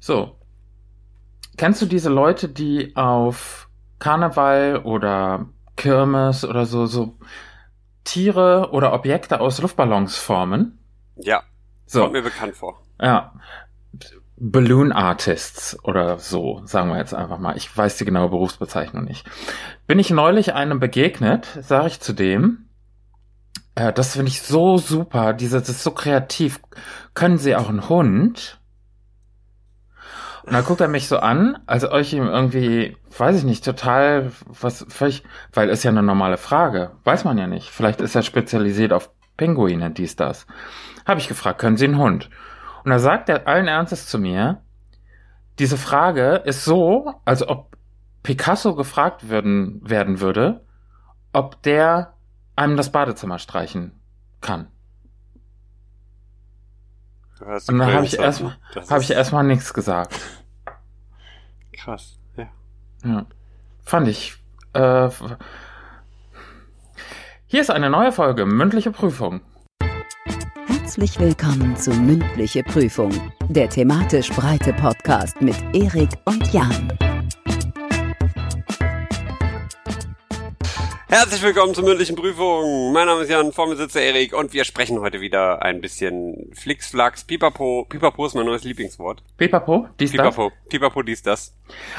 So. 0.00 0.36
Kennst 1.56 1.82
du 1.82 1.86
diese 1.86 2.08
Leute, 2.08 2.48
die 2.48 2.96
auf 2.96 3.68
Karneval 3.98 4.78
oder 4.84 5.46
Kirmes 5.76 6.44
oder 6.44 6.64
so, 6.64 6.86
so 6.86 7.18
Tiere 8.04 8.70
oder 8.72 8.92
Objekte 8.92 9.40
aus 9.40 9.60
Luftballons 9.60 10.16
formen? 10.16 10.78
Ja. 11.16 11.42
So. 11.86 12.00
Kommt 12.02 12.14
mir 12.14 12.22
bekannt 12.22 12.56
vor. 12.56 12.82
Ja. 13.00 13.34
Balloon 14.42 14.90
Artists 14.90 15.78
oder 15.84 16.18
so, 16.18 16.62
sagen 16.64 16.88
wir 16.88 16.96
jetzt 16.96 17.12
einfach 17.12 17.38
mal. 17.38 17.58
Ich 17.58 17.76
weiß 17.76 17.98
die 17.98 18.06
genaue 18.06 18.30
Berufsbezeichnung 18.30 19.04
nicht. 19.04 19.28
Bin 19.86 19.98
ich 19.98 20.10
neulich 20.10 20.54
einem 20.54 20.80
begegnet, 20.80 21.46
sage 21.60 21.88
ich 21.88 22.00
zu 22.00 22.14
dem, 22.14 22.70
äh, 23.74 23.92
das 23.92 24.12
finde 24.12 24.28
ich 24.28 24.42
so 24.42 24.78
super, 24.78 25.34
diese, 25.34 25.58
das 25.58 25.68
ist 25.68 25.82
so 25.82 25.90
kreativ. 25.90 26.60
Können 27.14 27.38
Sie 27.38 27.54
auch 27.54 27.68
einen 27.68 27.88
Hund? 27.88 28.59
Und 30.50 30.54
dann 30.56 30.64
guckt 30.64 30.80
er 30.80 30.88
mich 30.88 31.06
so 31.06 31.18
an, 31.18 31.58
als 31.66 31.88
euch 31.88 32.12
ihm 32.12 32.26
irgendwie, 32.26 32.96
weiß 33.16 33.36
ich 33.36 33.44
nicht, 33.44 33.64
total 33.64 34.32
was 34.48 34.84
völlig, 34.88 35.22
weil 35.52 35.68
ist 35.68 35.84
ja 35.84 35.92
eine 35.92 36.02
normale 36.02 36.38
Frage, 36.38 36.90
weiß 37.04 37.22
man 37.22 37.38
ja 37.38 37.46
nicht. 37.46 37.70
Vielleicht 37.70 38.00
ist 38.00 38.16
er 38.16 38.22
spezialisiert 38.22 38.92
auf 38.92 39.12
Pinguine, 39.36 39.92
dies, 39.92 40.16
das. 40.16 40.48
Habe 41.06 41.20
ich 41.20 41.28
gefragt, 41.28 41.60
können 41.60 41.76
Sie 41.76 41.84
einen 41.84 41.98
Hund? 41.98 42.30
Und 42.82 42.90
da 42.90 42.98
sagt 42.98 43.28
er 43.28 43.46
allen 43.46 43.68
Ernstes 43.68 44.08
zu 44.08 44.18
mir, 44.18 44.60
diese 45.60 45.76
Frage 45.76 46.42
ist 46.44 46.64
so, 46.64 47.14
als 47.24 47.48
ob 47.48 47.76
Picasso 48.24 48.74
gefragt 48.74 49.30
werden, 49.30 49.80
werden 49.88 50.20
würde, 50.20 50.66
ob 51.32 51.62
der 51.62 52.14
einem 52.56 52.76
das 52.76 52.90
Badezimmer 52.90 53.38
streichen 53.38 53.92
kann. 54.40 54.66
Und 57.40 57.78
dann 57.78 57.92
habe 57.92 58.04
ich 58.04 58.18
erstmal 58.18 58.56
hab 58.88 59.00
ich 59.00 59.12
erstmal 59.12 59.44
nichts 59.44 59.72
gesagt. 59.72 60.39
Krass. 61.82 62.18
Ja. 62.36 62.48
Ja. 63.04 63.26
Fand 63.82 64.06
ich. 64.08 64.36
Äh, 64.74 65.08
hier 67.46 67.60
ist 67.62 67.70
eine 67.70 67.88
neue 67.88 68.12
Folge, 68.12 68.44
mündliche 68.44 68.90
Prüfung. 68.90 69.40
Herzlich 70.66 71.18
willkommen 71.18 71.74
zu 71.76 71.92
Mündliche 71.92 72.62
Prüfung, 72.64 73.12
der 73.48 73.70
thematisch 73.70 74.28
breite 74.30 74.74
Podcast 74.74 75.40
mit 75.40 75.56
Erik 75.72 76.10
und 76.26 76.52
Jan. 76.52 77.09
Herzlich 81.10 81.42
willkommen 81.42 81.74
zur 81.74 81.82
mündlichen 81.82 82.14
Prüfung. 82.14 82.92
Mein 82.92 83.08
Name 83.08 83.22
ist 83.22 83.30
Jan, 83.30 83.50
vor 83.50 83.66
mir 83.66 83.74
sitzt 83.74 83.96
der 83.96 84.04
Erik 84.04 84.32
und 84.32 84.52
wir 84.52 84.62
sprechen 84.62 85.00
heute 85.00 85.20
wieder 85.20 85.60
ein 85.60 85.80
bisschen 85.80 86.52
Flixflax, 86.54 87.24
Pipapo. 87.24 87.84
Pipapo 87.88 88.26
ist 88.26 88.36
mein 88.36 88.46
neues 88.46 88.62
Lieblingswort. 88.62 89.20
Pipapo, 89.36 89.88
dies, 89.98 90.12
das. 90.12 90.18
Pipapo, 90.18 90.52
Pipapo, 90.68 91.02
dies, 91.02 91.24
das. 91.24 91.56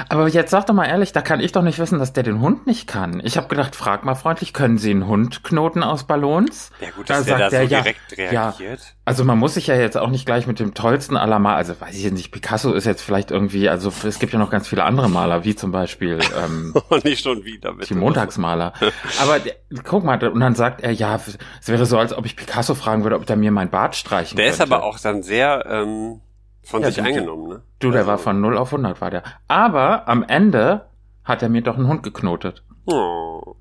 Aber 0.07 0.29
jetzt 0.29 0.51
sag 0.51 0.65
doch 0.67 0.73
mal 0.73 0.85
ehrlich, 0.85 1.11
da 1.11 1.21
kann 1.21 1.41
ich 1.41 1.51
doch 1.51 1.61
nicht 1.61 1.77
wissen, 1.77 1.99
dass 1.99 2.13
der 2.13 2.23
den 2.23 2.39
Hund 2.39 2.67
nicht 2.67 2.87
kann. 2.87 3.21
Ich 3.25 3.35
habe 3.35 3.49
gedacht, 3.49 3.75
frag 3.75 4.05
mal 4.05 4.15
freundlich, 4.15 4.53
können 4.53 4.77
Sie 4.77 4.91
einen 4.91 5.07
Hund 5.07 5.43
knoten 5.43 5.83
aus 5.83 6.05
Ballons? 6.05 6.71
Ja 6.79 6.91
gut, 6.91 7.09
Da 7.09 7.17
dass 7.17 7.25
der 7.25 7.37
da 7.37 7.49
so 7.49 7.55
ja, 7.57 7.81
direkt 7.81 8.17
ja. 8.17 8.29
reagiert. 8.29 8.95
Also 9.03 9.25
man 9.25 9.37
muss 9.37 9.55
sich 9.55 9.67
ja 9.67 9.75
jetzt 9.75 9.97
auch 9.97 10.09
nicht 10.09 10.25
gleich 10.25 10.47
mit 10.47 10.59
dem 10.59 10.73
tollsten 10.73 11.17
aller 11.17 11.39
Mal, 11.39 11.55
also 11.55 11.79
weiß 11.81 11.95
ich 11.95 12.03
jetzt 12.03 12.13
nicht, 12.13 12.31
Picasso 12.31 12.71
ist 12.71 12.85
jetzt 12.85 13.01
vielleicht 13.01 13.31
irgendwie, 13.31 13.67
also 13.67 13.91
es 14.05 14.19
gibt 14.19 14.31
ja 14.31 14.39
noch 14.39 14.51
ganz 14.51 14.69
viele 14.69 14.85
andere 14.85 15.09
Maler, 15.09 15.43
wie 15.43 15.53
zum 15.55 15.73
Beispiel 15.73 16.19
ähm, 16.41 16.73
Und 16.89 17.03
nicht 17.03 17.23
schon 17.23 17.43
wieder 17.43 17.73
bitte. 17.73 17.93
die 17.93 17.99
Montagsmaler. 17.99 18.71
Aber 19.21 19.39
der, 19.39 19.55
guck 19.83 20.03
mal, 20.03 20.21
und 20.27 20.39
dann 20.39 20.55
sagt 20.55 20.81
er, 20.81 20.91
ja, 20.91 21.15
es 21.15 21.67
wäre 21.67 21.85
so, 21.85 21.97
als 21.97 22.13
ob 22.13 22.25
ich 22.25 22.35
Picasso 22.35 22.75
fragen 22.75 23.03
würde, 23.03 23.15
ob 23.15 23.25
der 23.25 23.35
mir 23.35 23.51
mein 23.51 23.69
Bart 23.69 23.95
streichen 23.95 24.35
Der 24.37 24.45
könnte. 24.47 24.63
ist 24.63 24.71
aber 24.71 24.83
auch 24.83 24.99
dann 24.99 25.23
sehr 25.23 25.65
ähm, 25.67 26.21
von 26.63 26.81
Ja, 26.81 26.87
sich 26.87 26.97
du- 26.97 27.03
eingenommen, 27.03 27.47
ne? 27.49 27.61
Du, 27.79 27.89
der 27.91 28.01
Also- 28.01 28.11
war 28.11 28.17
von 28.17 28.39
0 28.41 28.57
auf 28.57 28.71
100, 28.71 29.01
war 29.01 29.09
der. 29.09 29.23
Aber 29.47 30.07
am 30.07 30.23
Ende 30.23 30.85
hat 31.23 31.41
er 31.41 31.49
mir 31.49 31.61
doch 31.61 31.77
einen 31.77 31.87
Hund 31.87 32.03
geknotet. 32.03 32.63
Oh, 32.85 33.55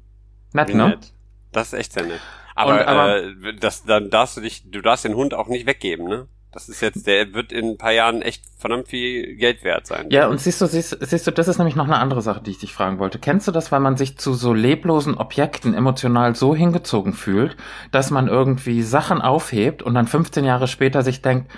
Nett, 0.53 0.75
ne? 0.75 0.89
nett. 0.89 1.13
Das 1.53 1.69
ist 1.69 1.79
echt 1.79 1.93
sehr 1.93 2.05
nett. 2.05 2.21
Aber, 2.55 2.73
Und- 2.75 2.87
aber- 2.87 3.17
äh, 3.23 3.55
das, 3.59 3.85
dann 3.85 4.11
darfst 4.11 4.37
du 4.37 4.41
dich, 4.41 4.71
du 4.71 4.81
darfst 4.83 5.05
den 5.05 5.15
Hund 5.15 5.33
auch 5.35 5.47
nicht 5.49 5.67
weggeben, 5.67 6.07
ne? 6.09 6.27
Das 6.53 6.69
ist 6.69 6.81
jetzt, 6.81 7.07
der 7.07 7.33
wird 7.33 7.53
in 7.53 7.71
ein 7.71 7.79
paar 7.79 7.93
Jahren 7.93 8.23
echt 8.23 8.43
verdammt 8.59 8.89
viel 8.89 9.37
Geld 9.37 9.63
wert 9.63 9.87
sein. 9.87 10.09
Ja, 10.11 10.27
und 10.27 10.41
siehst 10.41 10.61
du, 10.61 10.67
siehst, 10.67 10.97
siehst 11.01 11.27
du, 11.27 11.31
das 11.31 11.47
ist 11.47 11.59
nämlich 11.59 11.77
noch 11.77 11.85
eine 11.85 11.99
andere 11.99 12.23
Sache, 12.23 12.43
die 12.43 12.51
ich 12.51 12.59
dich 12.59 12.73
fragen 12.73 12.99
wollte. 12.99 13.21
Kennst 13.21 13.47
du 13.47 13.53
das, 13.53 13.71
weil 13.71 13.79
man 13.79 13.97
sich 13.97 14.19
zu 14.19 14.35
so 14.35 14.53
leblosen 14.53 15.17
Objekten 15.17 15.75
emotional 15.75 16.35
so 16.35 16.55
hingezogen 16.55 17.13
fühlt, 17.13 17.57
dass 17.93 18.11
man 18.11 18.27
irgendwie 18.27 18.83
Sachen 18.83 19.23
aufhebt 19.23 19.83
und 19.83 19.95
dann 19.95 20.09
15 20.09 20.45
Jahre 20.45 20.67
später 20.67 21.03
sich 21.03 21.23
denkt, 21.23 21.51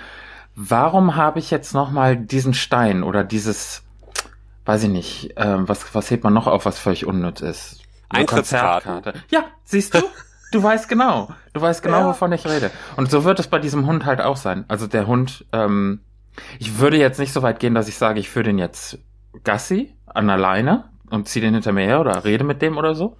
warum 0.55 1.15
habe 1.15 1.39
ich 1.39 1.49
jetzt 1.49 1.73
nochmal 1.73 2.15
diesen 2.15 2.53
Stein 2.53 3.01
oder 3.01 3.23
dieses, 3.23 3.81
weiß 4.65 4.83
ich 4.83 4.89
nicht, 4.89 5.33
ähm, 5.37 5.67
was, 5.67 5.95
was 5.95 6.11
hebt 6.11 6.23
man 6.23 6.33
noch 6.33 6.45
auf, 6.45 6.65
was 6.65 6.77
völlig 6.77 7.07
unnütz 7.07 7.41
ist? 7.41 7.81
Eine. 8.09 8.25
Konzertkarte. 8.25 9.13
Ja, 9.29 9.45
siehst 9.63 9.95
du? 9.95 10.03
Du 10.53 10.61
weißt 10.63 10.87
genau. 10.87 11.29
Du 11.53 11.61
weißt 11.61 11.81
genau, 11.83 11.99
Ja. 11.99 12.07
wovon 12.09 12.31
ich 12.31 12.45
rede. 12.47 12.71
Und 12.95 13.09
so 13.11 13.23
wird 13.25 13.39
es 13.39 13.47
bei 13.47 13.59
diesem 13.59 13.85
Hund 13.87 14.05
halt 14.05 14.21
auch 14.21 14.37
sein. 14.37 14.65
Also 14.67 14.87
der 14.87 15.07
Hund, 15.07 15.45
ähm, 15.51 16.01
ich 16.59 16.77
würde 16.79 16.97
jetzt 16.97 17.19
nicht 17.19 17.33
so 17.33 17.41
weit 17.41 17.59
gehen, 17.59 17.73
dass 17.75 17.87
ich 17.87 17.97
sage, 17.97 18.19
ich 18.19 18.29
führe 18.29 18.45
den 18.45 18.57
jetzt 18.59 18.99
Gassi 19.43 19.95
an 20.05 20.27
der 20.27 20.37
Leine 20.37 20.85
und 21.09 21.27
ziehe 21.27 21.43
den 21.43 21.53
hinter 21.55 21.71
mir 21.73 21.85
her 21.85 21.99
oder 21.99 22.23
rede 22.23 22.43
mit 22.43 22.61
dem 22.61 22.77
oder 22.77 22.95
so. 22.95 23.17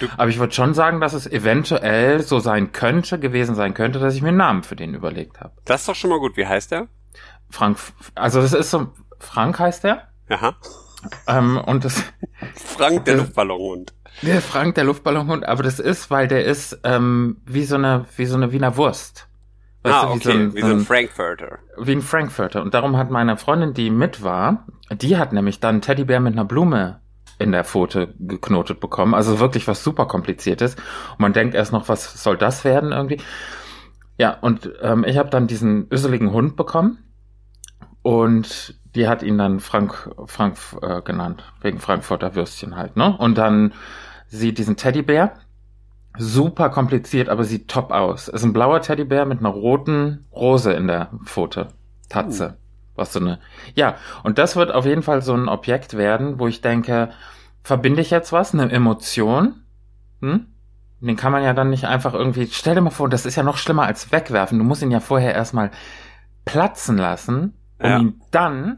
Du- 0.00 0.08
Aber 0.16 0.28
ich 0.28 0.38
würde 0.38 0.52
schon 0.52 0.74
sagen, 0.74 1.00
dass 1.00 1.12
es 1.14 1.26
eventuell 1.26 2.22
so 2.22 2.38
sein 2.38 2.72
könnte, 2.72 3.18
gewesen 3.18 3.54
sein 3.54 3.72
könnte, 3.74 3.98
dass 3.98 4.14
ich 4.14 4.22
mir 4.22 4.28
einen 4.28 4.36
Namen 4.38 4.62
für 4.62 4.76
den 4.76 4.94
überlegt 4.94 5.40
habe. 5.40 5.52
Das 5.64 5.82
ist 5.82 5.88
doch 5.88 5.94
schon 5.94 6.10
mal 6.10 6.18
gut. 6.18 6.36
Wie 6.36 6.46
heißt 6.46 6.70
der? 6.72 6.88
Frank, 7.50 7.78
also 8.14 8.40
das 8.42 8.52
ist 8.52 8.70
so, 8.70 8.88
Frank 9.18 9.58
heißt 9.58 9.84
der. 9.84 10.08
Aha. 10.28 10.54
Ähm, 11.26 11.56
und 11.58 11.84
das, 11.84 12.02
Frank, 12.54 13.04
der 13.06 13.16
Luftballonhund. 13.18 13.94
Der 14.22 14.40
Frank, 14.40 14.74
der 14.74 14.84
Luftballonhund, 14.84 15.46
aber 15.46 15.62
das 15.62 15.78
ist, 15.78 16.10
weil 16.10 16.28
der 16.28 16.44
ist 16.44 16.78
ähm, 16.84 17.38
wie 17.46 17.64
so 17.64 17.76
eine 17.76 18.04
wie 18.16 18.26
so 18.26 18.36
eine 18.36 18.52
Wiener 18.52 18.76
Wurst. 18.76 19.28
Weißt 19.82 19.94
ah, 19.94 20.06
du, 20.06 20.12
okay. 20.12 20.54
Wie 20.54 20.60
so 20.60 20.66
ein, 20.66 20.80
Frankfurter. 20.80 21.58
wie 21.78 21.92
ein 21.92 22.02
Frankfurter. 22.02 22.60
Und 22.60 22.74
darum 22.74 22.98
hat 22.98 23.10
meine 23.10 23.38
Freundin, 23.38 23.72
die 23.72 23.88
mit 23.88 24.22
war, 24.22 24.66
die 24.92 25.16
hat 25.16 25.32
nämlich 25.32 25.58
dann 25.60 25.80
Teddybär 25.80 26.20
mit 26.20 26.34
einer 26.34 26.44
Blume 26.44 27.00
in 27.38 27.52
der 27.52 27.64
Pfote 27.64 28.14
geknotet 28.18 28.80
bekommen. 28.80 29.14
Also 29.14 29.40
wirklich 29.40 29.66
was 29.66 29.82
super 29.82 30.04
kompliziertes. 30.04 30.74
Und 30.74 31.20
man 31.20 31.32
denkt 31.32 31.54
erst 31.54 31.72
noch, 31.72 31.88
was 31.88 32.22
soll 32.22 32.36
das 32.36 32.64
werden 32.64 32.92
irgendwie? 32.92 33.22
Ja, 34.18 34.36
und 34.38 34.70
ähm, 34.82 35.04
ich 35.04 35.16
habe 35.16 35.30
dann 35.30 35.46
diesen 35.46 35.88
üsseligen 35.90 36.30
Hund 36.32 36.56
bekommen. 36.56 36.98
Und 38.02 38.79
die 38.94 39.08
hat 39.08 39.22
ihn 39.22 39.38
dann 39.38 39.60
Frank, 39.60 40.10
Frank 40.26 40.56
äh, 40.82 41.02
genannt, 41.02 41.44
wegen 41.60 41.78
Frankfurter 41.78 42.34
Würstchen 42.34 42.76
halt, 42.76 42.96
ne? 42.96 43.16
Und 43.16 43.38
dann 43.38 43.72
sie 44.26 44.52
diesen 44.54 44.76
Teddybär, 44.76 45.32
super 46.18 46.70
kompliziert, 46.70 47.28
aber 47.28 47.44
sieht 47.44 47.68
top 47.68 47.92
aus. 47.92 48.28
Ist 48.28 48.42
ein 48.42 48.52
blauer 48.52 48.82
Teddybär 48.82 49.26
mit 49.26 49.40
einer 49.40 49.50
roten 49.50 50.26
Rose 50.32 50.72
in 50.72 50.86
der 50.86 51.10
Pfote, 51.24 51.68
Tatze. 52.08 52.56
Was 52.96 53.12
so 53.12 53.20
eine, 53.20 53.38
ja, 53.74 53.94
und 54.24 54.38
das 54.38 54.56
wird 54.56 54.72
auf 54.72 54.84
jeden 54.84 55.02
Fall 55.02 55.22
so 55.22 55.34
ein 55.34 55.48
Objekt 55.48 55.96
werden, 55.96 56.38
wo 56.38 56.48
ich 56.48 56.60
denke, 56.60 57.10
verbinde 57.62 58.02
ich 58.02 58.10
jetzt 58.10 58.32
was, 58.32 58.52
eine 58.52 58.70
Emotion, 58.70 59.62
hm? 60.20 60.46
Den 61.00 61.16
kann 61.16 61.32
man 61.32 61.42
ja 61.42 61.54
dann 61.54 61.70
nicht 61.70 61.86
einfach 61.86 62.12
irgendwie, 62.12 62.46
stell 62.52 62.74
dir 62.74 62.82
mal 62.82 62.90
vor, 62.90 63.08
das 63.08 63.24
ist 63.24 63.36
ja 63.36 63.42
noch 63.42 63.56
schlimmer 63.56 63.84
als 63.84 64.12
wegwerfen. 64.12 64.58
Du 64.58 64.64
musst 64.64 64.82
ihn 64.82 64.90
ja 64.90 65.00
vorher 65.00 65.34
erstmal 65.34 65.70
platzen 66.44 66.98
lassen, 66.98 67.54
um 67.80 67.88
Ja. 67.90 67.98
ihn 67.98 68.20
dann 68.30 68.76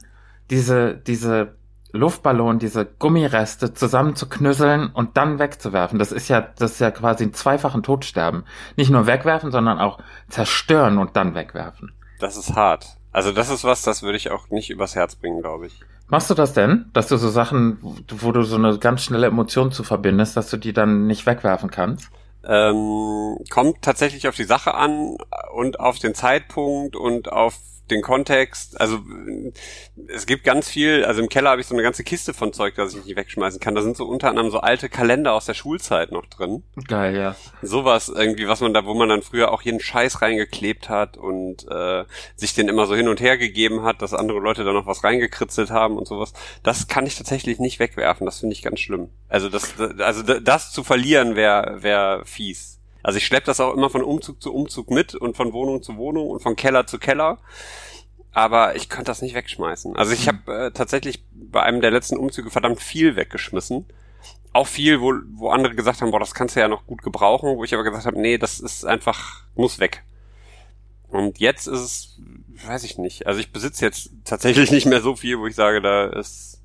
diese, 0.50 0.94
diese 0.94 1.54
Luftballon, 1.92 2.58
diese 2.58 2.86
Gummireste 2.86 3.74
zusammenzuknüsseln 3.74 4.88
und 4.92 5.16
dann 5.16 5.38
wegzuwerfen. 5.38 5.98
Das 5.98 6.10
ist 6.12 6.28
ja, 6.28 6.40
das 6.40 6.72
ist 6.72 6.80
ja 6.80 6.90
quasi 6.90 7.24
ein 7.24 7.34
zweifachen 7.34 7.82
Todsterben. 7.82 8.44
Nicht 8.76 8.90
nur 8.90 9.06
wegwerfen, 9.06 9.50
sondern 9.50 9.78
auch 9.78 9.98
zerstören 10.28 10.98
und 10.98 11.16
dann 11.16 11.34
wegwerfen. 11.34 11.92
Das 12.18 12.36
ist 12.36 12.54
hart. 12.54 12.96
Also 13.12 13.32
das 13.32 13.50
ist 13.50 13.64
was, 13.64 13.82
das 13.82 14.02
würde 14.02 14.16
ich 14.16 14.30
auch 14.30 14.48
nicht 14.48 14.70
übers 14.70 14.94
Herz 14.94 15.16
bringen, 15.16 15.42
glaube 15.42 15.66
ich. 15.66 15.80
Machst 16.08 16.30
du 16.30 16.34
das 16.34 16.54
denn, 16.54 16.86
dass 16.94 17.08
du 17.08 17.16
so 17.18 17.28
Sachen, 17.28 17.78
wo 18.08 18.32
du 18.32 18.42
so 18.42 18.56
eine 18.56 18.78
ganz 18.78 19.02
schnelle 19.02 19.26
Emotion 19.26 19.70
zu 19.70 19.82
verbindest, 19.82 20.36
dass 20.36 20.48
du 20.50 20.56
die 20.56 20.72
dann 20.72 21.06
nicht 21.06 21.26
wegwerfen 21.26 21.70
kannst? 21.70 22.08
Ähm, 22.44 23.36
kommt 23.50 23.82
tatsächlich 23.82 24.28
auf 24.28 24.34
die 24.34 24.44
Sache 24.44 24.74
an 24.74 25.16
und 25.54 25.78
auf 25.78 25.98
den 25.98 26.14
Zeitpunkt 26.14 26.96
und 26.96 27.30
auf 27.30 27.54
den 27.92 28.02
Kontext. 28.02 28.80
Also 28.80 29.00
es 30.08 30.26
gibt 30.26 30.44
ganz 30.44 30.68
viel, 30.68 31.04
also 31.04 31.20
im 31.20 31.28
Keller 31.28 31.50
habe 31.50 31.60
ich 31.60 31.66
so 31.66 31.74
eine 31.74 31.82
ganze 31.82 32.04
Kiste 32.04 32.34
von 32.34 32.52
Zeug, 32.52 32.74
das 32.74 32.94
ich 32.94 33.04
nicht 33.04 33.16
wegschmeißen 33.16 33.60
kann. 33.60 33.74
Da 33.74 33.82
sind 33.82 33.96
so 33.96 34.06
unter 34.06 34.28
anderem 34.28 34.50
so 34.50 34.60
alte 34.60 34.88
Kalender 34.88 35.32
aus 35.32 35.46
der 35.46 35.54
Schulzeit 35.54 36.12
noch 36.12 36.26
drin. 36.26 36.62
Geil, 36.88 37.16
ja. 37.16 37.36
Sowas 37.62 38.08
irgendwie, 38.08 38.48
was 38.48 38.60
man 38.60 38.74
da, 38.74 38.84
wo 38.84 38.94
man 38.94 39.08
dann 39.08 39.22
früher 39.22 39.52
auch 39.52 39.62
jeden 39.62 39.80
Scheiß 39.80 40.22
reingeklebt 40.22 40.88
hat 40.88 41.16
und 41.16 41.66
äh, 41.70 42.04
sich 42.36 42.54
den 42.54 42.68
immer 42.68 42.86
so 42.86 42.94
hin 42.94 43.08
und 43.08 43.20
her 43.20 43.38
gegeben 43.38 43.82
hat, 43.82 44.02
dass 44.02 44.14
andere 44.14 44.40
Leute 44.40 44.64
da 44.64 44.72
noch 44.72 44.86
was 44.86 45.04
reingekritzelt 45.04 45.70
haben 45.70 45.96
und 45.96 46.06
sowas. 46.06 46.32
Das 46.62 46.88
kann 46.88 47.06
ich 47.06 47.16
tatsächlich 47.16 47.58
nicht 47.58 47.78
wegwerfen. 47.78 48.24
Das 48.24 48.40
finde 48.40 48.54
ich 48.54 48.62
ganz 48.62 48.80
schlimm. 48.80 49.10
Also 49.28 49.48
das, 49.48 49.74
also 49.98 50.22
das 50.22 50.72
zu 50.72 50.84
verlieren 50.84 51.36
wäre 51.36 51.82
wär 51.82 52.22
fies. 52.24 52.81
Also 53.02 53.18
ich 53.18 53.26
schleppe 53.26 53.46
das 53.46 53.60
auch 53.60 53.74
immer 53.74 53.90
von 53.90 54.02
Umzug 54.02 54.40
zu 54.42 54.54
Umzug 54.54 54.90
mit 54.90 55.14
und 55.14 55.36
von 55.36 55.52
Wohnung 55.52 55.82
zu 55.82 55.96
Wohnung 55.96 56.30
und 56.30 56.42
von 56.42 56.56
Keller 56.56 56.86
zu 56.86 56.98
Keller. 56.98 57.38
aber 58.32 58.76
ich 58.76 58.88
könnte 58.88 59.10
das 59.10 59.22
nicht 59.22 59.34
wegschmeißen. 59.34 59.94
Also 59.96 60.12
ich 60.12 60.26
habe 60.26 60.52
äh, 60.52 60.70
tatsächlich 60.70 61.22
bei 61.32 61.62
einem 61.62 61.80
der 61.80 61.90
letzten 61.90 62.16
Umzüge 62.16 62.50
verdammt 62.50 62.80
viel 62.80 63.14
weggeschmissen. 63.14 63.86
Auch 64.54 64.66
viel, 64.66 65.00
wo, 65.00 65.14
wo 65.34 65.50
andere 65.50 65.74
gesagt 65.74 66.00
haben, 66.00 66.10
boah, 66.10 66.20
das 66.20 66.34
kannst 66.34 66.56
du 66.56 66.60
ja 66.60 66.68
noch 66.68 66.86
gut 66.86 67.02
gebrauchen, 67.02 67.56
wo 67.56 67.64
ich 67.64 67.74
aber 67.74 67.84
gesagt 67.84 68.06
habe, 68.06 68.20
nee, 68.20 68.38
das 68.38 68.60
ist 68.60 68.84
einfach, 68.84 69.44
muss 69.54 69.78
weg. 69.78 70.02
Und 71.08 71.40
jetzt 71.40 71.66
ist 71.66 71.80
es, 71.80 72.20
weiß 72.66 72.84
ich 72.84 72.96
nicht. 72.98 73.26
Also 73.26 73.40
ich 73.40 73.52
besitze 73.52 73.84
jetzt 73.84 74.10
tatsächlich 74.24 74.70
nicht 74.70 74.86
mehr 74.86 75.02
so 75.02 75.14
viel, 75.14 75.38
wo 75.38 75.46
ich 75.46 75.54
sage, 75.54 75.82
da 75.82 76.06
ist, 76.06 76.60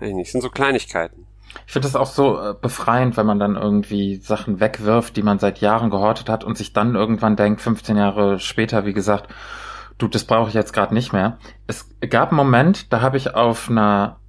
weiß 0.00 0.10
ich 0.10 0.14
nicht, 0.14 0.32
sind 0.32 0.42
so 0.42 0.50
Kleinigkeiten. 0.50 1.26
Ich 1.66 1.72
finde 1.72 1.88
das 1.88 1.96
auch 1.96 2.06
so 2.06 2.38
äh, 2.38 2.54
befreiend, 2.60 3.16
wenn 3.16 3.26
man 3.26 3.38
dann 3.38 3.56
irgendwie 3.56 4.16
Sachen 4.16 4.60
wegwirft, 4.60 5.16
die 5.16 5.22
man 5.22 5.38
seit 5.38 5.60
Jahren 5.60 5.90
gehortet 5.90 6.28
hat 6.28 6.44
und 6.44 6.56
sich 6.56 6.72
dann 6.72 6.94
irgendwann 6.94 7.36
denkt, 7.36 7.60
15 7.60 7.96
Jahre 7.96 8.40
später, 8.40 8.84
wie 8.86 8.92
gesagt, 8.92 9.32
du, 9.98 10.08
das 10.08 10.24
brauche 10.24 10.48
ich 10.48 10.54
jetzt 10.54 10.72
gerade 10.72 10.94
nicht 10.94 11.12
mehr. 11.12 11.38
Es 11.66 11.88
gab 12.08 12.30
einen 12.30 12.36
Moment, 12.36 12.92
da 12.92 13.00
habe 13.00 13.16
ich 13.16 13.34
auf 13.34 13.70
einer, 13.70 14.20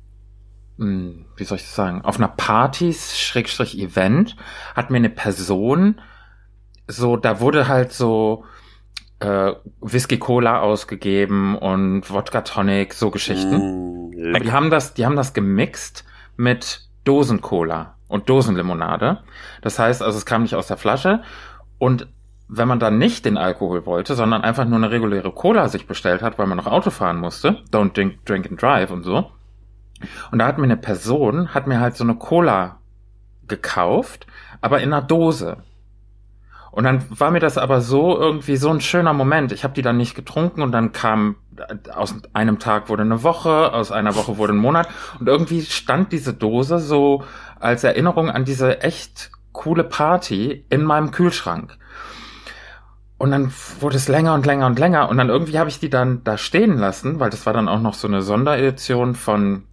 hm, 0.77 1.25
wie 1.35 1.43
soll 1.43 1.57
ich 1.57 1.63
das 1.63 1.75
sagen, 1.75 2.03
auf 2.03 2.17
einer 2.17 2.27
Partys, 2.27 3.19
Schrägstrich 3.19 3.77
Event, 3.79 4.35
hat 4.75 4.89
mir 4.89 4.97
eine 4.97 5.09
Person 5.09 6.01
so, 6.87 7.17
da 7.17 7.39
wurde 7.39 7.67
halt 7.67 7.91
so 7.91 8.45
äh, 9.19 9.53
Whisky 9.81 10.19
Cola 10.19 10.61
ausgegeben 10.61 11.57
und 11.57 12.09
Wodka 12.11 12.41
Tonic, 12.41 12.93
so 12.93 13.11
Geschichten. 13.11 14.11
Mm, 14.11 14.35
Aber 14.35 14.43
die 14.43 14.51
haben 14.51 14.69
das, 14.69 14.93
die 14.93 15.05
haben 15.05 15.15
das 15.15 15.33
gemixt 15.33 16.05
mit 16.37 16.87
Dosen-Cola 17.05 17.95
und 18.07 18.29
Dosenlimonade. 18.29 19.19
Das 19.61 19.79
heißt, 19.79 20.03
also 20.03 20.17
es 20.17 20.25
kam 20.25 20.43
nicht 20.43 20.55
aus 20.55 20.67
der 20.67 20.77
Flasche. 20.77 21.21
Und 21.77 22.07
wenn 22.47 22.67
man 22.67 22.79
dann 22.79 22.97
nicht 22.97 23.25
den 23.25 23.37
Alkohol 23.37 23.85
wollte, 23.85 24.15
sondern 24.15 24.43
einfach 24.43 24.65
nur 24.65 24.77
eine 24.77 24.91
reguläre 24.91 25.31
Cola 25.31 25.67
sich 25.67 25.87
bestellt 25.87 26.21
hat, 26.21 26.37
weil 26.37 26.47
man 26.47 26.57
noch 26.57 26.67
Auto 26.67 26.91
fahren 26.91 27.19
musste, 27.19 27.63
don't 27.71 27.93
drink, 27.93 28.23
drink 28.25 28.47
and 28.49 28.61
drive 28.61 28.91
und 28.91 29.03
so. 29.03 29.31
Und 30.31 30.39
da 30.39 30.45
hat 30.45 30.57
mir 30.57 30.65
eine 30.65 30.77
Person, 30.77 31.53
hat 31.53 31.67
mir 31.67 31.79
halt 31.79 31.95
so 31.95 32.03
eine 32.03 32.15
Cola 32.15 32.77
gekauft, 33.47 34.27
aber 34.61 34.81
in 34.81 34.93
einer 34.93 35.01
Dose. 35.01 35.57
Und 36.71 36.83
dann 36.83 37.05
war 37.09 37.31
mir 37.31 37.39
das 37.39 37.57
aber 37.57 37.81
so 37.81 38.19
irgendwie 38.19 38.57
so 38.57 38.69
ein 38.69 38.81
schöner 38.81 39.13
Moment. 39.13 39.51
Ich 39.53 39.63
habe 39.63 39.73
die 39.73 39.81
dann 39.81 39.97
nicht 39.97 40.13
getrunken 40.13 40.61
und 40.61 40.71
dann 40.71 40.91
kam 40.91 41.37
aus 41.93 42.15
einem 42.33 42.59
Tag 42.59 42.89
wurde 42.89 43.03
eine 43.03 43.23
Woche, 43.23 43.73
aus 43.73 43.91
einer 43.91 44.15
Woche 44.15 44.37
wurde 44.37 44.53
ein 44.53 44.57
Monat. 44.57 44.87
Und 45.19 45.27
irgendwie 45.27 45.61
stand 45.61 46.11
diese 46.11 46.33
Dose 46.33 46.79
so 46.79 47.23
als 47.59 47.83
Erinnerung 47.83 48.29
an 48.29 48.45
diese 48.45 48.81
echt 48.81 49.31
coole 49.51 49.83
Party 49.83 50.65
in 50.69 50.83
meinem 50.83 51.11
Kühlschrank. 51.11 51.77
Und 53.17 53.31
dann 53.31 53.53
wurde 53.79 53.95
es 53.95 54.07
länger 54.07 54.33
und 54.33 54.45
länger 54.45 54.65
und 54.65 54.77
länger. 54.77 55.09
Und 55.09 55.17
dann 55.17 55.29
irgendwie 55.29 55.57
habe 55.57 55.69
ich 55.69 55.79
die 55.79 55.89
dann 55.89 56.23
da 56.23 56.37
stehen 56.37 56.77
lassen, 56.77 57.19
weil 57.19 57.29
das 57.29 57.45
war 57.45 57.53
dann 57.53 57.69
auch 57.69 57.81
noch 57.81 57.93
so 57.93 58.07
eine 58.07 58.21
Sonderedition 58.21 59.15
von 59.15 59.63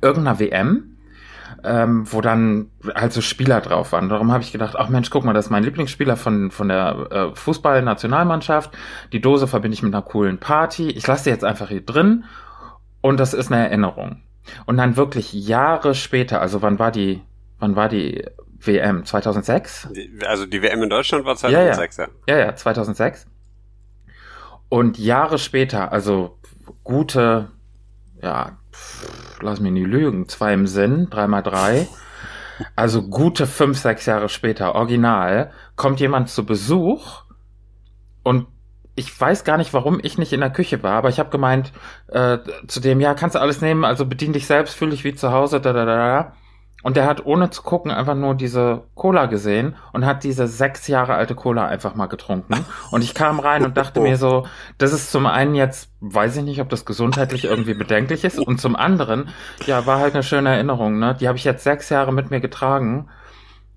irgendeiner 0.00 0.38
WM 0.38 0.93
ähm, 1.64 2.10
wo 2.12 2.20
dann 2.20 2.70
halt 2.94 3.12
so 3.12 3.20
Spieler 3.20 3.60
drauf 3.60 3.92
waren. 3.92 4.08
Darum 4.08 4.30
habe 4.32 4.42
ich 4.42 4.52
gedacht, 4.52 4.76
ach 4.76 4.88
Mensch, 4.88 5.10
guck 5.10 5.24
mal, 5.24 5.32
das 5.32 5.46
ist 5.46 5.50
mein 5.50 5.64
Lieblingsspieler 5.64 6.16
von, 6.16 6.50
von 6.50 6.68
der 6.68 7.06
äh, 7.10 7.34
Fußballnationalmannschaft. 7.34 8.76
Die 9.12 9.20
Dose 9.20 9.46
verbinde 9.46 9.74
ich 9.74 9.82
mit 9.82 9.94
einer 9.94 10.02
coolen 10.02 10.38
Party. 10.38 10.88
Ich 10.90 11.06
lasse 11.06 11.24
die 11.24 11.30
jetzt 11.30 11.44
einfach 11.44 11.68
hier 11.68 11.80
drin 11.80 12.24
und 13.00 13.18
das 13.18 13.34
ist 13.34 13.50
eine 13.50 13.64
Erinnerung. 13.64 14.22
Und 14.66 14.76
dann 14.76 14.96
wirklich 14.96 15.32
Jahre 15.32 15.94
später, 15.94 16.40
also 16.40 16.60
wann 16.60 16.78
war 16.78 16.90
die, 16.90 17.22
wann 17.58 17.76
war 17.76 17.88
die 17.88 18.24
WM? 18.58 19.04
2006? 19.04 19.88
Also 20.26 20.46
die 20.46 20.62
WM 20.62 20.82
in 20.82 20.90
Deutschland 20.90 21.24
war 21.24 21.36
2006, 21.36 21.96
ja. 21.96 22.08
Ja, 22.26 22.38
ja, 22.38 22.46
ja 22.46 22.54
2006. 22.54 23.26
Und 24.68 24.98
Jahre 24.98 25.38
später, 25.38 25.92
also 25.92 26.38
gute, 26.82 27.50
ja, 28.22 28.58
lass 29.44 29.60
mich 29.60 29.72
nie 29.72 29.84
lügen, 29.84 30.28
zwei 30.28 30.52
im 30.54 30.66
Sinn, 30.66 31.08
dreimal 31.10 31.42
drei. 31.42 31.86
Also 32.76 33.02
gute 33.02 33.46
fünf, 33.46 33.78
sechs 33.78 34.06
Jahre 34.06 34.28
später, 34.28 34.74
original, 34.74 35.50
kommt 35.76 36.00
jemand 36.00 36.28
zu 36.28 36.46
Besuch 36.46 37.22
und 38.22 38.46
ich 38.96 39.20
weiß 39.20 39.42
gar 39.42 39.58
nicht, 39.58 39.74
warum 39.74 39.98
ich 40.02 40.18
nicht 40.18 40.32
in 40.32 40.40
der 40.40 40.50
Küche 40.50 40.82
war, 40.82 40.92
aber 40.92 41.08
ich 41.08 41.18
habe 41.18 41.30
gemeint 41.30 41.72
äh, 42.08 42.38
zu 42.68 42.80
dem, 42.80 43.00
ja, 43.00 43.14
kannst 43.14 43.34
du 43.34 43.40
alles 43.40 43.60
nehmen, 43.60 43.84
also 43.84 44.06
bedien 44.06 44.32
dich 44.32 44.46
selbst, 44.46 44.76
fühl 44.76 44.90
dich 44.90 45.02
wie 45.02 45.14
zu 45.14 45.32
Hause, 45.32 45.60
da, 45.60 45.72
da, 45.72 45.84
da, 45.84 45.96
da. 45.96 46.32
Und 46.84 46.98
der 46.98 47.06
hat 47.06 47.24
ohne 47.24 47.48
zu 47.48 47.62
gucken 47.62 47.90
einfach 47.90 48.14
nur 48.14 48.34
diese 48.34 48.82
Cola 48.94 49.24
gesehen 49.24 49.74
und 49.94 50.04
hat 50.04 50.22
diese 50.22 50.46
sechs 50.46 50.86
Jahre 50.86 51.14
alte 51.14 51.34
Cola 51.34 51.66
einfach 51.66 51.94
mal 51.94 52.06
getrunken. 52.06 52.66
Und 52.90 53.02
ich 53.02 53.14
kam 53.14 53.40
rein 53.40 53.64
und 53.64 53.78
dachte 53.78 54.00
mir 54.00 54.18
so, 54.18 54.46
das 54.76 54.92
ist 54.92 55.10
zum 55.10 55.24
einen 55.24 55.54
jetzt, 55.54 55.88
weiß 56.00 56.36
ich 56.36 56.42
nicht, 56.42 56.60
ob 56.60 56.68
das 56.68 56.84
gesundheitlich 56.84 57.44
irgendwie 57.44 57.72
bedenklich 57.72 58.22
ist. 58.22 58.38
Und 58.38 58.60
zum 58.60 58.76
anderen, 58.76 59.30
ja, 59.64 59.86
war 59.86 59.98
halt 59.98 60.12
eine 60.12 60.22
schöne 60.22 60.50
Erinnerung, 60.50 60.98
ne? 60.98 61.16
Die 61.18 61.26
habe 61.26 61.38
ich 61.38 61.44
jetzt 61.44 61.64
sechs 61.64 61.88
Jahre 61.88 62.12
mit 62.12 62.30
mir 62.30 62.40
getragen. 62.40 63.08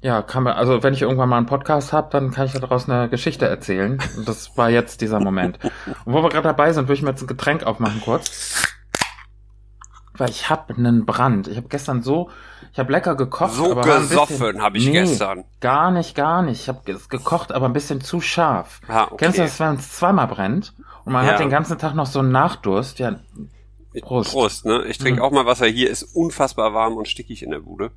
Ja, 0.01 0.21
kann 0.21 0.43
man, 0.43 0.53
also 0.53 0.83
wenn 0.83 0.93
ich 0.93 1.01
irgendwann 1.01 1.29
mal 1.29 1.37
einen 1.37 1.45
Podcast 1.45 1.93
habe, 1.93 2.09
dann 2.11 2.31
kann 2.31 2.45
ich 2.45 2.53
daraus 2.53 2.89
eine 2.89 3.07
Geschichte 3.07 3.47
erzählen. 3.47 3.99
Und 4.17 4.27
das 4.27 4.57
war 4.57 4.69
jetzt 4.69 4.99
dieser 4.99 5.21
Moment. 5.21 5.59
Und 6.03 6.13
wo 6.13 6.21
wir 6.21 6.29
gerade 6.29 6.49
dabei 6.49 6.73
sind, 6.73 6.89
würde 6.89 6.95
ich 6.95 7.03
mir 7.03 7.11
jetzt 7.11 7.21
ein 7.21 7.27
Getränk 7.27 7.63
aufmachen 7.63 8.01
kurz. 8.01 8.76
Weil 10.17 10.29
ich 10.29 10.49
habe 10.49 10.75
einen 10.75 11.05
Brand. 11.05 11.47
Ich 11.47 11.57
habe 11.57 11.67
gestern 11.67 12.01
so 12.01 12.29
ich 12.77 12.79
habe 12.79 12.91
lecker 12.91 13.15
gekocht. 13.15 13.53
So 13.53 13.73
gesoffen 13.73 14.61
habe 14.61 14.77
ich 14.77 14.85
nee, 14.85 14.91
gestern. 14.91 15.45
Gar 15.61 15.89
nicht, 15.89 16.13
gar 16.13 16.43
nicht. 16.43 16.61
Ich 16.61 16.69
habe 16.69 16.81
gekocht, 17.09 17.51
aber 17.51 17.65
ein 17.65 17.73
bisschen 17.73 18.01
zu 18.01 18.21
scharf. 18.21 18.81
Ah, 18.87 19.05
okay. 19.05 19.15
Kennst 19.17 19.37
du 19.39 19.41
das, 19.41 19.59
wenn 19.59 19.75
es 19.75 19.93
zweimal 19.93 20.27
brennt 20.27 20.73
und 21.03 21.13
man 21.13 21.25
Ja. 21.25 21.31
hat 21.31 21.39
den 21.39 21.49
ganzen 21.49 21.79
Tag 21.79 21.95
noch 21.95 22.05
so 22.05 22.19
einen 22.19 22.31
Nachdurst? 22.31 22.99
Ja, 22.99 23.15
Prost. 24.01 24.31
Prost, 24.31 24.65
ne? 24.65 24.83
Ich 24.85 24.99
trinke 24.99 25.21
Mhm. 25.21 25.25
auch 25.25 25.31
mal 25.31 25.47
Wasser. 25.47 25.65
Hier 25.65 25.89
ist 25.89 26.03
unfassbar 26.03 26.73
warm 26.75 26.97
und 26.97 27.07
stickig 27.07 27.41
in 27.41 27.49
der 27.51 27.61
Bude. 27.61 27.91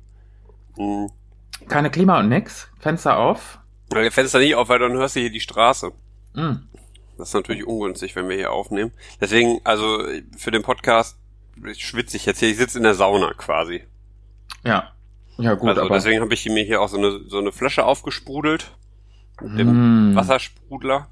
Mhm. 0.77 1.11
keine 1.67 1.91
Klima 1.91 2.19
und 2.19 2.29
nix. 2.29 2.69
Fenster 2.79 3.17
auf. 3.19 3.59
Der 3.93 4.11
Fenster 4.11 4.39
nicht 4.39 4.55
auf, 4.55 4.69
weil 4.69 4.79
dann 4.79 4.93
hörst 4.93 5.15
du 5.15 5.19
hier 5.19 5.29
die 5.29 5.41
Straße. 5.41 5.91
Mm. 6.33 6.53
Das 7.19 7.27
ist 7.27 7.33
natürlich 7.35 7.67
ungünstig, 7.67 8.15
wenn 8.15 8.29
wir 8.29 8.35
hier 8.35 8.51
aufnehmen. 8.51 8.91
Deswegen, 9.19 9.61
also 9.63 9.99
für 10.37 10.49
den 10.49 10.63
Podcast 10.63 11.19
schwitze 11.77 12.17
ich 12.17 12.25
jetzt 12.25 12.39
hier. 12.39 12.49
Ich 12.49 12.57
sitze 12.57 12.77
in 12.77 12.83
der 12.83 12.93
Sauna 12.95 13.33
quasi. 13.33 13.83
Ja. 14.63 14.91
Ja, 15.37 15.55
gut, 15.55 15.69
also 15.69 15.81
aber. 15.81 15.95
deswegen 15.95 16.21
habe 16.21 16.33
ich 16.33 16.45
mir 16.47 16.63
hier 16.63 16.81
auch 16.81 16.89
so 16.89 16.97
eine, 16.97 17.21
so 17.27 17.39
eine 17.39 17.51
Flasche 17.51 17.85
aufgesprudelt. 17.85 18.71
Mit 19.41 19.57
dem 19.59 20.11
Mm, 20.11 20.15
Wassersprudler. 20.15 21.07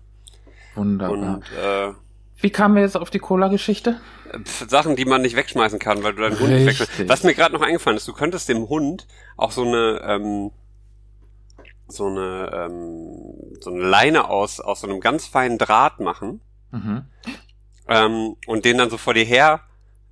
Wunderbar. 0.76 1.12
Und 1.18 1.44
äh, 1.64 1.94
Wie 2.38 2.52
kamen 2.52 2.76
wir 2.76 2.84
jetzt 2.84 2.96
auf 2.96 3.10
die 3.10 3.18
Cola-Geschichte? 3.20 4.00
Sachen, 4.68 4.96
die 4.96 5.06
man 5.06 5.24
nicht 5.24 5.36
wegschmeißen 5.36 5.80
kann, 5.80 6.04
weil 6.04 6.14
du 6.14 6.22
deinen 6.22 6.40
Hund 6.40 6.50
nicht 6.52 6.68
wegschmeißt. 6.68 7.10
Was 7.10 7.24
mir 7.24 7.34
gerade 7.34 7.56
noch 7.56 7.62
eingefallen 7.64 7.98
ist, 7.98 8.08
du 8.08 8.14
könntest 8.14 8.48
dem 8.50 8.70
Hund 8.70 9.08
auch 9.36 9.52
so 9.52 9.64
eine 9.64 10.00
ähm, 10.04 10.52
so 11.88 12.06
eine 12.06 12.52
ähm, 12.54 13.34
so 13.62 13.72
eine 13.72 13.82
Leine 13.82 14.30
aus 14.30 14.60
aus 14.60 14.82
so 14.82 14.88
einem 14.88 15.00
ganz 15.00 15.26
feinen 15.26 15.58
Draht 15.58 16.00
machen 16.00 16.42
Mhm. 16.72 17.06
ähm, 17.88 18.36
und 18.46 18.64
den 18.66 18.78
dann 18.78 18.92
so 18.92 18.98
vor 18.98 19.16
dir 19.16 19.24
her 19.26 19.62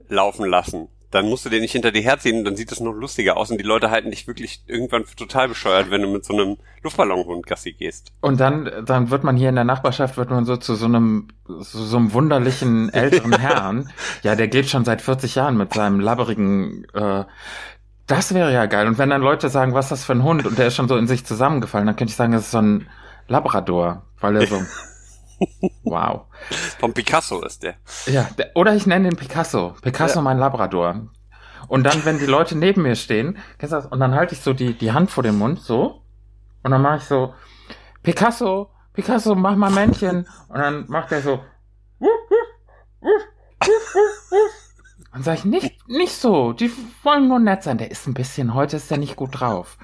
laufen 0.10 0.46
lassen. 0.46 0.90
Dann 1.10 1.30
musst 1.30 1.46
du 1.46 1.50
den 1.50 1.62
nicht 1.62 1.72
hinter 1.72 1.92
dir 1.92 2.02
herziehen, 2.02 2.44
dann 2.44 2.58
sieht 2.58 2.70
das 2.70 2.82
noch 2.82 2.92
lustiger 2.92 3.38
aus 3.38 3.50
und 3.50 3.58
die 3.58 3.64
Leute 3.64 3.90
halten 3.90 4.12
dich 4.12 4.28
wirklich 4.28 4.62
irgendwann 4.68 5.06
für 5.06 5.16
total 5.16 5.48
bescheuert, 5.48 5.90
wenn 5.90 6.02
du 6.02 6.10
mit 6.10 6.26
so 6.26 6.34
einem 6.34 6.58
Luftballonhund 6.84 7.48
Gassi 7.48 7.72
gehst. 7.72 8.12
Und 8.20 8.42
dann, 8.42 8.70
dann 8.86 9.10
wird 9.10 9.24
man 9.24 9.38
hier 9.38 9.48
in 9.48 9.56
der 9.56 9.64
Nachbarschaft, 9.64 10.18
wird 10.18 10.30
man 10.30 10.44
so 10.44 10.58
zu 10.58 10.76
so 10.76 10.86
einem, 10.86 11.30
so, 11.46 11.82
so 11.82 11.96
einem 11.96 12.12
wunderlichen 12.12 12.90
älteren 12.94 13.40
Herrn. 13.40 13.90
Ja, 14.22 14.36
der 14.36 14.50
geht 14.50 14.68
schon 14.70 14.84
seit 14.84 15.02
40 15.02 15.36
Jahren 15.36 15.56
mit 15.56 15.74
seinem 15.74 16.02
labberigen, 16.02 16.86
äh, 16.94 17.24
das 18.06 18.34
wäre 18.34 18.54
ja 18.54 18.66
geil. 18.66 18.88
Und 18.88 18.98
wenn 18.98 19.10
dann 19.10 19.22
Leute 19.22 19.50
sagen, 19.50 19.74
was 19.74 19.86
ist 19.86 19.92
das 19.92 20.06
für 20.06 20.14
ein 20.14 20.24
Hund? 20.24 20.46
Und 20.46 20.58
der 20.58 20.68
ist 20.68 20.76
schon 20.76 20.88
so 20.88 20.98
in 20.98 21.08
sich 21.08 21.26
zusammengefallen, 21.26 21.88
dann 21.88 21.96
könnte 21.96 22.12
ich 22.12 22.18
sagen, 22.18 22.34
das 22.34 22.44
ist 22.44 22.52
so 22.52 22.62
ein 22.62 22.88
Labrador, 23.28 24.04
weil 24.20 24.36
er 24.38 24.48
so, 24.48 24.62
wow. 25.84 26.22
Vom 26.80 26.94
Picasso 26.94 27.42
ist 27.44 27.64
der. 27.64 27.76
Ja, 28.06 28.30
der, 28.38 28.52
oder 28.56 28.76
ich 28.76 28.86
nenne 28.86 29.10
den 29.10 29.18
Picasso. 29.18 29.76
Picasso, 29.82 30.16
Ja. 30.20 30.22
mein 30.22 30.38
Labrador. 30.38 31.08
Und 31.68 31.84
dann, 31.84 32.06
wenn 32.06 32.18
die 32.20 32.26
Leute 32.26 32.58
neben 32.58 32.84
mir 32.84 32.96
stehen, 32.96 33.38
kennst 33.58 33.74
du 33.74 33.78
das? 33.78 33.86
Und 33.88 34.00
dann 34.00 34.14
halte 34.16 34.34
ich 34.36 34.42
so 34.42 34.54
die, 34.54 34.74
die 34.74 34.92
Hand 34.94 35.12
vor 35.12 35.24
den 35.24 35.38
Mund, 35.38 35.60
so. 35.60 36.02
Und 36.64 36.72
dann 36.72 36.82
mache 36.82 36.98
ich 36.98 37.04
so, 37.04 37.34
Picasso, 38.04 38.70
Picasso, 38.94 39.36
mach 39.36 39.56
mal 39.56 39.70
Männchen. 39.72 40.28
Und 40.48 40.58
dann 40.60 40.86
macht 40.88 41.12
er 41.12 41.22
so, 41.22 41.40
und 45.14 45.24
sag 45.24 45.40
ich, 45.40 45.46
nicht, 45.46 45.88
nicht 45.88 46.14
so, 46.14 46.54
die 46.54 46.72
wollen 47.04 47.28
nur 47.28 47.40
nett 47.40 47.64
sein. 47.64 47.78
Der 47.80 47.90
ist 47.90 48.06
ein 48.08 48.14
bisschen, 48.14 48.54
heute 48.54 48.78
ist 48.78 48.92
der 48.92 48.98
nicht 49.00 49.16
gut 49.16 49.40
drauf. 49.40 49.78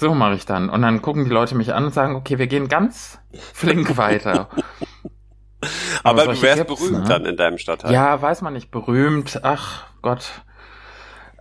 So 0.00 0.14
mache 0.14 0.34
ich 0.34 0.46
dann. 0.46 0.70
Und 0.70 0.80
dann 0.80 1.02
gucken 1.02 1.24
die 1.24 1.30
Leute 1.30 1.54
mich 1.54 1.74
an 1.74 1.84
und 1.84 1.94
sagen, 1.94 2.16
okay, 2.16 2.38
wir 2.38 2.46
gehen 2.46 2.68
ganz 2.68 3.20
flink 3.52 3.98
weiter. 3.98 4.48
Aber, 6.02 6.20
du 6.20 6.34
solche 6.34 6.42
wärst 6.42 6.66
berühmt 6.66 7.02
ne? 7.02 7.04
dann 7.06 7.26
in 7.26 7.36
deinem 7.36 7.58
Stadtteil. 7.58 7.92
Ja, 7.92 8.20
weiß 8.20 8.40
man 8.40 8.54
nicht, 8.54 8.70
berühmt, 8.70 9.40
ach 9.42 9.84
Gott. 10.00 10.42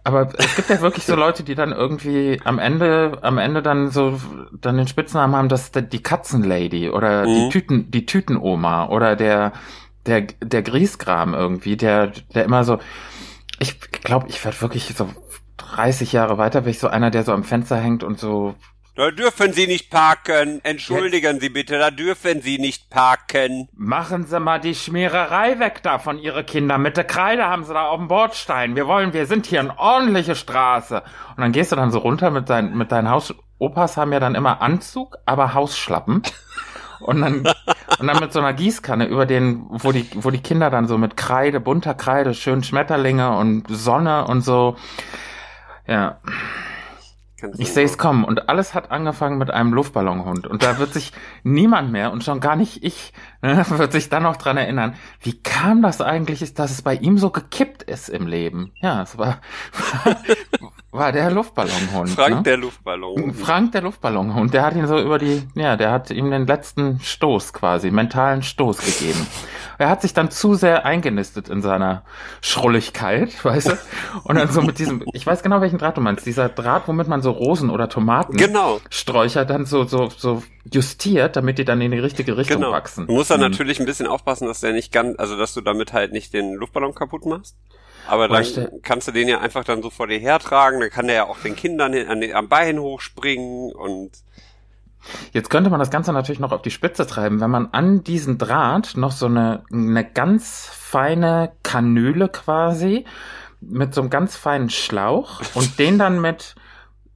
Aber 0.04 0.30
es 0.38 0.56
gibt 0.58 0.70
ja 0.70 0.82
wirklich 0.82 1.06
so 1.06 1.16
Leute, 1.16 1.44
die 1.44 1.56
dann 1.56 1.72
irgendwie 1.72 2.42
am 2.44 2.60
Ende, 2.60 3.20
am 3.22 3.38
Ende 3.38 3.62
dann 3.62 3.92
so, 3.92 4.20
dann 4.60 4.75
den 4.75 4.88
Spitznamen 4.88 5.36
haben, 5.36 5.48
dass 5.50 5.72
die 5.72 6.04
Katzenlady 6.04 6.89
oder 6.89 7.25
Mhm. 7.25 7.28
die 7.28 7.50
Tüten, 7.50 7.92
die 7.92 8.06
Tütenoma 8.06 8.89
oder 8.89 9.16
der, 9.16 9.54
der, 10.06 10.22
der 10.42 10.63
Griesgram 10.63 11.34
irgendwie, 11.34 11.78
der, 11.78 12.08
der 12.34 12.44
immer 12.44 12.66
so, 12.66 12.80
ich 13.60 13.80
glaube, 13.80 14.28
ich 14.28 14.44
werde 14.44 14.60
wirklich 14.62 14.94
so 14.96 15.10
30 15.76 16.14
Jahre 16.14 16.38
weiter, 16.38 16.62
bin 16.62 16.72
ich 16.72 16.80
so 16.80 16.88
einer, 16.88 17.12
der 17.12 17.24
so 17.24 17.34
am 17.34 17.44
Fenster 17.44 17.78
hängt 17.78 18.04
und 18.04 18.20
so, 18.20 18.56
Da 18.96 19.12
dürfen 19.12 19.54
Sie 19.54 19.66
nicht 19.66 19.90
parken. 19.90 20.60
Entschuldigen 20.64 21.40
Sie 21.40 21.48
bitte, 21.50 21.80
da 21.80 21.90
dürfen 21.90 22.42
Sie 22.42 22.58
nicht 22.60 22.90
parken. 22.90 23.70
machen 23.74 24.26
Sie 24.26 24.40
mal 24.42 24.60
die 24.60 24.76
Schmiererei 24.76 25.58
weg 25.60 25.80
da 25.84 26.00
von 26.00 26.20
Ihre 26.20 26.44
Kinder. 26.44 26.78
Mit 26.78 26.98
der 26.98 27.06
Kreide 27.06 27.46
haben 27.46 27.64
Sie 27.64 27.74
da 27.74 27.88
auf 27.88 27.98
dem 27.98 28.10
Bordstein. 28.10 28.76
Wir 28.76 28.88
wollen, 28.88 29.14
wir 29.14 29.26
sind 29.26 29.46
hier 29.46 29.62
eine 29.62 29.80
ordentliche 29.80 30.36
Straße. 30.36 31.02
Und 31.30 31.42
dann 31.42 31.54
gehst 31.54 31.72
du 31.72 31.78
dann 31.78 31.92
so 31.92 32.00
runter 32.00 32.30
mit 32.30 32.50
deinen, 32.50 32.78
mit 32.78 32.92
deinen 32.92 33.10
Haus, 33.10 33.34
Opas 33.58 33.96
haben 33.96 34.12
ja 34.12 34.20
dann 34.20 34.36
immer 34.36 34.62
Anzug, 34.62 35.18
aber 35.26 35.54
Hausschlappen. 35.54 36.24
Und 37.00 37.22
dann, 37.22 37.48
und 38.00 38.08
dann 38.08 38.20
mit 38.20 38.34
so 38.34 38.40
einer 38.40 38.52
Gießkanne 38.52 39.06
über 39.06 39.26
den, 39.26 39.66
wo 39.70 39.94
die, 39.94 40.10
wo 40.16 40.32
die 40.32 40.42
Kinder 40.42 40.70
dann 40.70 40.88
so 40.88 40.98
mit 40.98 41.16
Kreide, 41.16 41.62
bunter 41.62 41.94
Kreide, 41.94 42.34
schön 42.34 42.64
Schmetterlinge 42.64 43.38
und 43.38 43.68
Sonne 43.70 44.26
und 44.28 44.42
so. 44.42 44.76
Ja, 45.89 46.19
Kannst 47.39 47.60
ich 47.60 47.72
sehe 47.72 47.86
es 47.86 47.98
kommen. 47.98 48.25
Und 48.25 48.50
alles 48.50 48.74
hat 48.74 48.91
angefangen 48.91 49.38
mit 49.38 49.50
einem 49.50 49.74
Luftballonhund. 49.74 50.46
Und 50.46 50.62
da 50.63 50.77
wird 50.77 50.93
sich 50.93 51.13
niemand 51.43 51.91
mehr 51.91 52.12
und 52.12 52.24
schon 52.24 52.39
gar 52.39 52.55
nicht 52.55 52.84
ich, 52.84 53.13
ne, 53.41 53.65
wird 53.69 53.91
sich 53.91 54.10
dann 54.10 54.24
noch 54.24 54.36
dran 54.36 54.58
erinnern, 54.58 54.96
wie 55.22 55.41
kam 55.41 55.81
das 55.81 56.01
eigentlich, 56.01 56.53
dass 56.53 56.72
es 56.72 56.81
bei 56.81 56.96
ihm 56.96 57.17
so 57.17 57.29
gekippt 57.29 57.84
ist 57.84 58.10
im 58.10 58.27
Leben. 58.27 58.74
Ja, 58.81 59.01
es 59.01 59.17
war, 59.17 59.39
war 60.91 61.12
der 61.12 61.29
Luftballonhund. 61.29 62.10
Frank 62.10 62.38
ne? 62.38 62.43
der 62.43 62.58
Luftballon. 62.58 63.34
Frank 63.34 63.72
der 63.74 63.81
Luftballonhund, 63.81 64.53
der 64.53 64.63
hat 64.63 64.75
ihn 64.75 64.88
so 64.88 65.00
über 65.00 65.19
die, 65.19 65.48
ja, 65.55 65.75
der 65.75 65.91
hat 65.91 66.10
ihm 66.10 66.31
den 66.31 66.48
letzten 66.48 67.00
Stoß 67.00 67.53
quasi, 67.53 67.91
mentalen 67.91 68.41
Stoß 68.41 68.79
gegeben. 68.79 69.27
Er 69.77 69.89
hat 69.89 70.01
sich 70.01 70.13
dann 70.13 70.29
zu 70.31 70.55
sehr 70.55 70.86
eingenistet 70.86 71.48
in 71.48 71.62
seiner 71.62 72.03
Schrulligkeit, 72.41 73.43
weißt 73.46 73.69
du? 73.69 73.77
Und 74.24 74.36
dann 74.36 74.50
so 74.50 74.62
mit 74.62 74.79
diesem, 74.79 75.03
ich 75.13 75.25
weiß 75.25 75.43
genau, 75.43 75.62
welchen 75.62 75.77
Draht 75.77 75.96
du 75.98 76.01
meinst, 76.01 76.25
dieser 76.25 76.50
Draht, 76.50 76.88
womit 76.88 77.08
man 77.08 77.22
so 77.22 77.31
Rosen 77.31 77.69
oder 77.69 77.88
Tomaten 77.88 78.36
Genau, 78.38 78.81
Sträucher 78.89 79.46
dann 79.46 79.65
so, 79.65 79.84
so, 79.86 80.10
so 80.10 80.43
justiert, 80.72 81.36
damit 81.36 81.58
die 81.60 81.65
dann 81.65 81.81
in 81.81 81.91
die 81.91 82.00
richtige 82.00 82.36
Richtung 82.36 82.58
genau. 82.62 82.72
wachsen. 82.72 83.08
Du 83.08 83.13
musst 83.13 83.31
dann 83.31 83.39
Mhm. 83.39 83.51
natürlich 83.51 83.79
ein 83.79 83.86
bisschen 83.86 84.08
aufpassen, 84.08 84.48
dass 84.48 84.60
der 84.60 84.74
nicht 84.74 84.91
ganz, 84.91 85.17
also 85.17 85.38
dass 85.38 85.53
du 85.53 85.62
damit 85.62 85.93
halt 85.93 86.12
nicht 86.12 86.34
den 86.34 86.55
Luftballon 86.55 86.93
kaputt 86.93 87.25
machst. 87.25 87.55
Aber 88.10 88.28
dann 88.28 88.44
stell- 88.44 88.72
kannst 88.84 89.08
du 89.08 89.12
den 89.12 89.28
ja 89.28 89.39
einfach 89.39 89.63
dann 89.63 89.82
so 89.82 89.89
vor 89.89 90.08
dir 90.08 90.20
hertragen, 90.20 90.80
dann 90.80 90.89
kann 90.89 91.08
der 91.08 91.16
ja 91.16 91.24
auch 91.25 91.39
den 91.39 91.56
Kindern 91.56 91.94
hin- 91.94 92.08
an 92.08 92.22
den, 92.22 92.34
am 92.36 92.48
Bein 92.50 92.80
hochspringen 92.80 93.72
und 93.74 94.12
Jetzt 95.32 95.50
könnte 95.50 95.70
man 95.70 95.80
das 95.80 95.92
Ganze 95.92 96.12
natürlich 96.12 96.42
noch 96.42 96.51
auf 96.51 96.62
die 96.62 96.72
Spitze 96.72 97.08
treiben, 97.08 97.39
wenn 97.39 97.50
man 97.50 97.70
an 97.72 98.04
diesen 98.04 98.38
Draht 98.38 98.98
noch 98.98 99.13
so 99.13 99.28
eine, 99.28 99.63
eine 99.72 100.04
ganz 100.04 100.70
feine 100.74 101.54
Kanüle 101.63 102.28
quasi 102.28 103.06
mit 103.62 103.94
so 103.96 104.01
einem 104.01 104.10
ganz 104.10 104.36
feinen 104.36 104.70
Schlauch 104.70 105.42
und 105.54 105.80
den 105.80 105.98
dann 105.98 106.20
mit 106.20 106.54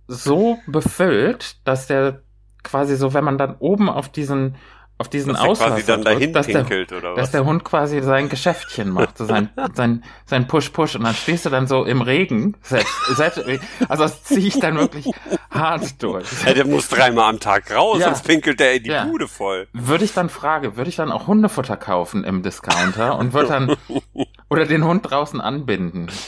so 0.07 0.59
befüllt, 0.65 1.57
dass 1.67 1.87
der 1.87 2.21
quasi 2.63 2.95
so, 2.95 3.13
wenn 3.13 3.25
man 3.25 3.37
dann 3.37 3.57
oben 3.59 3.89
auf 3.89 4.07
diesen 4.07 4.55
auf 5.03 5.09
diesen 5.09 5.33
dass 5.33 5.41
der 5.43 5.53
quasi 5.67 5.85
dann 5.85 6.01
dahin 6.03 6.31
dass 6.31 6.47
der, 6.47 6.65
oder 6.65 7.01
dass 7.15 7.17
was. 7.17 7.31
der 7.31 7.43
Hund 7.43 7.65
quasi 7.65 8.01
sein 8.01 8.29
Geschäftchen 8.29 8.89
macht, 8.89 9.17
so 9.17 9.25
sein, 9.25 9.49
sein, 9.73 10.03
sein 10.25 10.47
Push-Push 10.47 10.95
und 10.95 11.03
dann 11.03 11.13
stehst 11.13 11.45
du 11.45 11.49
dann 11.49 11.67
so 11.67 11.83
im 11.83 12.01
Regen, 12.01 12.55
selbst, 12.61 12.93
selbst, 13.15 13.43
also 13.89 14.03
das 14.03 14.23
ziehe 14.23 14.47
ich 14.47 14.59
dann 14.59 14.77
wirklich 14.77 15.09
hart 15.51 16.01
durch. 16.01 16.25
Ja, 16.45 16.53
der 16.53 16.65
muss 16.65 16.87
dreimal 16.87 17.29
am 17.29 17.39
Tag 17.41 17.75
raus, 17.75 17.99
Ja. 17.99 18.05
sonst 18.05 18.25
pinkelt 18.25 18.59
der 18.61 18.75
in 18.75 18.83
die 18.83 18.89
Ja. 18.91 19.03
Bude 19.05 19.27
voll. 19.27 19.67
Würde 19.73 20.05
ich 20.05 20.13
dann 20.13 20.29
frage, 20.29 20.77
würde 20.77 20.89
ich 20.89 20.95
dann 20.95 21.11
auch 21.11 21.27
Hundefutter 21.27 21.75
kaufen 21.75 22.23
im 22.23 22.41
Discounter 22.43 23.17
und 23.19 23.33
würde 23.33 23.49
dann 23.49 23.75
oder 24.49 24.65
den 24.65 24.85
Hund 24.85 25.09
draußen 25.09 25.41
anbinden? 25.41 26.09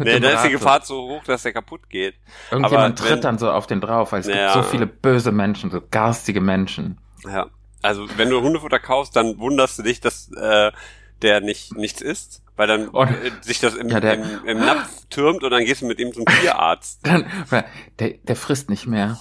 Nee, 0.00 0.18
da 0.18 0.30
ist 0.30 0.42
die 0.42 0.48
so. 0.48 0.58
Gefahr 0.58 0.82
zu 0.82 0.96
hoch, 0.96 1.22
dass 1.24 1.44
der 1.44 1.52
kaputt 1.52 1.88
geht. 1.88 2.14
Irgendjemand 2.50 2.74
aber 2.74 2.82
wenn- 2.88 2.96
tritt 3.14 3.24
dann 3.24 3.38
so 3.38 3.50
auf 3.52 3.68
den 3.68 3.80
drauf, 3.80 4.10
weil 4.10 4.20
es 4.20 4.26
Ja. 4.26 4.52
gibt 4.52 4.52
so 4.54 4.62
viele 4.68 4.86
böse 4.86 5.30
Menschen, 5.30 5.70
so 5.70 5.80
garstige 5.92 6.40
Menschen. 6.40 6.98
Ja. 7.26 7.46
Also 7.82 8.06
wenn 8.16 8.30
du 8.30 8.40
Hundefutter 8.40 8.78
kaufst, 8.78 9.14
dann 9.16 9.38
wunderst 9.38 9.78
du 9.78 9.82
dich, 9.82 10.00
dass 10.00 10.30
äh, 10.32 10.72
der 11.22 11.40
nicht 11.40 11.76
nichts 11.76 12.00
isst, 12.00 12.42
weil 12.56 12.66
dann 12.66 12.88
Und- 12.88 13.08
äh, 13.10 13.30
sich 13.42 13.60
das 13.60 13.74
im, 13.74 13.88
Ja, 13.88 14.00
der- 14.00 14.14
im, 14.14 14.44
im 14.46 14.58
Napf 14.58 14.88
türmt 15.10 15.42
und 15.44 15.50
dann 15.50 15.64
gehst 15.64 15.82
du 15.82 15.86
mit 15.86 15.98
ihm 15.98 16.12
zum 16.12 16.24
Tierarzt. 16.26 17.00
Dann, 17.06 17.26
der, 17.98 18.10
der 18.22 18.36
frisst 18.36 18.70
nicht 18.70 18.86
mehr. 18.86 19.18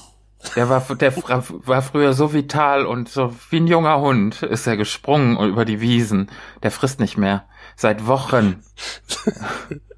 Der 0.58 0.68
war, 0.68 0.82
der 0.96 1.16
war 1.16 1.82
früher 1.82 2.12
so 2.14 2.34
vital 2.34 2.86
und 2.86 3.08
so 3.08 3.34
wie 3.50 3.58
ein 3.62 3.68
junger 3.68 4.02
Hund 4.02 4.44
ist 4.44 4.68
er 4.68 4.76
gesprungen 4.76 5.38
über 5.50 5.64
die 5.64 5.80
Wiesen. 5.80 6.30
Der 6.64 6.72
frisst 6.72 7.00
nicht 7.00 7.18
mehr. 7.18 7.46
Seit 7.78 8.08
Wochen. 8.08 8.62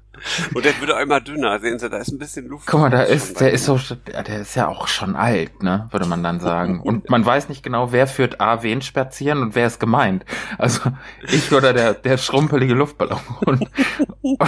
Und 0.54 0.64
der 0.64 0.72
auch 0.94 1.00
immer 1.00 1.20
dünner. 1.20 1.58
Sehen 1.60 1.78
Sie, 1.78 1.88
da 1.88 1.98
ist 1.98 2.12
ein 2.12 2.18
bisschen 2.18 2.46
Luft. 2.48 2.66
Guck 2.66 2.80
mal, 2.80 2.90
da 2.90 3.02
ist, 3.02 3.40
der 3.40 3.52
ist 3.52 3.64
so, 3.64 3.78
der 4.06 4.40
ist 4.40 4.54
ja 4.54 4.68
auch 4.68 4.88
schon 4.88 5.16
alt, 5.16 5.62
ne, 5.62 5.88
würde 5.90 6.06
man 6.06 6.22
dann 6.22 6.40
sagen. 6.40 6.80
Und 6.84 7.10
man 7.10 7.24
weiß 7.24 7.48
nicht 7.48 7.62
genau, 7.62 7.92
wer 7.92 8.06
führt 8.06 8.40
A 8.40 8.62
wen 8.62 8.82
spazieren 8.82 9.42
und 9.42 9.54
wer 9.54 9.66
ist 9.66 9.80
gemeint. 9.80 10.24
Also 10.58 10.90
ich 11.28 11.52
oder 11.52 11.72
der, 11.72 11.94
der 11.94 12.18
schrumpelige 12.18 12.74
Luftballon. 12.74 13.20
Und, 13.44 13.68
und, 14.22 14.38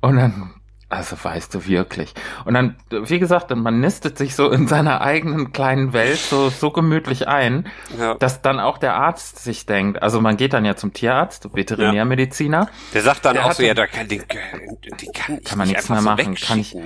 und 0.00 0.16
dann, 0.16 0.54
also 0.90 1.16
weißt 1.22 1.54
du 1.54 1.66
wirklich. 1.66 2.12
Und 2.44 2.54
dann, 2.54 2.76
wie 2.90 3.18
gesagt, 3.18 3.54
man 3.56 3.80
nistet 3.80 4.18
sich 4.18 4.34
so 4.36 4.50
in 4.50 4.66
seiner 4.68 5.00
eigenen 5.00 5.52
kleinen 5.52 5.92
Welt 5.92 6.18
so, 6.18 6.50
so 6.50 6.70
gemütlich 6.70 7.26
ein, 7.28 7.68
Ja. 7.98 8.14
dass 8.14 8.42
dann 8.42 8.60
auch 8.60 8.76
der 8.76 8.96
Arzt 8.96 9.38
sich 9.38 9.64
denkt, 9.66 10.02
also 10.02 10.20
man 10.20 10.36
geht 10.36 10.52
dann 10.52 10.64
ja 10.64 10.76
zum 10.76 10.92
Tierarzt, 10.92 11.48
Veterinärmediziner, 11.54 12.68
Der 12.92 13.02
sagt 13.02 13.24
dann 13.24 13.34
Der 13.34 13.46
auch 13.46 13.52
so, 13.52 13.62
den- 13.62 13.68
ja, 13.68 13.74
da 13.74 13.86
kann, 13.86 14.08
den, 14.08 14.22
den 14.28 15.12
kann 15.12 15.38
ich 15.38 15.44
Kann 15.44 15.58
man 15.58 15.68
nicht 15.68 15.76
nichts 15.76 15.88
mehr 15.88 15.98
so 16.00 16.04
machen, 16.04 16.34
kann 16.34 16.58
ich-. 16.58 16.76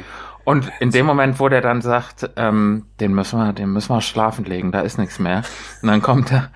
Und 0.44 0.70
in 0.80 0.90
dem 0.90 1.06
Moment, 1.06 1.40
wo 1.40 1.48
der 1.48 1.62
dann 1.62 1.80
sagt, 1.80 2.28
ähm, 2.36 2.84
den 3.00 3.14
müssen 3.14 3.38
wir, 3.38 3.54
den 3.54 3.72
müssen 3.72 3.88
wir 3.94 4.02
schlafen 4.02 4.44
legen, 4.44 4.70
da 4.72 4.80
ist 4.80 4.98
nichts 4.98 5.18
mehr. 5.18 5.42
Und 5.80 5.88
dann 5.88 6.02
kommt 6.02 6.30
er, 6.30 6.50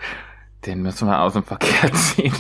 den 0.67 0.83
müssen 0.83 1.09
wir 1.09 1.23
aus 1.23 1.33
dem 1.33 1.45
Verkehr 1.45 1.91
ziehen. 1.95 2.35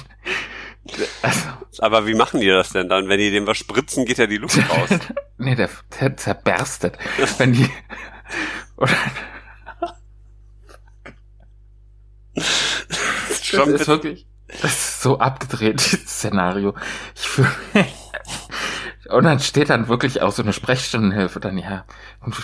Also, 1.23 1.49
Aber 1.78 2.07
wie 2.07 2.14
machen 2.14 2.40
die 2.40 2.49
das 2.49 2.71
denn 2.71 2.88
dann? 2.88 3.09
Wenn 3.09 3.18
die 3.18 3.30
dem 3.30 3.47
was 3.47 3.59
spritzen, 3.59 4.04
geht 4.04 4.18
ja 4.18 4.26
die 4.26 4.38
Luft 4.38 4.59
raus. 4.71 4.88
nee, 5.37 5.54
der, 5.54 5.68
der 6.00 6.16
zerberstet. 6.16 6.97
Wenn 7.38 7.52
die, 7.52 7.71
oder, 8.76 8.95
Das 13.52 13.68
ist 13.68 13.88
wirklich, 13.88 14.26
das 14.49 14.64
ist 14.73 15.02
so 15.02 15.18
abgedreht, 15.18 15.80
dieses 15.80 16.07
Szenario. 16.07 16.75
Ich 17.14 17.28
fühle 17.28 17.50
Und 19.09 19.25
dann 19.25 19.41
steht 19.41 19.71
dann 19.71 19.88
wirklich 19.88 20.21
auch 20.21 20.33
so 20.33 20.43
eine 20.43 20.53
Sprechstundenhilfe 20.53 21.41
dann, 21.41 21.57
ja. 21.57 21.85
Und, 22.21 22.37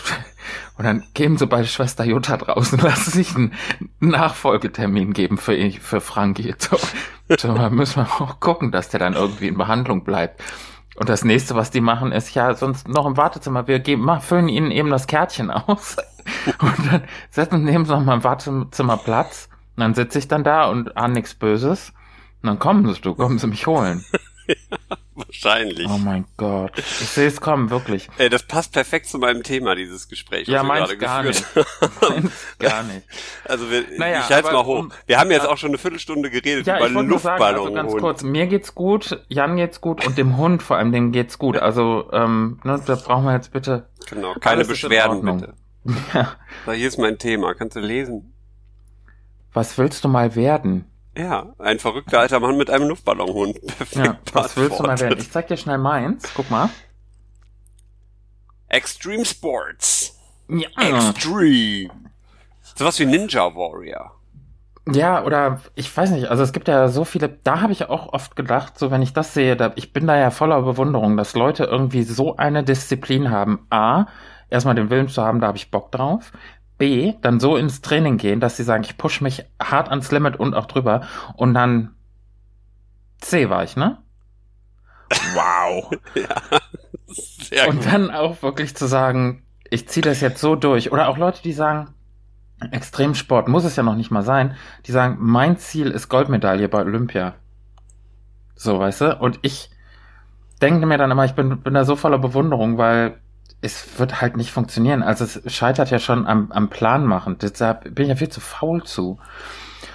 und 0.79 0.85
dann 0.85 1.05
geben 1.13 1.37
sie 1.37 1.47
bei 1.47 1.65
Schwester 1.65 2.05
Jutta 2.05 2.39
draußen, 2.39 2.79
lassen 2.83 3.11
sich 3.11 3.37
einen 3.37 3.53
Nachfolgetermin 4.01 5.13
geben 5.13 5.37
für, 5.37 5.71
für 5.73 6.01
Frankie. 6.01 6.55
So, 6.59 6.79
so 7.39 7.55
da 7.55 7.71
müssen 7.71 7.97
wir 8.05 8.23
auch 8.23 8.41
gucken, 8.41 8.73
dass 8.73 8.89
der 8.89 9.01
dann 9.01 9.15
irgendwie 9.15 9.49
in 9.49 9.59
Behandlung 9.59 10.05
bleibt. 10.05 10.43
Und 10.97 11.09
das 11.09 11.25
nächste, 11.25 11.55
was 11.55 11.71
die 11.71 11.81
machen, 11.81 12.13
ist 12.13 12.35
ja 12.35 12.55
sonst 12.55 12.89
noch 12.89 13.07
im 13.07 13.17
Wartezimmer. 13.17 13.67
Wir 13.67 13.81
geben, 13.81 14.03
machen, 14.03 14.23
füllen 14.23 14.49
ihnen 14.49 14.71
eben 14.71 14.91
das 14.91 15.07
Kärtchen 15.07 15.51
aus. 15.51 15.97
Und 16.61 16.93
dann 16.93 17.03
setzen, 17.31 17.65
nehmen 17.65 17.85
sie 17.85 17.93
noch 17.93 18.05
mal 18.05 18.15
im 18.15 18.25
Wartezimmer 18.25 18.97
Platz. 18.97 19.49
Und 19.77 19.81
dann 19.83 19.95
sitze 19.95 20.19
ich 20.19 20.29
dann 20.29 20.45
da 20.45 20.67
und 20.67 20.97
ahne 20.97 21.15
nichts 21.15 21.35
Böses. 21.35 21.93
Und 22.43 22.49
dann 22.49 22.59
kommen 22.59 22.93
sie, 22.93 23.01
du, 23.01 23.15
kommen 23.15 23.39
sie 23.39 23.49
mich 23.49 23.67
holen. 23.67 24.05
wahrscheinlich. 25.15 25.89
Oh 25.89 25.99
mein 25.99 26.25
Gott. 26.37 26.73
Ich 26.79 26.85
sehe 27.09 27.29
es 27.29 27.41
kommen, 27.41 27.71
wirklich. 27.71 28.09
Ey, 28.19 28.29
das 28.29 28.43
passt 28.43 28.73
perfekt 28.73 29.07
zu 29.07 29.19
meinem 29.19 29.43
Thema, 29.43 29.75
dieses 29.75 30.09
Gespräch. 30.09 30.49
Ja, 30.49 30.63
wir 30.63 30.69
meins 30.69 30.89
gerade 30.89 30.99
gar 30.99 31.23
geführt 31.23 31.67
nicht. 31.67 32.01
Meins 32.11 32.33
gar 32.59 32.83
nicht. 32.83 33.07
Also 33.45 33.71
wir, 33.71 33.85
Naja, 33.99 34.21
ich 34.29 34.35
halte 34.35 34.53
mal 34.53 34.65
hoch. 34.65 34.79
um- 34.81 34.93
wir 35.07 35.19
haben 35.19 35.31
jetzt 35.31 35.47
auch 35.49 35.57
schon 35.57 35.71
eine 35.71 35.79
Viertelstunde 35.79 36.31
geredet 36.31 36.67
Ja, 36.67 36.77
über 36.79 36.87
ich 36.87 36.93
nur 36.93 37.19
sagen, 37.19 37.43
also 37.43 37.65
Luftballon. 37.65 37.75
ganz 37.75 38.01
kurz, 38.01 38.23
mir 38.23 38.47
geht's 38.47 38.75
gut, 38.75 39.25
Jan 39.29 39.57
geht's 39.57 39.81
gut 39.81 40.07
und 40.07 40.19
dem 40.19 40.37
Hund 40.37 40.63
vor 40.63 40.77
allem, 40.77 40.93
dem 40.93 41.13
geht's 41.13 41.39
gut. 41.39 41.57
Also, 41.57 42.09
ähm, 42.13 42.61
ne, 42.65 42.81
da 42.85 42.95
brauchen 42.97 43.25
wir 43.25 43.35
jetzt 43.35 43.53
bitte. 43.53 43.89
genau, 44.09 44.35
keine 44.35 44.57
Alles 44.59 44.69
Beschwerden 44.69 45.23
bitte. 45.25 45.55
Ja. 46.15 46.33
So, 46.65 46.73
hier 46.73 46.89
ist 46.89 46.99
mein 46.99 47.19
Thema. 47.19 47.53
Kannst 47.55 47.77
du 47.77 47.81
lesen? 47.81 48.33
Was 49.53 49.77
willst 49.79 50.03
du 50.03 50.09
mal 50.09 50.35
werden? 50.35 50.87
Ja, 51.17 51.55
ein 51.59 51.79
verrückter 51.79 52.21
alter 52.21 52.41
Mann 52.41 52.57
mit 52.57 52.71
einem 52.71 52.89
Luftballonhund. 52.89 53.61
Perfekt 53.67 54.07
Ja, 54.07 54.19
was 54.33 54.57
willst 54.57 54.79
du 54.79 54.83
mal 54.83 54.99
werden? 54.99 55.19
Ich 55.19 55.31
zeig 55.31 55.47
dir 55.49 55.57
schnell 55.57 55.79
meins. 55.79 56.33
Guck 56.35 56.51
mal. 56.51 56.71
Extreme 58.69 59.25
Sports. 59.25 60.19
Ja. 60.49 60.69
Extreme. 60.77 61.91
Sowas 62.75 62.99
wie 62.99 63.07
Ninja 63.07 63.55
Warrior. 63.55 64.13
Ja, 64.93 65.25
oder 65.25 65.61
ich 65.77 65.95
weiß 65.97 66.11
nicht, 66.11 66.27
also 66.27 66.43
es 66.43 66.53
gibt 66.53 66.69
ja 66.69 66.89
so 66.89 67.05
viele, 67.07 67.29
da 67.29 67.63
habe 67.63 67.73
ich 67.73 67.89
auch 67.89 68.13
oft 68.13 68.37
gedacht, 68.37 68.79
so 68.79 68.91
wenn 68.91 69.01
ich 69.01 69.15
das 69.15 69.33
sehe, 69.33 69.57
da, 69.57 69.73
ich 69.77 69.95
bin 69.95 70.07
da 70.07 70.17
ja 70.17 70.31
voller 70.31 70.61
Bewunderung, 70.61 71.17
dass 71.17 71.35
Leute 71.35 71.65
irgendwie 71.65 72.03
so 72.03 72.37
eine 72.37 72.65
Disziplin 72.65 73.31
haben. 73.31 73.67
A, 73.71 74.07
erstmal 74.51 74.75
den 74.75 74.91
Willen 74.91 75.09
zu 75.09 75.23
haben, 75.23 75.41
da 75.41 75.47
habe 75.47 75.57
ich 75.57 75.71
Bock 75.71 75.91
drauf. 75.91 76.33
B, 76.85 77.15
dann 77.23 77.41
so 77.41 77.57
ins 77.57 77.81
Training 77.81 78.19
gehen, 78.19 78.41
dass 78.41 78.59
sie 78.59 78.63
sagen, 78.63 78.85
ich 78.85 78.99
push 78.99 79.23
mich 79.23 79.47
hart 79.59 79.89
ans 79.89 80.13
Limit 80.13 80.37
und 80.37 80.53
auch 80.53 80.67
drüber. 80.67 81.07
Und 81.35 81.55
dann 81.55 81.95
C 83.23 83.49
war 83.49 83.65
ich, 83.65 83.75
ne? 83.75 83.97
Wow. 85.33 85.91
ja, 86.15 86.61
sehr 87.07 87.69
und 87.71 87.77
gut. 87.77 87.87
dann 87.87 88.11
auch 88.11 88.43
wirklich 88.43 88.77
zu 88.77 88.85
sagen, 88.85 89.45
ich 89.71 89.89
ziehe 89.89 90.05
das 90.05 90.21
jetzt 90.21 90.43
so 90.43 90.57
durch. 90.57 90.93
Oder 90.93 91.09
auch 91.09 91.17
Leute, 91.17 91.41
die 91.41 91.55
sagen, 91.55 91.95
Extremsport 92.71 93.49
muss 93.49 93.65
es 93.65 93.77
ja 93.77 93.83
noch 93.83 93.97
nicht 93.97 94.11
mal 94.11 94.23
sein, 94.23 94.55
die 94.85 94.93
sagen, 94.93 95.17
mein 95.21 95.57
Ziel 95.57 95.91
ist 95.91 96.11
Goldmedaille 96.11 96.69
bei 96.69 96.83
Olympia. 96.83 97.35
So, 98.57 98.79
weißt 98.79 99.01
du? 99.01 99.17
Und 99.17 99.39
ich 99.41 99.71
denke 100.61 100.85
mir 100.85 100.99
dann 100.99 101.11
immer, 101.11 101.25
ich 101.25 101.35
bin, 101.35 101.63
bin 101.63 101.73
da 101.73 101.85
so 101.85 101.97
voller 101.97 102.19
Bewunderung, 102.19 102.77
weil 102.77 103.23
es 103.65 103.99
wird 103.99 104.21
halt 104.21 104.37
nicht 104.37 104.51
funktionieren. 104.51 105.03
Also 105.03 105.25
es 105.25 105.41
scheitert 105.53 105.91
ja 105.91 105.99
schon 105.99 106.27
am, 106.27 106.53
am 106.53 106.69
Plan 106.69 107.07
machen. 107.07 107.39
Deshalb 107.41 107.95
bin 107.95 108.05
ich 108.05 108.11
ja 108.11 108.17
viel 108.17 108.29
zu 108.29 108.41
faul 108.41 108.83
zu. 108.85 109.19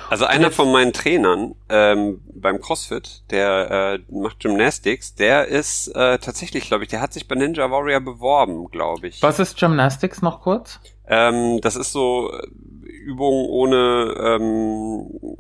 Also 0.10 0.26
einer 0.26 0.50
von 0.50 0.72
meinen 0.72 0.92
Trainern 0.92 1.54
ähm, 1.70 2.22
beim 2.34 2.60
CrossFit, 2.60 3.22
der 3.30 4.00
äh, 4.10 4.12
macht 4.12 4.40
Gymnastics, 4.40 5.14
der 5.14 5.48
ist 5.48 5.90
äh, 5.90 6.18
tatsächlich, 6.18 6.66
glaube 6.66 6.84
ich, 6.84 6.90
der 6.90 7.00
hat 7.00 7.14
sich 7.14 7.28
bei 7.28 7.36
Ninja 7.36 7.70
Warrior 7.70 8.00
beworben, 8.00 8.72
glaube 8.72 9.08
ich. 9.08 9.22
Was 9.22 9.38
ist 9.38 9.60
Gymnastics 9.60 10.24
noch 10.24 10.42
kurz? 10.42 10.80
Ähm, 11.08 11.62
das 11.62 11.76
ist 11.76 11.92
so 11.92 12.32
äh, 12.32 12.48
Übung 12.88 13.46
ohne 13.50 14.16
ähm, 14.20 15.38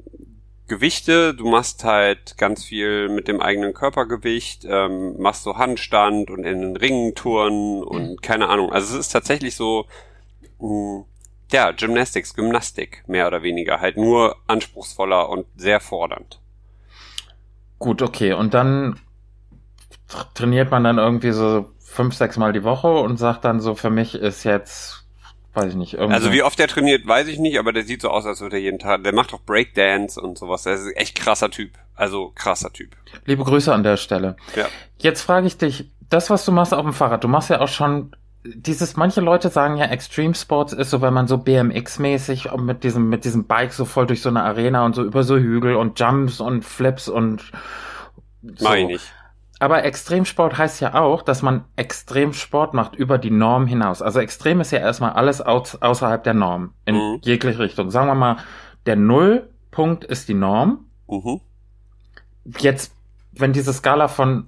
Gewichte. 0.69 1.33
Du 1.33 1.49
machst 1.49 1.83
halt 1.83 2.37
ganz 2.37 2.63
viel 2.63 3.09
mit 3.09 3.27
dem 3.27 3.41
eigenen 3.41 3.73
Körpergewicht, 3.73 4.63
ähm, 4.63 5.19
machst 5.19 5.43
so 5.43 5.57
Handstand 5.57 6.29
und 6.29 6.45
in 6.45 6.61
den 6.61 6.77
Ringen 6.77 7.15
turnen 7.15 7.83
und 7.83 8.21
keine 8.21 8.47
Ahnung. 8.47 8.71
Also 8.71 8.93
es 8.93 9.07
ist 9.07 9.11
tatsächlich 9.11 9.55
so, 9.55 9.85
mh, 10.59 11.03
ja, 11.51 11.71
Gymnastics, 11.71 12.35
Gymnastik, 12.35 13.03
mehr 13.07 13.27
oder 13.27 13.43
weniger. 13.43 13.81
Halt 13.81 13.97
nur 13.97 14.37
anspruchsvoller 14.47 15.27
und 15.29 15.47
sehr 15.57 15.81
fordernd. 15.81 16.39
Gut, 17.79 18.01
okay. 18.01 18.33
Und 18.33 18.53
dann 18.53 18.99
tra- 20.09 20.33
trainiert 20.33 20.69
man 20.69 20.83
dann 20.83 20.97
irgendwie 20.97 21.31
so 21.31 21.71
fünf, 21.79 22.13
sechs 22.13 22.37
Mal 22.37 22.53
die 22.53 22.63
Woche 22.63 22.93
und 22.93 23.17
sagt 23.17 23.45
dann 23.45 23.59
so, 23.59 23.73
für 23.73 23.89
mich 23.89 24.13
ist 24.13 24.43
jetzt, 24.43 25.07
weiß 25.53 25.71
ich 25.71 25.75
nicht, 25.75 25.93
irgendwie. 25.93 26.13
Also 26.13 26.31
wie 26.31 26.43
oft 26.43 26.57
der 26.59 26.67
trainiert, 26.67 27.07
weiß 27.07 27.27
ich 27.27 27.39
nicht, 27.39 27.59
aber 27.59 27.73
der 27.73 27.83
sieht 27.83 28.01
so 28.01 28.09
aus, 28.09 28.25
als 28.25 28.41
würde 28.41 28.57
er 28.57 28.61
jeden 28.61 28.79
Tag, 28.79 29.03
der 29.03 29.13
macht 29.13 29.33
auch 29.33 29.41
Breakdance 29.41 30.19
und 30.19 30.37
sowas. 30.37 30.63
Der 30.63 30.73
ist 30.73 30.95
echt 30.95 31.15
krasser 31.15 31.49
Typ. 31.49 31.71
Also 31.95 32.31
krasser 32.35 32.71
Typ. 32.71 32.95
Liebe 33.25 33.43
Grüße 33.43 33.73
an 33.73 33.83
der 33.83 33.97
Stelle. 33.97 34.37
Ja. 34.55 34.67
Jetzt 34.99 35.21
frage 35.21 35.47
ich 35.47 35.57
dich, 35.57 35.91
das, 36.09 36.29
was 36.29 36.45
du 36.45 36.51
machst 36.51 36.73
auf 36.73 36.83
dem 36.83 36.93
Fahrrad, 36.93 37.23
du 37.23 37.27
machst 37.27 37.49
ja 37.49 37.61
auch 37.61 37.67
schon 37.67 38.15
dieses, 38.43 38.95
manche 38.95 39.21
Leute 39.21 39.49
sagen 39.49 39.77
ja, 39.77 39.85
Extreme 39.85 40.33
Sports 40.33 40.73
ist 40.73 40.91
so, 40.91 41.01
wenn 41.01 41.13
man 41.13 41.27
so 41.27 41.35
BMX-mäßig 41.35 42.55
mit 42.57 42.83
diesem, 42.83 43.09
mit 43.09 43.25
diesem 43.25 43.45
Bike 43.45 43.73
so 43.73 43.85
voll 43.85 44.07
durch 44.07 44.21
so 44.21 44.29
eine 44.29 44.43
Arena 44.43 44.85
und 44.85 44.95
so 44.95 45.03
über 45.03 45.23
so 45.23 45.37
Hügel 45.37 45.75
und 45.75 45.99
Jumps 45.99 46.39
und 46.39 46.63
Flips 46.63 47.09
und 47.09 47.51
so. 48.41 48.63
Mach 48.63 48.75
ich 48.75 48.87
nicht. 48.87 49.13
Aber 49.59 49.83
Extremsport 49.83 50.57
heißt 50.57 50.79
ja 50.79 50.95
auch, 50.95 51.21
dass 51.21 51.41
man 51.41 51.65
Extremsport 51.75 52.73
macht 52.73 52.95
über 52.95 53.17
die 53.17 53.29
Norm 53.31 53.67
hinaus. 53.67 54.01
Also 54.01 54.19
extrem 54.21 54.61
ist 54.61 54.71
ja 54.71 54.79
erstmal 54.79 55.11
alles 55.11 55.41
au 55.45 55.63
außerhalb 55.81 56.23
der 56.23 56.33
Norm. 56.33 56.73
In 56.85 56.95
Mhm. 56.95 57.19
jegliche 57.23 57.59
Richtung. 57.59 57.91
Sagen 57.91 58.07
wir 58.07 58.15
mal, 58.15 58.37
der 58.85 58.95
Nullpunkt 58.95 60.05
ist 60.05 60.29
die 60.29 60.33
Norm. 60.33 60.85
Mhm. 61.07 61.41
Jetzt, 62.57 62.93
wenn 63.33 63.51
diese 63.53 63.73
Skala 63.73 64.07
von 64.07 64.47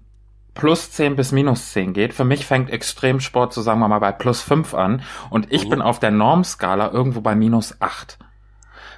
plus 0.53 0.91
10 0.91 1.15
bis 1.15 1.31
minus 1.31 1.71
10 1.73 1.93
geht, 1.93 2.13
für 2.13 2.25
mich 2.25 2.45
fängt 2.45 2.69
Extremsport 2.69 3.53
so 3.53 3.61
sagen 3.61 3.79
wir 3.79 3.87
mal 3.87 3.99
bei 3.99 4.11
plus 4.11 4.41
5 4.41 4.73
an 4.73 5.01
und 5.29 5.51
ich 5.51 5.65
Mhm. 5.65 5.69
bin 5.69 5.81
auf 5.81 5.99
der 5.99 6.11
Normskala 6.11 6.89
irgendwo 6.91 7.21
bei 7.21 7.35
minus 7.35 7.75
8. 7.81 8.17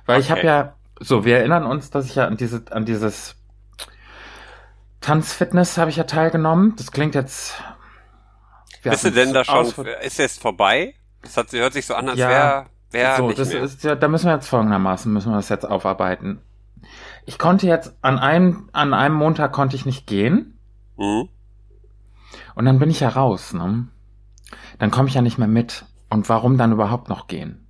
Weil 0.06 0.20
ich 0.20 0.32
Okay. 0.32 0.40
habe 0.40 0.48
ja, 0.48 0.74
so, 1.00 1.26
wir 1.26 1.38
erinnern 1.38 1.64
uns, 1.66 1.90
dass 1.90 2.06
ich 2.06 2.16
ja 2.16 2.28
an, 2.28 2.38
diese, 2.38 2.64
an 2.72 2.86
dieses 2.86 3.36
Tanzfitness 5.04 5.78
habe 5.78 5.92
ich 5.92 5.98
ja 5.98 6.06
teilgenommen. 6.06 6.76
Das 6.78 6.92
klingt 6.92 7.14
jetzt. 7.14 7.62
Bist 8.84 9.06
du 9.06 9.12
denn 9.12 9.34
da 9.34 9.46
schon, 9.46 9.66
ist 10.02 10.18
jetzt 10.18 10.42
vorbei? 10.42 10.96
Das 11.22 11.38
hat, 11.38 11.52
hört 11.52 11.74
sich 11.74 11.86
so 11.86 11.94
an, 11.94 12.10
als 12.10 12.18
Ja. 12.18 12.30
wäre 12.30 12.66
wär 12.92 13.16
so, 13.18 13.28
nicht 13.28 13.40
das 13.40 13.50
mehr. 13.50 13.64
ist 13.64 13.84
ja, 13.84 13.96
da 13.96 14.08
müssen 14.08 14.26
wir 14.28 14.34
jetzt 14.34 14.48
folgendermaßen, 14.48 15.12
müssen 15.12 15.32
wir 15.32 15.36
das 15.38 15.50
jetzt 15.50 15.66
aufarbeiten. 15.66 16.42
Ich 17.26 17.40
konnte 17.40 17.68
jetzt 17.68 17.96
an 18.02 18.20
einem, 18.20 18.70
an 18.74 18.94
einem 18.94 19.16
Montag 19.16 19.54
konnte 19.54 19.76
ich 19.76 19.86
nicht 19.86 20.06
gehen 20.06 20.58
mhm. 20.98 21.30
und 22.56 22.66
dann 22.66 22.80
bin 22.80 22.90
ich 22.90 23.00
ja 23.00 23.10
raus, 23.10 23.54
ne? 23.54 23.88
Dann 24.80 24.92
komme 24.92 25.08
ich 25.08 25.16
ja 25.16 25.22
nicht 25.22 25.38
mehr 25.38 25.48
mit. 25.48 25.86
Und 26.10 26.28
warum 26.30 26.58
dann 26.58 26.72
überhaupt 26.72 27.10
noch 27.10 27.28
gehen? 27.28 27.66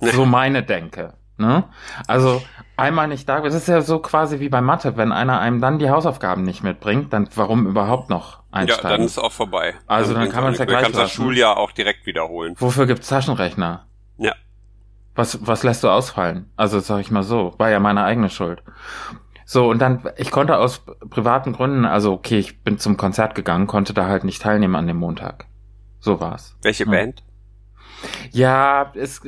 So 0.00 0.24
meine 0.24 0.62
Denke. 0.62 1.14
Ne? 1.38 1.64
Also 2.08 2.42
einmal 2.76 3.06
nicht 3.08 3.28
da, 3.28 3.40
das 3.40 3.54
ist 3.54 3.68
ja 3.68 3.80
so 3.80 4.00
quasi 4.00 4.40
wie 4.40 4.48
bei 4.48 4.60
Mathe, 4.60 4.96
wenn 4.96 5.12
einer 5.12 5.38
einem 5.38 5.60
dann 5.60 5.78
die 5.78 5.88
Hausaufgaben 5.88 6.42
nicht 6.42 6.64
mitbringt, 6.64 7.12
dann 7.12 7.28
warum 7.36 7.66
überhaupt 7.68 8.10
noch 8.10 8.32
Ja, 8.38 8.42
einsteigen? 8.50 8.90
dann 8.90 9.00
ist 9.02 9.12
es 9.12 9.18
auch 9.18 9.30
vorbei. 9.32 9.74
Also 9.86 10.12
dann 10.14 10.22
bringt's 10.22 10.34
kann 10.34 10.42
auch 10.44 10.48
man's 10.48 10.58
ja 10.58 10.64
gleich 10.64 10.82
kannst 10.82 10.96
das 10.96 11.02
lassen. 11.04 11.22
Schuljahr 11.22 11.56
auch 11.56 11.70
direkt 11.70 12.06
wiederholen. 12.06 12.54
Wofür 12.58 12.86
gibt's 12.86 13.08
Taschenrechner? 13.08 13.86
Ja. 14.16 14.34
Was, 15.14 15.46
was 15.46 15.62
lässt 15.62 15.84
du 15.84 15.88
ausfallen? 15.90 16.50
Also 16.56 16.80
sag 16.80 17.00
ich 17.00 17.10
mal 17.12 17.22
so, 17.22 17.54
war 17.58 17.70
ja 17.70 17.78
meine 17.80 18.02
eigene 18.04 18.30
Schuld. 18.30 18.62
So, 19.44 19.70
und 19.70 19.78
dann, 19.80 20.08
ich 20.16 20.30
konnte 20.30 20.58
aus 20.58 20.82
privaten 21.08 21.52
Gründen, 21.52 21.84
also 21.86 22.12
okay, 22.12 22.38
ich 22.38 22.62
bin 22.64 22.78
zum 22.78 22.96
Konzert 22.96 23.34
gegangen, 23.34 23.66
konnte 23.66 23.94
da 23.94 24.06
halt 24.06 24.24
nicht 24.24 24.42
teilnehmen 24.42 24.74
an 24.76 24.86
dem 24.86 24.96
Montag. 24.98 25.46
So 26.00 26.20
war's. 26.20 26.56
Welche 26.62 26.84
Hm. 26.84 26.90
Band? 26.90 27.22
Ja, 28.30 28.92
es 28.94 29.20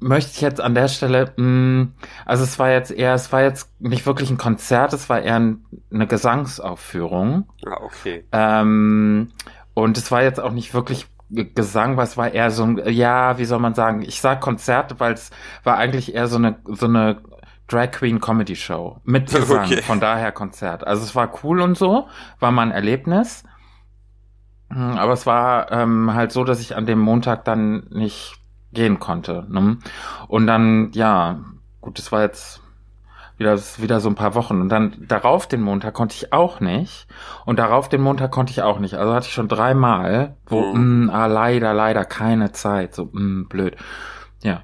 möchte 0.00 0.30
ich 0.32 0.40
jetzt 0.40 0.60
an 0.60 0.74
der 0.74 0.88
Stelle, 0.88 1.32
mh, 1.36 1.88
also 2.26 2.44
es 2.44 2.58
war 2.58 2.70
jetzt 2.70 2.90
eher, 2.90 3.14
es 3.14 3.32
war 3.32 3.42
jetzt 3.42 3.70
nicht 3.80 4.04
wirklich 4.06 4.30
ein 4.30 4.38
Konzert, 4.38 4.92
es 4.92 5.08
war 5.08 5.20
eher 5.20 5.36
ein, 5.36 5.64
eine 5.92 6.06
Gesangsaufführung. 6.06 7.48
Ah, 7.66 7.78
okay. 7.82 8.24
Ähm, 8.32 9.32
und 9.74 9.96
es 9.98 10.10
war 10.10 10.22
jetzt 10.22 10.40
auch 10.40 10.52
nicht 10.52 10.74
wirklich 10.74 11.06
Gesang, 11.30 11.96
weil 11.96 12.04
es 12.04 12.18
war 12.18 12.30
eher 12.34 12.50
so 12.50 12.62
ein, 12.64 12.82
ja, 12.92 13.38
wie 13.38 13.46
soll 13.46 13.58
man 13.58 13.72
sagen, 13.74 14.02
ich 14.02 14.20
sag 14.20 14.42
Konzert, 14.42 15.00
weil 15.00 15.14
es 15.14 15.30
war 15.64 15.78
eigentlich 15.78 16.14
eher 16.14 16.26
so 16.28 16.36
eine, 16.36 16.56
so 16.66 16.84
eine 16.84 17.22
Drag 17.68 17.90
Queen 17.92 18.20
Comedy 18.20 18.54
Show 18.54 18.98
mit 19.04 19.30
Gesang, 19.34 19.64
Okay. 19.64 19.80
von 19.80 19.98
daher 19.98 20.30
Konzert. 20.32 20.86
Also 20.86 21.04
es 21.04 21.14
war 21.14 21.32
cool 21.42 21.62
und 21.62 21.78
so, 21.78 22.06
war 22.38 22.50
mal 22.50 22.62
ein 22.64 22.70
Erlebnis. 22.70 23.44
Hm, 24.72 24.96
Aber 24.98 25.12
es 25.12 25.26
war 25.26 25.70
ähm, 25.72 26.12
halt 26.14 26.32
so, 26.32 26.44
dass 26.44 26.60
ich 26.60 26.76
an 26.76 26.86
dem 26.86 26.98
Montag 26.98 27.44
dann 27.44 27.86
nicht 27.90 28.34
gehen 28.72 28.98
konnte. 28.98 29.46
Ne? 29.48 29.78
Und 30.28 30.46
dann, 30.46 30.90
ja, 30.92 31.40
gut, 31.80 31.98
das 31.98 32.10
war 32.12 32.22
jetzt 32.22 32.60
wieder, 33.36 33.58
wieder 33.78 34.00
so 34.00 34.08
ein 34.08 34.14
paar 34.14 34.34
Wochen. 34.34 34.60
Und 34.60 34.68
dann 34.68 35.04
darauf 35.08 35.46
den 35.46 35.60
Montag 35.62 35.94
konnte 35.94 36.14
ich 36.14 36.32
auch 36.32 36.60
nicht. 36.60 37.06
Und 37.44 37.58
darauf 37.58 37.88
den 37.88 38.00
Montag 38.00 38.30
konnte 38.30 38.50
ich 38.52 38.62
auch 38.62 38.78
nicht. 38.78 38.94
Also 38.94 39.12
hatte 39.14 39.26
ich 39.26 39.34
schon 39.34 39.48
dreimal, 39.48 40.36
wo, 40.46 40.60
Mhm. 40.72 41.06
mh, 41.06 41.12
ah, 41.12 41.26
leider, 41.26 41.74
leider 41.74 42.04
keine 42.04 42.52
Zeit. 42.52 42.94
So, 42.94 43.08
mh, 43.12 43.48
blöd. 43.48 43.76
Ja. 44.42 44.62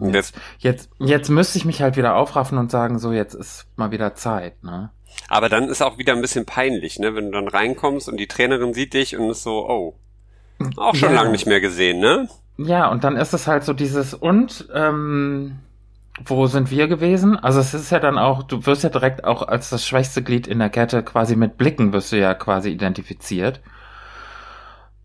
Jetzt, 0.00 0.38
Jetzt, 0.58 0.90
jetzt 1.00 1.28
müsste 1.28 1.58
ich 1.58 1.64
mich 1.64 1.82
halt 1.82 1.96
wieder 1.96 2.14
aufraffen 2.14 2.56
und 2.56 2.70
sagen, 2.70 2.98
so, 3.00 3.12
jetzt 3.12 3.34
ist 3.34 3.66
mal 3.76 3.90
wieder 3.90 4.14
Zeit, 4.14 4.62
ne? 4.62 4.90
Aber 5.28 5.48
dann 5.48 5.68
ist 5.68 5.82
auch 5.82 5.98
wieder 5.98 6.12
ein 6.14 6.20
bisschen 6.20 6.46
peinlich, 6.46 6.98
ne? 6.98 7.14
Wenn 7.14 7.26
du 7.26 7.32
dann 7.32 7.48
reinkommst 7.48 8.08
und 8.08 8.16
die 8.18 8.28
Trainerin 8.28 8.74
sieht 8.74 8.94
dich 8.94 9.16
und 9.16 9.28
ist 9.30 9.42
so, 9.42 9.68
oh, 9.68 9.94
auch 10.76 10.94
schon 10.94 11.10
Ja. 11.10 11.16
lange 11.16 11.30
nicht 11.32 11.46
mehr 11.46 11.60
gesehen, 11.60 12.00
ne? 12.00 12.28
Ja, 12.56 12.88
und 12.88 13.04
dann 13.04 13.16
ist 13.16 13.34
es 13.34 13.46
halt 13.46 13.64
so 13.64 13.72
dieses, 13.72 14.14
und, 14.14 14.68
ähm, 14.74 15.58
wo 16.24 16.46
sind 16.46 16.70
wir 16.72 16.88
gewesen? 16.88 17.36
Also 17.38 17.60
es 17.60 17.74
ist 17.74 17.90
ja 17.90 18.00
dann 18.00 18.18
auch, 18.18 18.42
du 18.42 18.66
wirst 18.66 18.82
ja 18.82 18.88
direkt 18.90 19.22
auch 19.24 19.42
als 19.46 19.70
das 19.70 19.86
schwächste 19.86 20.22
Glied 20.22 20.48
in 20.48 20.58
der 20.58 20.68
Kette 20.70 21.04
quasi 21.04 21.36
mit 21.36 21.56
Blicken 21.58 21.92
wirst 21.92 22.10
du 22.10 22.18
ja 22.18 22.34
quasi 22.34 22.70
identifiziert. 22.70 23.60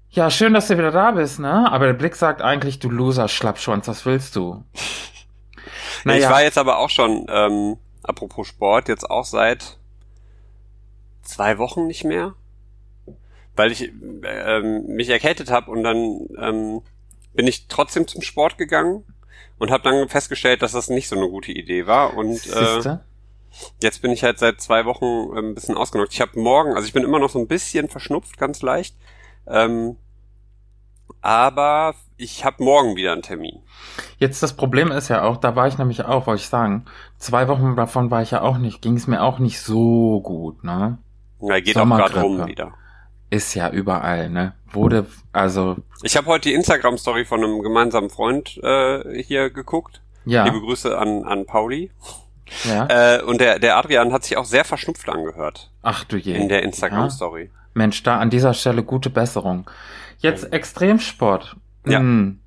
Ja, 0.10 0.30
schön, 0.32 0.54
dass 0.54 0.68
du 0.68 0.78
wieder 0.78 0.92
da 0.92 1.12
bist, 1.12 1.40
ne? 1.40 1.72
Aber 1.72 1.86
der 1.86 1.94
Blick 1.94 2.16
sagt 2.16 2.42
eigentlich, 2.42 2.80
du 2.80 2.90
Loser, 2.90 3.28
Schlappschwanz, 3.28 3.88
was 3.88 4.06
willst 4.06 4.36
du? 4.36 4.64
Ja, 6.06 6.14
Ich 6.16 6.30
war 6.30 6.44
jetzt 6.44 6.58
aber 6.58 6.80
auch 6.80 6.90
schon, 6.90 7.26
ähm, 7.30 7.78
apropos 8.04 8.48
Sport, 8.48 8.90
jetzt 8.90 9.10
auch 9.10 9.24
seit 9.24 9.78
zwei 11.24 11.58
Wochen 11.58 11.88
nicht 11.88 12.04
mehr, 12.04 12.36
weil 13.56 13.72
ich 13.72 13.92
ähm, 14.24 14.86
mich 14.88 15.10
erkältet 15.10 15.52
habe 15.52 15.72
und 15.72 15.84
dann 15.84 16.28
ähm, 16.40 16.82
bin 17.34 17.48
ich 17.48 17.68
trotzdem 17.68 18.08
zum 18.08 18.22
Sport 18.22 18.58
gegangen 18.58 19.04
und 19.58 19.72
habe 19.72 19.84
dann 19.84 20.10
festgestellt, 20.10 20.62
dass 20.62 20.74
das 20.74 20.90
nicht 20.90 21.08
so 21.08 21.16
eine 21.16 21.30
gute 21.30 21.52
Idee 21.52 21.88
war 21.88 22.16
und 22.16 22.46
äh, 22.48 22.98
jetzt 23.82 24.02
bin 24.02 24.12
ich 24.12 24.24
halt 24.24 24.40
seit 24.40 24.62
zwei 24.62 24.86
Wochen 24.86 25.06
ähm, 25.06 25.50
ein 25.50 25.56
bisschen 25.56 25.76
ausgenockt. 25.76 26.14
Ich 26.14 26.22
habe 26.22 26.40
morgen, 26.40 26.74
also 26.74 26.86
ich 26.86 26.94
bin 26.94 27.04
immer 27.04 27.20
noch 27.20 27.30
so 27.30 27.40
ein 27.40 27.48
bisschen 27.48 27.90
verschnupft, 27.90 28.38
ganz 28.38 28.62
leicht. 28.62 28.96
Ähm, 29.48 29.98
aber 31.22 31.96
ich 32.18 32.44
habe 32.44 32.64
morgen 32.64 32.96
wieder 32.96 33.14
einen 33.14 33.22
Termin. 33.22 33.60
Jetzt 34.18 34.44
das 34.44 34.54
Problem 34.54 34.92
ist 34.92 35.08
ja 35.10 35.24
auch, 35.24 35.38
da 35.38 35.56
war 35.56 35.68
ich 35.68 35.78
nämlich 35.78 36.04
auch, 36.04 36.28
wollte 36.28 36.42
ich 36.42 36.50
sagen, 36.50 36.86
zwei 37.18 37.48
Wochen 37.48 37.76
davon 37.76 38.12
war 38.12 38.22
ich 38.22 38.32
ja 38.32 38.42
auch 38.42 38.58
nicht, 38.58 38.82
ging 38.82 38.98
es 38.98 39.08
mir 39.08 39.22
auch 39.22 39.40
nicht 39.40 39.62
so 39.62 40.20
gut, 40.22 40.64
ne? 40.64 40.98
Ja, 41.48 41.60
geht 41.60 41.78
auch 41.78 41.86
gerade 41.86 42.22
rum 42.22 42.46
wieder. 42.48 42.74
Ist 43.30 43.56
ja 43.56 43.70
überall, 43.70 44.30
ne? 44.30 44.54
Wurde, 44.72 45.08
also. 45.32 45.78
Ich 46.04 46.16
habe 46.18 46.28
heute 46.28 46.50
die 46.50 46.56
Instagram-Story 46.56 47.26
von 47.26 47.44
einem 47.44 47.62
gemeinsamen 47.62 48.10
Freund 48.10 48.60
äh, 48.64 49.24
hier 49.24 49.50
geguckt. 49.50 50.02
Ja. 50.26 50.46
Liebe 50.46 50.62
Grüße 50.62 50.98
an, 50.98 51.24
an 51.24 51.46
Pauli. 51.46 51.92
Ja. 52.66 53.18
Äh, 53.18 53.24
und 53.24 53.42
der, 53.42 53.60
der 53.60 53.78
Adrian 53.78 54.14
hat 54.14 54.24
sich 54.24 54.38
auch 54.38 54.46
sehr 54.46 54.66
verschnupft 54.66 55.10
angehört. 55.10 55.72
Ach 55.82 56.04
du 56.04 56.18
je. 56.18 56.36
In 56.36 56.50
der 56.50 56.64
Instagram-Story. 56.64 57.46
Ja. 57.46 57.60
Mensch, 57.74 58.04
da 58.04 58.20
an 58.20 58.30
dieser 58.30 58.54
Stelle 58.54 58.84
gute 58.84 59.10
Besserung. 59.10 59.70
Jetzt 60.20 60.54
Extremsport. 60.54 61.56
Ja. 61.86 62.00
Hm. 62.00 62.40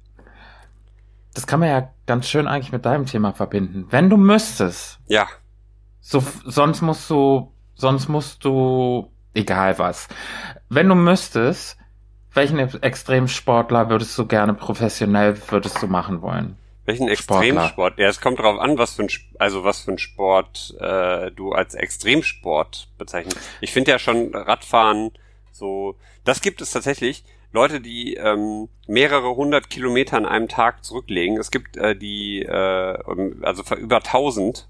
Das 1.34 1.46
kann 1.46 1.60
man 1.60 1.68
ja 1.68 1.90
ganz 2.06 2.28
schön 2.28 2.46
eigentlich 2.46 2.72
mit 2.72 2.86
deinem 2.86 3.06
Thema 3.06 3.32
verbinden. 3.32 3.86
Wenn 3.90 4.08
du 4.08 4.16
müsstest. 4.16 4.98
Ja. 5.06 5.26
So, 6.00 6.22
sonst 6.44 6.80
musst 6.80 7.10
du, 7.10 7.52
sonst 7.76 8.08
musst 8.08 8.44
du, 8.44 9.10
egal 9.34 9.78
was. 9.78 10.08
Wenn 10.68 10.88
du 10.88 10.96
müsstest, 10.96 11.78
welchen 12.32 12.58
Extremsportler 12.58 13.88
würdest 13.88 14.18
du 14.18 14.26
gerne 14.26 14.54
professionell 14.54 15.40
würdest 15.48 15.80
du 15.80 15.86
machen 15.86 16.20
wollen? 16.20 16.56
Welchen 16.84 17.08
Extremsport? 17.08 17.98
Ja, 17.98 18.08
es 18.08 18.20
kommt 18.20 18.38
darauf 18.38 18.60
an, 18.60 18.78
was 18.78 18.94
für 18.94 19.02
ein, 19.02 19.08
also 19.38 19.64
was 19.64 19.80
für 19.82 19.92
ein 19.92 19.98
Sport 19.98 20.76
äh, 20.80 21.30
du 21.32 21.52
als 21.52 21.74
Extremsport 21.74 22.88
bezeichnest. 22.98 23.38
Ich 23.60 23.72
finde 23.72 23.90
ja 23.92 23.98
schon 23.98 24.34
Radfahren 24.34 25.12
so, 25.50 25.96
das 26.24 26.42
gibt 26.42 26.60
es 26.60 26.70
tatsächlich. 26.70 27.24
Leute, 27.52 27.80
die 27.80 28.14
ähm, 28.14 28.68
mehrere 28.86 29.34
hundert 29.34 29.70
Kilometer 29.70 30.18
an 30.18 30.26
einem 30.26 30.48
Tag 30.48 30.84
zurücklegen. 30.84 31.38
Es 31.38 31.50
gibt 31.50 31.76
äh, 31.78 31.96
die, 31.96 32.42
äh, 32.42 32.98
also 33.42 33.74
über 33.76 34.00
tausend 34.00 34.68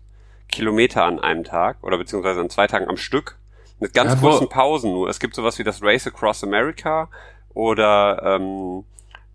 Kilometer 0.48 1.04
an 1.04 1.18
einem 1.18 1.44
Tag 1.44 1.78
oder 1.82 1.98
beziehungsweise 1.98 2.40
an 2.40 2.50
zwei 2.50 2.66
Tagen 2.66 2.88
am 2.88 2.96
Stück 2.96 3.38
mit 3.78 3.94
ganz 3.94 4.14
ja, 4.14 4.20
kurzen 4.20 4.48
Pausen 4.48 4.92
nur. 4.92 5.08
Es 5.08 5.20
gibt 5.20 5.34
sowas 5.34 5.58
wie 5.58 5.64
das 5.64 5.82
Race 5.82 6.06
Across 6.06 6.44
America 6.44 7.08
oder 7.52 8.22
ähm, 8.22 8.84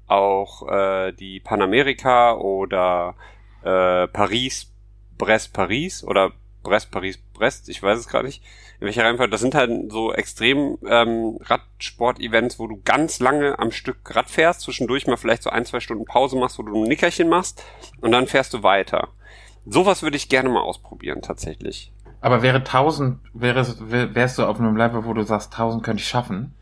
auch 0.07 0.67
äh, 0.67 1.11
die 1.13 1.39
Panamerika 1.39 2.33
oder 2.33 3.15
äh, 3.63 4.07
Paris, 4.07 4.71
Brest, 5.17 5.53
Paris 5.53 6.03
oder 6.03 6.31
Brest, 6.63 6.91
Paris, 6.91 7.17
Brest, 7.33 7.69
ich 7.69 7.81
weiß 7.81 7.97
es 7.97 8.07
gerade 8.07 8.27
nicht, 8.27 8.43
in 8.79 8.85
welcher 8.85 9.03
Reihenfolge. 9.03 9.31
Das 9.31 9.41
sind 9.41 9.55
halt 9.55 9.91
so 9.91 10.13
extrem 10.13 10.77
ähm, 10.85 11.39
Radsport-Events, 11.41 12.59
wo 12.59 12.67
du 12.67 12.81
ganz 12.83 13.19
lange 13.19 13.57
am 13.57 13.71
Stück 13.71 14.15
Rad 14.15 14.29
fährst, 14.29 14.61
zwischendurch 14.61 15.07
mal 15.07 15.17
vielleicht 15.17 15.43
so 15.43 15.49
ein, 15.49 15.65
zwei 15.65 15.79
Stunden 15.79 16.05
Pause 16.05 16.37
machst, 16.37 16.59
wo 16.59 16.63
du 16.63 16.75
ein 16.75 16.87
Nickerchen 16.87 17.29
machst 17.29 17.63
und 18.01 18.11
dann 18.11 18.27
fährst 18.27 18.53
du 18.53 18.63
weiter. 18.63 19.09
Sowas 19.65 20.01
würde 20.01 20.17
ich 20.17 20.29
gerne 20.29 20.49
mal 20.49 20.61
ausprobieren, 20.61 21.21
tatsächlich. 21.21 21.91
Aber 22.19 22.41
wäre 22.41 22.57
1000, 22.57 23.19
wäre, 23.33 24.15
wärst 24.15 24.37
du 24.37 24.45
auf 24.45 24.59
einem 24.59 24.75
Level, 24.75 25.05
wo 25.05 25.13
du 25.13 25.23
sagst, 25.23 25.53
1000 25.53 25.83
könnte 25.83 26.01
ich 26.01 26.07
schaffen? 26.07 26.53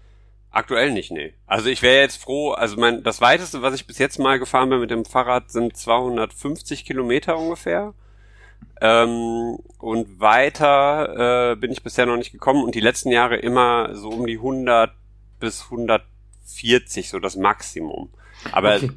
Aktuell 0.51 0.91
nicht, 0.91 1.11
nee. 1.11 1.33
Also 1.45 1.69
ich 1.69 1.81
wäre 1.81 2.01
jetzt 2.01 2.21
froh, 2.21 2.51
also 2.51 2.77
mein, 2.77 3.03
das 3.03 3.21
weiteste, 3.21 3.61
was 3.61 3.75
ich 3.75 3.85
bis 3.85 3.99
jetzt 3.99 4.17
mal 4.17 4.39
gefahren 4.39 4.69
bin 4.69 4.79
mit 4.79 4.89
dem 4.89 5.05
Fahrrad, 5.05 5.51
sind 5.51 5.77
250 5.77 6.85
Kilometer 6.85 7.37
ungefähr. 7.37 7.93
Ähm, 8.81 9.57
und 9.77 10.19
weiter 10.19 11.51
äh, 11.51 11.55
bin 11.55 11.71
ich 11.71 11.83
bisher 11.83 12.05
noch 12.05 12.17
nicht 12.17 12.31
gekommen 12.31 12.63
und 12.63 12.75
die 12.75 12.79
letzten 12.79 13.11
Jahre 13.11 13.35
immer 13.35 13.95
so 13.95 14.09
um 14.09 14.25
die 14.25 14.37
100 14.37 14.91
bis 15.39 15.65
140, 15.65 17.09
so 17.09 17.19
das 17.19 17.35
Maximum. 17.35 18.09
Aber 18.51 18.75
okay. 18.75 18.91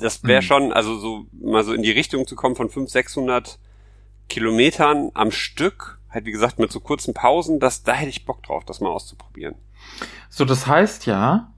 Das 0.00 0.24
wäre 0.24 0.40
mhm. 0.40 0.46
schon, 0.46 0.72
also 0.72 0.98
so 0.98 1.26
mal 1.32 1.62
so 1.64 1.72
in 1.72 1.82
die 1.82 1.90
Richtung 1.90 2.26
zu 2.26 2.36
kommen 2.36 2.56
von 2.56 2.68
500, 2.68 2.90
600 2.90 3.58
Kilometern 4.28 5.10
am 5.14 5.30
Stück, 5.30 5.98
halt 6.08 6.24
wie 6.24 6.32
gesagt 6.32 6.58
mit 6.58 6.72
so 6.72 6.80
kurzen 6.80 7.14
Pausen, 7.14 7.60
das, 7.60 7.82
da 7.82 7.92
hätte 7.92 8.10
ich 8.10 8.24
Bock 8.24 8.42
drauf, 8.42 8.64
das 8.64 8.80
mal 8.80 8.90
auszuprobieren. 8.90 9.56
So, 10.28 10.44
das 10.44 10.66
heißt 10.66 11.06
ja, 11.06 11.52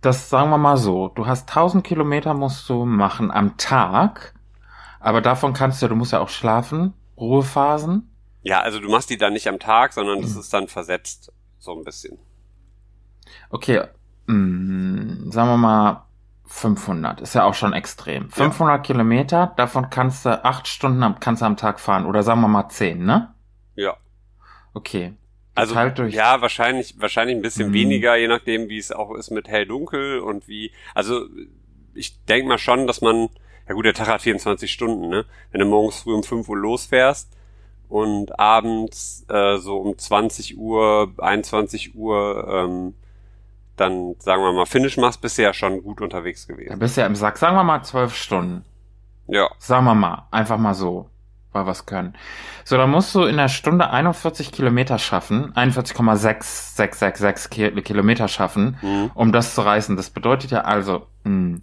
das 0.00 0.28
sagen 0.28 0.50
wir 0.50 0.58
mal 0.58 0.76
so, 0.76 1.08
du 1.08 1.26
hast 1.26 1.48
1000 1.48 1.84
Kilometer 1.84 2.34
musst 2.34 2.68
du 2.68 2.84
machen 2.84 3.30
am 3.30 3.56
Tag, 3.56 4.34
aber 5.00 5.20
davon 5.20 5.52
kannst 5.52 5.80
du, 5.80 5.88
du 5.88 5.94
musst 5.94 6.12
ja 6.12 6.20
auch 6.20 6.28
schlafen, 6.28 6.92
Ruhephasen. 7.16 8.08
Ja, 8.42 8.60
also 8.60 8.80
du 8.80 8.90
machst 8.90 9.10
die 9.10 9.16
dann 9.16 9.32
nicht 9.32 9.48
am 9.48 9.60
Tag, 9.60 9.92
sondern 9.92 10.20
das 10.20 10.34
mhm. 10.34 10.40
ist 10.40 10.52
dann 10.52 10.68
versetzt, 10.68 11.32
so 11.58 11.72
ein 11.72 11.84
bisschen. 11.84 12.18
Okay, 13.50 13.84
mh, 14.26 14.34
mm, 14.34 15.30
sagen 15.30 15.48
wir 15.48 15.56
mal 15.56 16.06
500, 16.52 17.20
ist 17.20 17.34
ja 17.34 17.44
auch 17.44 17.54
schon 17.54 17.72
extrem. 17.72 18.30
500 18.30 18.76
ja. 18.76 18.82
Kilometer, 18.82 19.52
davon 19.56 19.90
kannst 19.90 20.26
du 20.26 20.44
acht 20.44 20.68
Stunden 20.68 21.02
am, 21.02 21.18
kannst 21.18 21.42
du 21.42 21.46
am 21.46 21.56
Tag 21.56 21.80
fahren 21.80 22.06
oder 22.06 22.22
sagen 22.22 22.40
wir 22.42 22.48
mal 22.48 22.68
zehn, 22.68 23.04
ne? 23.04 23.34
Ja. 23.74 23.96
Okay. 24.74 25.14
Also 25.54 25.74
durch 25.90 26.14
ja, 26.14 26.40
wahrscheinlich 26.40 26.94
wahrscheinlich 26.98 27.36
ein 27.36 27.42
bisschen 27.42 27.70
mhm. 27.70 27.74
weniger, 27.74 28.16
je 28.16 28.28
nachdem, 28.28 28.68
wie 28.68 28.78
es 28.78 28.92
auch 28.92 29.14
ist 29.14 29.30
mit 29.30 29.48
hell 29.48 29.66
dunkel 29.66 30.20
und 30.20 30.46
wie. 30.46 30.72
Also 30.94 31.26
ich 31.94 32.24
denke 32.24 32.48
mal 32.48 32.58
schon, 32.58 32.86
dass 32.86 33.00
man 33.00 33.28
ja 33.68 33.74
gut, 33.74 33.84
der 33.84 33.94
Tag 33.94 34.08
hat 34.08 34.22
24 34.22 34.70
Stunden, 34.70 35.08
ne? 35.08 35.24
Wenn 35.50 35.60
du 35.60 35.66
morgens 35.66 36.00
früh 36.00 36.14
um 36.14 36.22
5 36.22 36.48
Uhr 36.48 36.58
losfährst 36.58 37.30
und 37.88 38.38
abends 38.38 39.24
äh, 39.28 39.56
so 39.56 39.78
um 39.78 39.96
20 39.96 40.58
Uhr, 40.58 41.12
21 41.18 41.94
Uhr 41.94 42.46
ähm, 42.48 42.94
dann, 43.76 44.14
sagen 44.18 44.42
wir 44.42 44.52
mal, 44.52 44.66
Finish 44.66 44.96
machst, 44.96 45.20
bist 45.20 45.38
du 45.38 45.42
ja 45.42 45.52
schon 45.52 45.82
gut 45.82 46.00
unterwegs 46.00 46.46
gewesen. 46.46 46.70
Da 46.70 46.76
bist 46.76 46.96
ja 46.96 47.06
im 47.06 47.14
Sack. 47.14 47.38
Sagen 47.38 47.56
wir 47.56 47.64
mal 47.64 47.82
12 47.82 48.14
Stunden. 48.14 48.64
Ja. 49.26 49.48
Sagen 49.58 49.84
wir 49.84 49.94
mal. 49.94 50.26
Einfach 50.30 50.58
mal 50.58 50.74
so 50.74 51.08
weil 51.52 51.66
was 51.66 51.86
können. 51.86 52.14
So, 52.64 52.76
dann 52.76 52.90
musst 52.90 53.14
du 53.14 53.22
in 53.24 53.36
der 53.36 53.46
Stunde 53.48 53.90
41 53.90 54.50
Kilometer 54.52 54.98
schaffen, 54.98 55.52
41,6666 55.54 57.80
Kilometer 57.82 58.28
schaffen, 58.28 58.76
mhm. 58.80 59.10
um 59.14 59.32
das 59.32 59.54
zu 59.54 59.60
reißen. 59.62 59.96
Das 59.96 60.10
bedeutet 60.10 60.50
ja 60.50 60.62
also, 60.62 61.06
mh, 61.24 61.24
hm, 61.24 61.62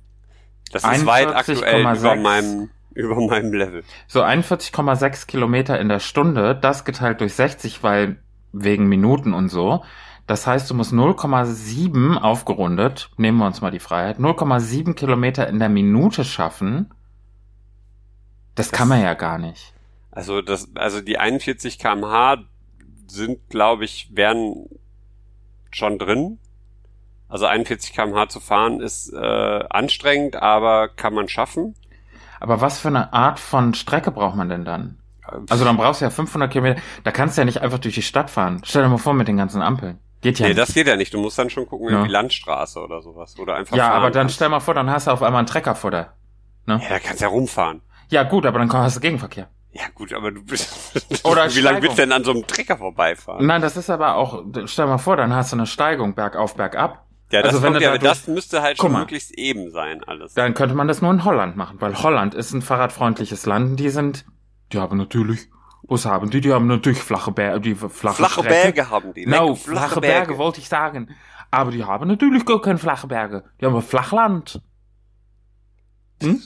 das 0.71 0.83
ist 0.83 1.05
weit 1.07 1.33
aktuell 1.33 1.81
über 1.81 2.15
meinem, 2.15 2.69
über 2.93 3.15
meinem 3.15 3.51
Level. 3.53 3.83
So 4.07 4.21
41,6 4.21 5.25
Kilometer 5.25 5.79
in 5.79 5.89
der 5.89 5.99
Stunde, 5.99 6.55
das 6.55 6.85
geteilt 6.85 7.21
durch 7.21 7.33
60, 7.33 7.81
weil 7.81 8.17
wegen 8.51 8.87
Minuten 8.87 9.33
und 9.33 9.49
so. 9.49 9.83
Das 10.29 10.45
heißt, 10.45 10.69
du 10.69 10.75
musst 10.75 10.93
0,7 10.93 12.15
aufgerundet, 12.15 13.09
nehmen 13.17 13.39
wir 13.39 13.47
uns 13.47 13.61
mal 13.61 13.71
die 13.71 13.79
Freiheit, 13.79 14.19
0,7 14.19 14.93
Kilometer 14.93 15.47
in 15.47 15.57
der 15.57 15.69
Minute 15.69 16.23
schaffen. 16.23 16.93
Das, 18.53 18.69
das 18.69 18.77
kann 18.77 18.89
man 18.89 19.01
ja 19.01 19.15
gar 19.15 19.39
nicht. 19.39 19.73
Also 20.11 20.43
das, 20.43 20.69
also 20.75 21.01
die 21.01 21.17
41 21.17 21.79
kmh 21.79 22.43
sind, 23.07 23.49
glaube 23.49 23.85
ich, 23.85 24.11
wären 24.13 24.67
schon 25.71 25.97
drin. 25.97 26.37
Also 27.27 27.47
41 27.47 27.91
kmh 27.93 28.29
zu 28.29 28.39
fahren 28.39 28.81
ist 28.81 29.11
äh, 29.11 29.63
anstrengend, 29.67 30.35
aber 30.35 30.89
kann 30.89 31.15
man 31.15 31.27
schaffen. 31.27 31.73
Aber 32.39 32.61
was 32.61 32.77
für 32.77 32.89
eine 32.89 33.13
Art 33.13 33.39
von 33.39 33.73
Strecke 33.73 34.11
braucht 34.11 34.35
man 34.35 34.49
denn 34.49 34.63
dann? 34.63 34.99
Also 35.49 35.65
dann 35.65 35.77
brauchst 35.77 36.01
du 36.01 36.05
ja 36.05 36.11
500 36.11 36.51
Kilometer. 36.51 36.79
Da 37.03 37.09
kannst 37.09 37.35
du 37.35 37.41
ja 37.41 37.45
nicht 37.45 37.63
einfach 37.63 37.79
durch 37.79 37.95
die 37.95 38.03
Stadt 38.03 38.29
fahren. 38.29 38.61
Stell 38.63 38.83
dir 38.83 38.89
mal 38.89 38.97
vor 38.97 39.15
mit 39.15 39.27
den 39.27 39.37
ganzen 39.37 39.63
Ampeln. 39.63 39.97
Geht 40.21 40.39
ja 40.39 40.47
nee, 40.47 40.49
nicht. 40.49 40.59
das 40.59 40.73
geht 40.73 40.87
ja 40.87 40.95
nicht. 40.95 41.13
Du 41.13 41.19
musst 41.19 41.37
dann 41.39 41.49
schon 41.49 41.65
gucken, 41.65 41.89
ja. 41.89 42.03
die 42.03 42.09
Landstraße 42.09 42.79
oder 42.79 43.01
sowas. 43.01 43.37
Oder 43.39 43.55
einfach 43.55 43.75
Ja, 43.75 43.91
aber 43.91 44.11
dann 44.11 44.23
kannst. 44.23 44.35
stell 44.35 44.49
mal 44.49 44.59
vor, 44.59 44.73
dann 44.73 44.89
hast 44.89 45.07
du 45.07 45.11
auf 45.11 45.23
einmal 45.23 45.39
einen 45.39 45.47
Trecker 45.47 45.75
vor 45.75 45.91
der. 45.91 46.13
Ne? 46.65 46.79
Ja, 46.83 46.89
da 46.89 46.99
kannst 46.99 47.21
du 47.21 47.25
ja 47.25 47.29
rumfahren. 47.29 47.81
Ja, 48.09 48.23
gut, 48.23 48.45
aber 48.45 48.59
dann 48.59 48.71
hast 48.71 48.97
du 48.97 48.99
Gegenverkehr. 48.99 49.49
Ja 49.71 49.83
gut, 49.93 50.13
aber 50.13 50.31
du 50.31 50.43
bist. 50.43 51.23
Oder 51.23 51.53
wie 51.55 51.61
lange 51.61 51.81
willst 51.81 51.97
du 51.97 52.01
denn 52.01 52.11
an 52.11 52.23
so 52.23 52.31
einem 52.31 52.45
Trecker 52.47 52.77
vorbeifahren? 52.77 53.45
Nein, 53.45 53.61
das 53.61 53.77
ist 53.77 53.89
aber 53.89 54.15
auch. 54.15 54.43
Stell 54.65 54.87
mal 54.87 54.97
vor, 54.97 55.15
dann 55.15 55.33
hast 55.33 55.51
du 55.51 55.57
eine 55.57 55.67
Steigung 55.67 56.15
bergauf, 56.15 56.55
bergab. 56.55 57.05
Ja, 57.31 57.43
das, 57.43 57.53
also 57.53 57.63
wenn 57.63 57.73
kommt, 57.73 57.83
ja, 57.83 57.91
da 57.91 57.97
das 57.99 58.27
müsste 58.27 58.63
halt 58.63 58.77
schon 58.77 58.91
mal, 58.91 58.99
möglichst 58.99 59.31
eben 59.31 59.69
sein 59.69 60.03
alles. 60.03 60.33
Dann 60.33 60.55
könnte 60.55 60.73
man 60.73 60.87
das 60.87 61.01
nur 61.01 61.11
in 61.11 61.23
Holland 61.23 61.55
machen, 61.55 61.79
weil 61.79 61.95
Holland 62.01 62.33
ist 62.33 62.53
ein 62.53 62.63
fahrradfreundliches 62.63 63.45
Land. 63.45 63.79
Die 63.79 63.89
sind, 63.89 64.25
die 64.73 64.79
haben 64.79 64.97
natürlich, 64.97 65.47
was 65.83 66.05
haben 66.05 66.29
die? 66.29 66.41
Die 66.41 66.51
haben 66.53 66.67
natürlich 66.67 66.99
flache 66.99 67.31
Berge, 67.31 67.61
die 67.61 67.75
flache, 67.75 68.15
flache 68.15 68.43
Berge 68.43 68.89
haben 68.89 69.13
die. 69.13 69.25
No, 69.25 69.55
flache, 69.55 69.77
flache 69.77 70.01
Berge. 70.01 70.25
Berge 70.27 70.37
wollte 70.37 70.59
ich 70.59 70.69
sagen. 70.69 71.15
Aber 71.51 71.71
die 71.71 71.83
haben 71.83 72.07
natürlich 72.07 72.45
gar 72.45 72.61
keine 72.61 72.77
flache 72.77 73.07
Berge. 73.07 73.43
Die 73.59 73.65
haben 73.65 73.75
ein 73.75 73.81
Flachland. 73.81 74.61
Hm? 76.21 76.41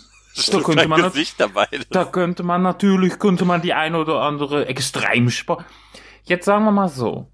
Da 0.51 0.59
könnte, 0.61 0.87
man 0.87 1.11
dabei. 1.37 1.67
da 1.91 2.05
könnte 2.05 2.41
man 2.41 2.63
natürlich, 2.63 3.19
könnte 3.19 3.45
man 3.45 3.61
die 3.61 3.73
eine 3.73 3.99
oder 3.99 4.21
andere 4.21 4.65
Extremsport. 4.65 5.63
Jetzt 6.23 6.45
sagen 6.45 6.65
wir 6.65 6.71
mal 6.71 6.89
so. 6.89 7.31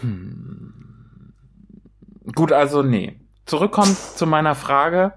Hm. 0.00 1.32
Gut, 2.34 2.52
also 2.52 2.82
nee. 2.82 3.20
Zurückkommt 3.46 3.96
zu 3.96 4.26
meiner 4.26 4.54
Frage. 4.54 5.14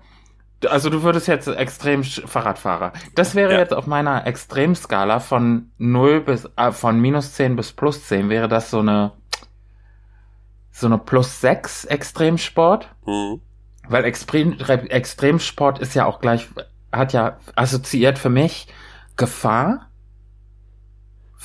Also 0.65 0.89
du 0.89 1.03
würdest 1.03 1.27
jetzt 1.27 1.47
extrem 1.47 2.03
Fahrradfahrer. 2.03 2.93
Das 3.13 3.35
wäre 3.35 3.53
ja. 3.53 3.59
jetzt 3.59 3.73
auf 3.73 3.85
meiner 3.85 4.25
Extremskala 4.25 5.19
von 5.19 5.71
0 5.77 6.21
bis, 6.21 6.49
äh, 6.55 6.71
von 6.71 6.99
minus 6.99 7.33
10 7.33 7.55
bis 7.55 7.73
plus 7.73 8.07
10 8.07 8.29
wäre 8.29 8.47
das 8.47 8.71
so 8.71 8.79
eine, 8.79 9.11
so 10.71 10.87
eine 10.87 10.97
plus 10.97 11.41
6 11.41 11.85
Extremsport. 11.85 12.89
Mhm. 13.05 13.41
Weil 13.87 14.03
Extrem, 14.05 14.59
Extremsport 14.59 15.79
ist 15.79 15.93
ja 15.93 16.05
auch 16.05 16.19
gleich, 16.19 16.47
hat 16.91 17.13
ja 17.13 17.37
assoziiert 17.55 18.17
für 18.17 18.29
mich 18.29 18.67
Gefahr 19.15 19.86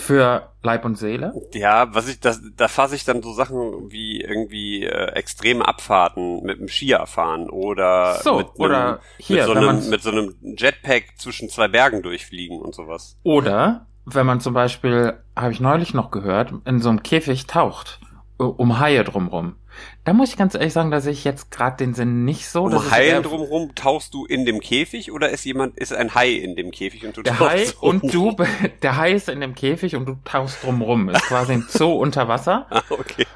für 0.02 0.48
Leib 0.62 0.84
und 0.84 0.96
Seele. 0.96 1.32
Ja, 1.54 1.94
was 1.94 2.08
ich, 2.08 2.20
das, 2.20 2.40
da 2.56 2.68
fasse 2.68 2.94
ich 2.94 3.04
dann 3.04 3.22
so 3.22 3.32
Sachen 3.32 3.90
wie 3.90 4.20
irgendwie 4.20 4.84
äh, 4.84 5.12
extreme 5.12 5.66
Abfahrten 5.66 6.42
mit 6.42 6.58
dem 6.58 6.68
Skier 6.68 7.06
fahren 7.06 7.48
oder 7.48 8.16
So, 8.22 8.38
mit, 8.38 8.48
oder 8.56 8.88
einem, 8.88 8.98
hier, 9.18 9.46
mit, 9.46 9.46
so 9.46 9.52
einem, 9.52 9.88
mit 9.88 10.02
so 10.02 10.10
einem 10.10 10.34
Jetpack 10.42 11.04
zwischen 11.16 11.48
zwei 11.48 11.68
Bergen 11.68 12.02
durchfliegen 12.02 12.60
und 12.60 12.74
sowas. 12.74 13.16
Oder 13.22 13.86
wenn 14.04 14.26
man 14.26 14.40
zum 14.40 14.54
Beispiel, 14.54 15.14
habe 15.36 15.52
ich 15.52 15.60
neulich 15.60 15.94
noch 15.94 16.10
gehört, 16.10 16.52
in 16.64 16.80
so 16.80 16.88
einem 16.88 17.02
Käfig 17.02 17.46
taucht, 17.46 18.00
um 18.36 18.78
Haie 18.78 19.04
drumrum. 19.04 19.56
Da 20.04 20.12
muss 20.12 20.30
ich 20.30 20.36
ganz 20.36 20.54
ehrlich 20.54 20.72
sagen, 20.72 20.90
da 20.90 21.00
sehe 21.00 21.12
ich 21.12 21.22
jetzt 21.22 21.52
gerade 21.52 21.76
den 21.76 21.94
Sinn 21.94 22.24
nicht 22.24 22.48
so. 22.48 22.64
Um 22.64 22.72
ist 22.74 22.90
Haien 22.90 23.22
drumherum 23.22 23.72
tauchst 23.76 24.14
du 24.14 24.24
in 24.24 24.44
dem 24.44 24.58
Käfig 24.58 25.12
oder 25.12 25.30
ist 25.30 25.44
jemand, 25.44 25.78
ist 25.78 25.94
ein 25.94 26.14
Hai 26.14 26.30
in 26.30 26.56
dem 26.56 26.72
Käfig 26.72 27.06
und 27.06 27.16
du 27.16 27.22
Der 27.22 27.36
tauchst 27.36 27.50
Hai 27.50 27.64
so 27.66 27.78
und 27.80 28.12
du, 28.12 28.36
der 28.82 28.96
Hai 28.96 29.12
ist 29.12 29.28
in 29.28 29.40
dem 29.40 29.54
Käfig 29.54 29.94
und 29.94 30.06
du 30.06 30.16
tauchst 30.24 30.64
drumrum. 30.64 31.08
Ist 31.08 31.22
quasi 31.22 31.52
ein 31.52 31.66
Zoo 31.68 31.92
unter 31.92 32.26
Wasser. 32.28 32.66
Ah, 32.70 32.82
okay. 32.90 33.26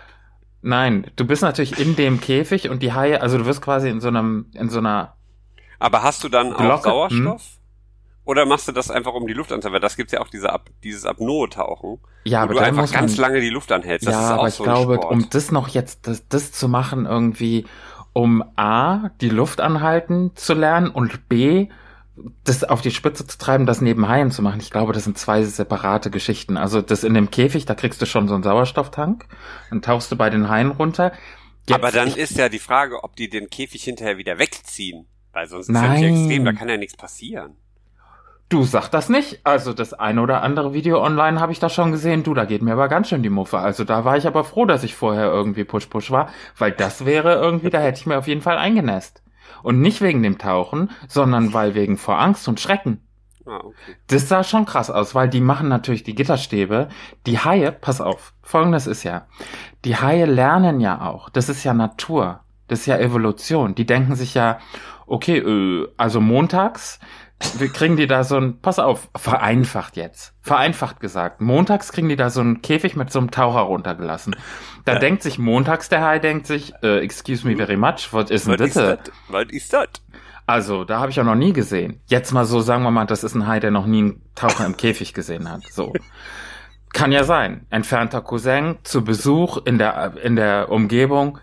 Nein, 0.62 1.08
du 1.14 1.24
bist 1.24 1.42
natürlich 1.42 1.78
in 1.78 1.94
dem 1.94 2.20
Käfig 2.20 2.68
und 2.68 2.82
die 2.82 2.92
Haie, 2.92 3.20
also 3.20 3.38
du 3.38 3.46
wirst 3.46 3.62
quasi 3.62 3.88
in 3.88 4.00
so 4.00 4.08
einem, 4.08 4.46
in 4.54 4.68
so 4.68 4.78
einer, 4.78 5.14
Aber 5.78 6.02
hast 6.02 6.24
du 6.24 6.28
dann 6.28 6.52
auch 6.52 6.58
Glocke, 6.58 6.88
Sauerstoff? 6.88 7.55
Oder 8.26 8.44
machst 8.44 8.66
du 8.68 8.72
das 8.72 8.90
einfach 8.90 9.14
um 9.14 9.26
die 9.26 9.32
Luft 9.32 9.52
anzuhalten? 9.52 9.74
Weil 9.74 9.80
das 9.80 9.96
gibt's 9.96 10.12
ja 10.12 10.20
auch 10.20 10.28
diese 10.28 10.52
Ab 10.52 10.68
dieses 10.84 11.06
Apnoe-Tauchen, 11.06 12.00
ja, 12.24 12.40
wo 12.40 12.42
aber 12.42 12.54
du 12.54 12.60
da 12.60 12.66
einfach 12.66 12.92
ganz 12.92 13.16
lange 13.16 13.40
die 13.40 13.50
Luft 13.50 13.70
anhältst. 13.72 14.06
Das 14.06 14.14
ja, 14.14 14.20
ist 14.26 14.30
auch 14.32 14.38
aber 14.40 14.48
ich 14.48 14.54
so 14.54 14.64
ein 14.64 14.70
glaube, 14.70 14.94
Sport. 14.96 15.12
um 15.12 15.30
das 15.30 15.52
noch 15.52 15.68
jetzt, 15.68 16.06
das, 16.08 16.28
das 16.28 16.52
zu 16.52 16.68
machen 16.68 17.06
irgendwie, 17.06 17.66
um 18.12 18.42
A, 18.56 19.10
die 19.20 19.28
Luft 19.28 19.60
anhalten 19.60 20.32
zu 20.34 20.54
lernen 20.54 20.88
und 20.90 21.28
B, 21.28 21.68
das 22.44 22.64
auf 22.64 22.80
die 22.80 22.90
Spitze 22.90 23.26
zu 23.26 23.38
treiben, 23.38 23.66
das 23.66 23.80
neben 23.80 24.08
Haien 24.08 24.30
zu 24.30 24.42
machen. 24.42 24.58
Ich 24.60 24.70
glaube, 24.70 24.92
das 24.92 25.04
sind 25.04 25.18
zwei 25.18 25.42
separate 25.44 26.10
Geschichten. 26.10 26.56
Also 26.56 26.82
das 26.82 27.04
in 27.04 27.14
dem 27.14 27.30
Käfig, 27.30 27.64
da 27.66 27.74
kriegst 27.74 28.02
du 28.02 28.06
schon 28.06 28.26
so 28.26 28.34
einen 28.34 28.42
Sauerstofftank, 28.42 29.26
dann 29.70 29.82
tauchst 29.82 30.10
du 30.10 30.16
bei 30.16 30.30
den 30.30 30.48
Haien 30.48 30.70
runter. 30.72 31.12
Jetzt- 31.68 31.74
Aber 31.78 31.92
dann 31.92 32.08
ich, 32.08 32.16
ist 32.16 32.36
ja 32.38 32.48
die 32.48 32.58
Frage, 32.58 33.04
ob 33.04 33.16
die 33.16 33.28
den 33.28 33.50
Käfig 33.50 33.84
hinterher 33.84 34.18
wieder 34.18 34.38
wegziehen. 34.38 35.06
Weil 35.32 35.46
sonst 35.46 35.68
ist 35.68 35.74
ja 35.74 35.88
nicht 35.92 36.02
extrem, 36.04 36.44
da 36.46 36.52
kann 36.54 36.68
ja 36.68 36.78
nichts 36.78 36.96
passieren. 36.96 37.56
Du 38.48 38.62
sag 38.62 38.88
das 38.88 39.08
nicht. 39.08 39.40
Also 39.44 39.72
das 39.72 39.92
eine 39.92 40.20
oder 40.20 40.42
andere 40.42 40.72
Video 40.72 41.02
online 41.02 41.40
habe 41.40 41.50
ich 41.50 41.58
da 41.58 41.68
schon 41.68 41.90
gesehen. 41.90 42.22
Du, 42.22 42.32
da 42.32 42.44
geht 42.44 42.62
mir 42.62 42.74
aber 42.74 42.88
ganz 42.88 43.08
schön 43.08 43.22
die 43.22 43.30
Muffe. 43.30 43.58
Also 43.58 43.82
da 43.82 44.04
war 44.04 44.16
ich 44.16 44.26
aber 44.26 44.44
froh, 44.44 44.66
dass 44.66 44.84
ich 44.84 44.94
vorher 44.94 45.26
irgendwie 45.26 45.64
Push-Push 45.64 46.12
war, 46.12 46.28
weil 46.56 46.70
das 46.70 47.04
wäre 47.04 47.34
irgendwie, 47.34 47.70
da 47.70 47.80
hätte 47.80 47.98
ich 47.98 48.06
mir 48.06 48.18
auf 48.18 48.28
jeden 48.28 48.42
Fall 48.42 48.56
eingenässt. 48.56 49.22
Und 49.62 49.80
nicht 49.80 50.00
wegen 50.00 50.22
dem 50.22 50.38
Tauchen, 50.38 50.90
sondern 51.08 51.54
weil 51.54 51.74
wegen 51.74 51.96
vor 51.96 52.20
Angst 52.20 52.46
und 52.46 52.60
Schrecken. 52.60 53.00
Ah, 53.46 53.60
okay. 53.64 53.96
Das 54.08 54.28
sah 54.28 54.44
schon 54.44 54.64
krass 54.64 54.90
aus, 54.90 55.14
weil 55.14 55.28
die 55.28 55.40
machen 55.40 55.68
natürlich 55.68 56.04
die 56.04 56.14
Gitterstäbe. 56.14 56.88
Die 57.26 57.38
Haie, 57.38 57.72
pass 57.72 58.00
auf, 58.00 58.32
folgendes 58.42 58.86
ist 58.86 59.02
ja, 59.02 59.26
die 59.84 59.96
Haie 59.96 60.26
lernen 60.26 60.80
ja 60.80 61.00
auch. 61.08 61.30
Das 61.30 61.48
ist 61.48 61.64
ja 61.64 61.74
Natur. 61.74 62.40
Das 62.68 62.80
ist 62.80 62.86
ja 62.86 62.98
Evolution. 62.98 63.74
Die 63.74 63.86
denken 63.86 64.16
sich 64.16 64.34
ja, 64.34 64.58
okay, 65.06 65.38
äh, 65.38 65.88
also 65.96 66.20
montags, 66.20 66.98
wir 67.58 67.68
kriegen 67.68 67.96
die 67.96 68.06
da 68.06 68.24
so 68.24 68.36
ein, 68.36 68.60
pass 68.60 68.78
auf, 68.78 69.08
vereinfacht 69.16 69.96
jetzt, 69.96 70.34
vereinfacht 70.40 71.00
gesagt. 71.00 71.40
Montags 71.40 71.92
kriegen 71.92 72.08
die 72.08 72.16
da 72.16 72.30
so 72.30 72.40
einen 72.40 72.62
Käfig 72.62 72.96
mit 72.96 73.12
so 73.12 73.18
einem 73.18 73.30
Taucher 73.30 73.60
runtergelassen. 73.60 74.34
Da 74.84 74.94
Ja. 74.94 74.98
denkt 74.98 75.22
sich 75.22 75.38
montags 75.38 75.88
der 75.88 76.02
Hai, 76.02 76.18
denkt 76.18 76.46
sich, 76.46 76.72
äh, 76.82 76.98
excuse 77.00 77.46
me 77.46 77.56
very 77.56 77.76
much, 77.76 78.08
was 78.12 78.30
ist 78.30 78.46
denn 78.46 78.56
das? 78.56 78.76
Was 79.28 79.44
ist 79.50 79.72
das? 79.72 79.88
Also, 80.46 80.84
da 80.84 81.00
habe 81.00 81.10
ich 81.10 81.16
ja 81.16 81.24
noch 81.24 81.34
nie 81.34 81.52
gesehen. 81.52 82.00
Jetzt 82.06 82.32
mal 82.32 82.44
so, 82.44 82.60
sagen 82.60 82.84
wir 82.84 82.92
mal, 82.92 83.04
das 83.04 83.24
ist 83.24 83.34
ein 83.34 83.46
Hai, 83.48 83.58
der 83.58 83.72
noch 83.72 83.86
nie 83.86 83.98
einen 83.98 84.22
Taucher 84.36 84.64
im 84.64 84.76
Käfig 84.76 85.12
gesehen 85.12 85.50
hat. 85.50 85.62
So. 85.70 85.92
Kann 86.92 87.10
ja 87.12 87.24
sein. 87.24 87.66
Entfernter 87.68 88.22
Cousin 88.22 88.76
zu 88.84 89.02
Besuch 89.04 89.58
in 89.66 89.76
der, 89.78 90.14
in 90.22 90.36
der 90.36 90.70
Umgebung. 90.70 91.38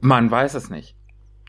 Man 0.00 0.30
weiß 0.30 0.54
es 0.54 0.68
nicht. 0.70 0.94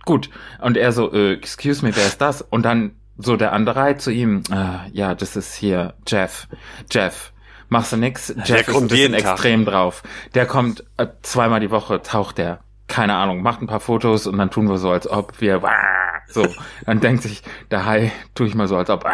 Gut. 0.06 0.29
Und 0.62 0.77
er 0.77 0.91
so, 0.93 1.12
äh, 1.13 1.34
excuse 1.34 1.86
me, 1.86 1.93
wer 1.95 2.06
ist 2.06 2.21
das? 2.21 2.41
Und 2.41 2.63
dann 2.63 2.95
so 3.17 3.36
der 3.36 3.54
andere 3.54 3.82
Hai 3.82 3.93
zu 3.93 4.12
ihm, 4.12 4.43
äh, 4.52 4.89
ja, 4.91 5.15
das 5.15 5.36
ist 5.36 5.54
hier 5.56 5.93
Jeff. 6.08 6.47
Jeff. 6.91 7.32
Machst 7.69 7.91
du 7.91 7.97
nix? 7.97 8.34
Jeff 8.45 8.62
ist 8.62 8.69
ein 8.69 8.73
kommt 8.73 8.91
jeden 8.91 9.13
extrem 9.13 9.65
drauf. 9.65 10.04
Der 10.36 10.45
kommt 10.45 10.84
äh, 10.97 11.08
zweimal 11.21 11.60
die 11.60 11.71
Woche, 11.71 12.02
taucht 12.02 12.38
der. 12.38 12.60
Keine 12.88 13.15
Ahnung, 13.15 13.41
macht 13.41 13.62
ein 13.62 13.67
paar 13.67 13.80
Fotos 13.80 14.28
und 14.28 14.38
dann 14.38 14.52
tun 14.52 14.69
wir 14.69 14.78
so, 14.78 14.91
als 14.91 15.10
ob 15.10 15.39
wir 15.41 15.62
so. 16.28 16.47
Dann 16.86 16.99
denkt 16.99 17.23
sich 17.23 17.41
der 17.71 17.86
Hai, 17.86 18.12
tue 18.36 18.47
ich 18.47 18.56
mal 18.56 18.67
so, 18.67 18.78
als 18.78 18.89
ob. 18.89 19.06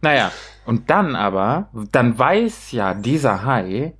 Naja, 0.00 0.32
und 0.64 0.90
dann 0.90 1.14
aber, 1.14 1.68
dann 1.92 2.18
weiß 2.18 2.72
ja 2.72 2.94
dieser 2.94 3.44
Hai, 3.44 3.94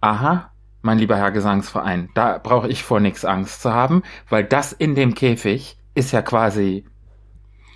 aha, 0.00 0.50
mein 0.82 0.98
lieber 0.98 1.16
Herr 1.16 1.30
Gesangsverein, 1.30 2.10
da 2.14 2.38
brauche 2.38 2.68
ich 2.68 2.82
vor 2.82 3.00
nichts 3.00 3.24
Angst 3.24 3.62
zu 3.62 3.72
haben, 3.72 4.02
weil 4.28 4.44
das 4.44 4.72
in 4.72 4.94
dem 4.94 5.14
Käfig 5.14 5.78
ist 5.94 6.12
ja 6.12 6.22
quasi, 6.22 6.84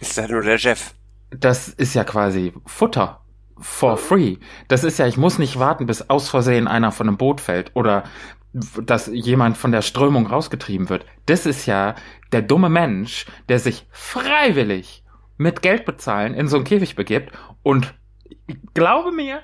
Ist 0.01 0.17
das 0.19 0.29
nur 0.31 0.43
der 0.43 0.57
Jeff? 0.57 0.95
das 1.31 1.69
ist 1.69 1.95
ja 1.95 2.05
quasi 2.05 2.53
Futter. 2.67 3.21
For 3.59 3.97
free. 3.97 4.37
Das 4.69 4.85
ist 4.85 4.99
ja, 4.99 5.07
ich 5.07 5.17
muss 5.17 5.39
nicht 5.39 5.59
warten, 5.59 5.87
bis 5.87 6.11
aus 6.11 6.29
Versehen 6.29 6.69
einer 6.69 6.93
von 6.93 7.09
einem 7.09 7.17
Boot 7.17 7.41
fällt 7.41 7.71
oder 7.75 8.05
dass 8.53 9.07
jemand 9.07 9.57
von 9.57 9.73
der 9.73 9.81
Strömung 9.81 10.27
rausgetrieben 10.27 10.91
wird. 10.91 11.07
Das 11.25 11.47
ist 11.47 11.65
ja 11.65 11.95
der 12.33 12.43
dumme 12.43 12.69
Mensch, 12.69 13.25
der 13.49 13.59
sich 13.59 13.87
freiwillig 13.91 15.05
mit 15.39 15.63
Geld 15.63 15.87
bezahlen 15.87 16.35
in 16.35 16.49
so 16.49 16.57
einen 16.57 16.67
Käfig 16.67 16.97
begibt 16.97 17.33
und 17.63 17.95
glaube 18.75 19.11
mir, 19.11 19.41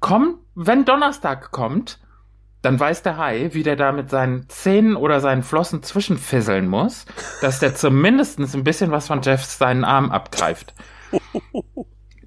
komm, 0.00 0.38
wenn 0.54 0.86
Donnerstag 0.86 1.50
kommt, 1.50 1.98
dann 2.64 2.78
weiß 2.80 3.02
der 3.02 3.16
Hai, 3.18 3.50
wie 3.52 3.62
der 3.62 3.76
da 3.76 3.92
mit 3.92 4.10
seinen 4.10 4.48
Zähnen 4.48 4.96
oder 4.96 5.20
seinen 5.20 5.42
Flossen 5.42 5.82
zwischenfisseln 5.82 6.66
muss, 6.68 7.04
dass 7.40 7.60
der 7.60 7.74
zumindest 7.74 8.38
ein 8.38 8.64
bisschen 8.64 8.90
was 8.90 9.06
von 9.08 9.22
Jeffs 9.22 9.58
seinen 9.58 9.84
Arm 9.84 10.10
abgreift. 10.10 10.74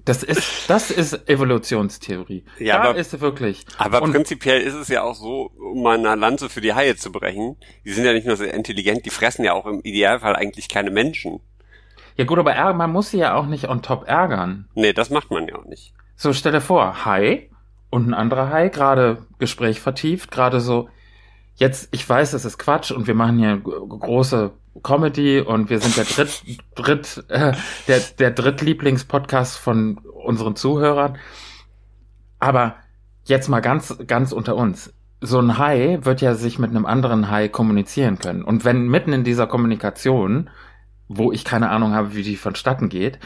Das 0.04 0.22
ist, 0.22 0.70
das 0.70 0.90
ist 0.90 1.28
Evolutionstheorie. 1.28 2.44
Ja, 2.58 2.82
da 2.82 2.90
aber- 2.90 2.98
ist 2.98 3.20
wirklich. 3.20 3.66
Aber 3.76 4.00
Und- 4.00 4.12
prinzipiell 4.12 4.62
ist 4.62 4.74
es 4.74 4.88
ja 4.88 5.02
auch 5.02 5.14
so, 5.14 5.50
um 5.58 5.82
mal 5.82 5.98
eine 5.98 6.14
Lanze 6.14 6.48
für 6.48 6.62
die 6.62 6.72
Haie 6.72 6.96
zu 6.96 7.12
brechen, 7.12 7.56
die 7.84 7.90
sind 7.92 8.04
ja 8.06 8.14
nicht 8.14 8.26
nur 8.26 8.36
sehr 8.36 8.54
intelligent, 8.54 9.04
die 9.04 9.10
fressen 9.10 9.44
ja 9.44 9.52
auch 9.52 9.66
im 9.66 9.80
Idealfall 9.82 10.34
eigentlich 10.34 10.68
keine 10.70 10.90
Menschen. 10.90 11.40
Ja 12.16 12.24
gut, 12.24 12.38
aber 12.38 12.72
man 12.72 12.90
muss 12.90 13.10
sie 13.10 13.18
ja 13.18 13.34
auch 13.34 13.46
nicht 13.46 13.68
on 13.68 13.82
top 13.82 14.08
ärgern. 14.08 14.68
Nee, 14.74 14.92
das 14.94 15.10
macht 15.10 15.30
man 15.30 15.46
ja 15.46 15.56
auch 15.56 15.66
nicht. 15.66 15.92
So, 16.16 16.32
stell 16.32 16.52
dir 16.52 16.60
vor, 16.62 17.04
Hai 17.04 17.50
und 17.90 18.08
ein 18.08 18.14
anderer 18.14 18.50
Hai, 18.50 18.68
gerade 18.68 19.26
Gespräch 19.38 19.80
vertieft, 19.80 20.30
gerade 20.30 20.60
so, 20.60 20.88
jetzt, 21.56 21.88
ich 21.90 22.08
weiß, 22.08 22.32
es 22.32 22.44
ist 22.44 22.58
Quatsch 22.58 22.90
und 22.90 23.06
wir 23.06 23.14
machen 23.14 23.38
hier 23.38 23.58
große 23.58 24.52
Comedy 24.82 25.40
und 25.40 25.70
wir 25.70 25.80
sind 25.80 25.96
der 25.96 26.04
dritt, 26.04 26.42
dritt, 26.74 27.24
äh, 27.28 27.52
der, 27.88 28.00
der 28.18 28.30
Drittlieblingspodcast 28.30 29.58
von 29.58 29.98
unseren 29.98 30.56
Zuhörern. 30.56 31.18
Aber 32.38 32.76
jetzt 33.24 33.48
mal 33.48 33.60
ganz, 33.60 33.96
ganz 34.06 34.32
unter 34.32 34.56
uns. 34.56 34.94
So 35.20 35.40
ein 35.40 35.58
Hai 35.58 35.98
wird 36.02 36.20
ja 36.20 36.34
sich 36.34 36.58
mit 36.60 36.70
einem 36.70 36.86
anderen 36.86 37.30
Hai 37.30 37.48
kommunizieren 37.48 38.18
können. 38.18 38.44
Und 38.44 38.64
wenn 38.64 38.86
mitten 38.86 39.12
in 39.12 39.24
dieser 39.24 39.48
Kommunikation, 39.48 40.50
wo 41.08 41.32
ich 41.32 41.44
keine 41.44 41.70
Ahnung 41.70 41.92
habe, 41.92 42.14
wie 42.14 42.22
die 42.22 42.36
vonstatten 42.36 42.88
geht, 42.88 43.18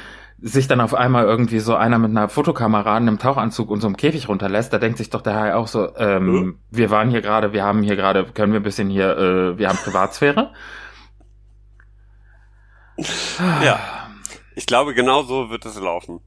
sich 0.45 0.67
dann 0.67 0.81
auf 0.81 0.93
einmal 0.93 1.25
irgendwie 1.25 1.61
so 1.61 1.77
einer 1.77 1.99
mit 1.99 2.11
einer 2.11 2.29
Fotokamera 2.29 2.97
in 2.99 3.07
einem 3.09 3.19
Tauchanzug 3.19 3.71
und 3.71 3.81
so 3.81 3.87
einem 3.87 3.97
Käfig 3.97 4.29
runterlässt, 4.29 4.73
da 4.73 4.79
denkt 4.79 4.99
sich 4.99 5.09
doch 5.09 5.21
der 5.23 5.37
Hai 5.37 5.55
auch 5.55 5.69
so, 5.69 5.95
ähm, 5.97 6.27
Hm? 6.27 6.59
wir 6.71 6.91
waren 6.91 7.11
hier 7.11 7.21
gerade, 7.23 7.53
wir 7.53 7.65
haben 7.65 7.83
hier 7.83 7.95
gerade, 7.95 8.25
können 8.25 8.53
wir 8.53 8.61
ein 8.61 8.65
bisschen 8.65 8.91
hier, 8.91 9.17
äh, 9.17 9.59
wir 9.59 9.69
haben 9.69 9.79
Privatsphäre. 9.79 10.53
Ja. 13.63 13.79
Ich 14.55 14.67
glaube, 14.67 14.95
genau 14.95 15.23
so 15.23 15.49
wird 15.51 15.65
es 15.65 15.81
laufen. 15.81 16.21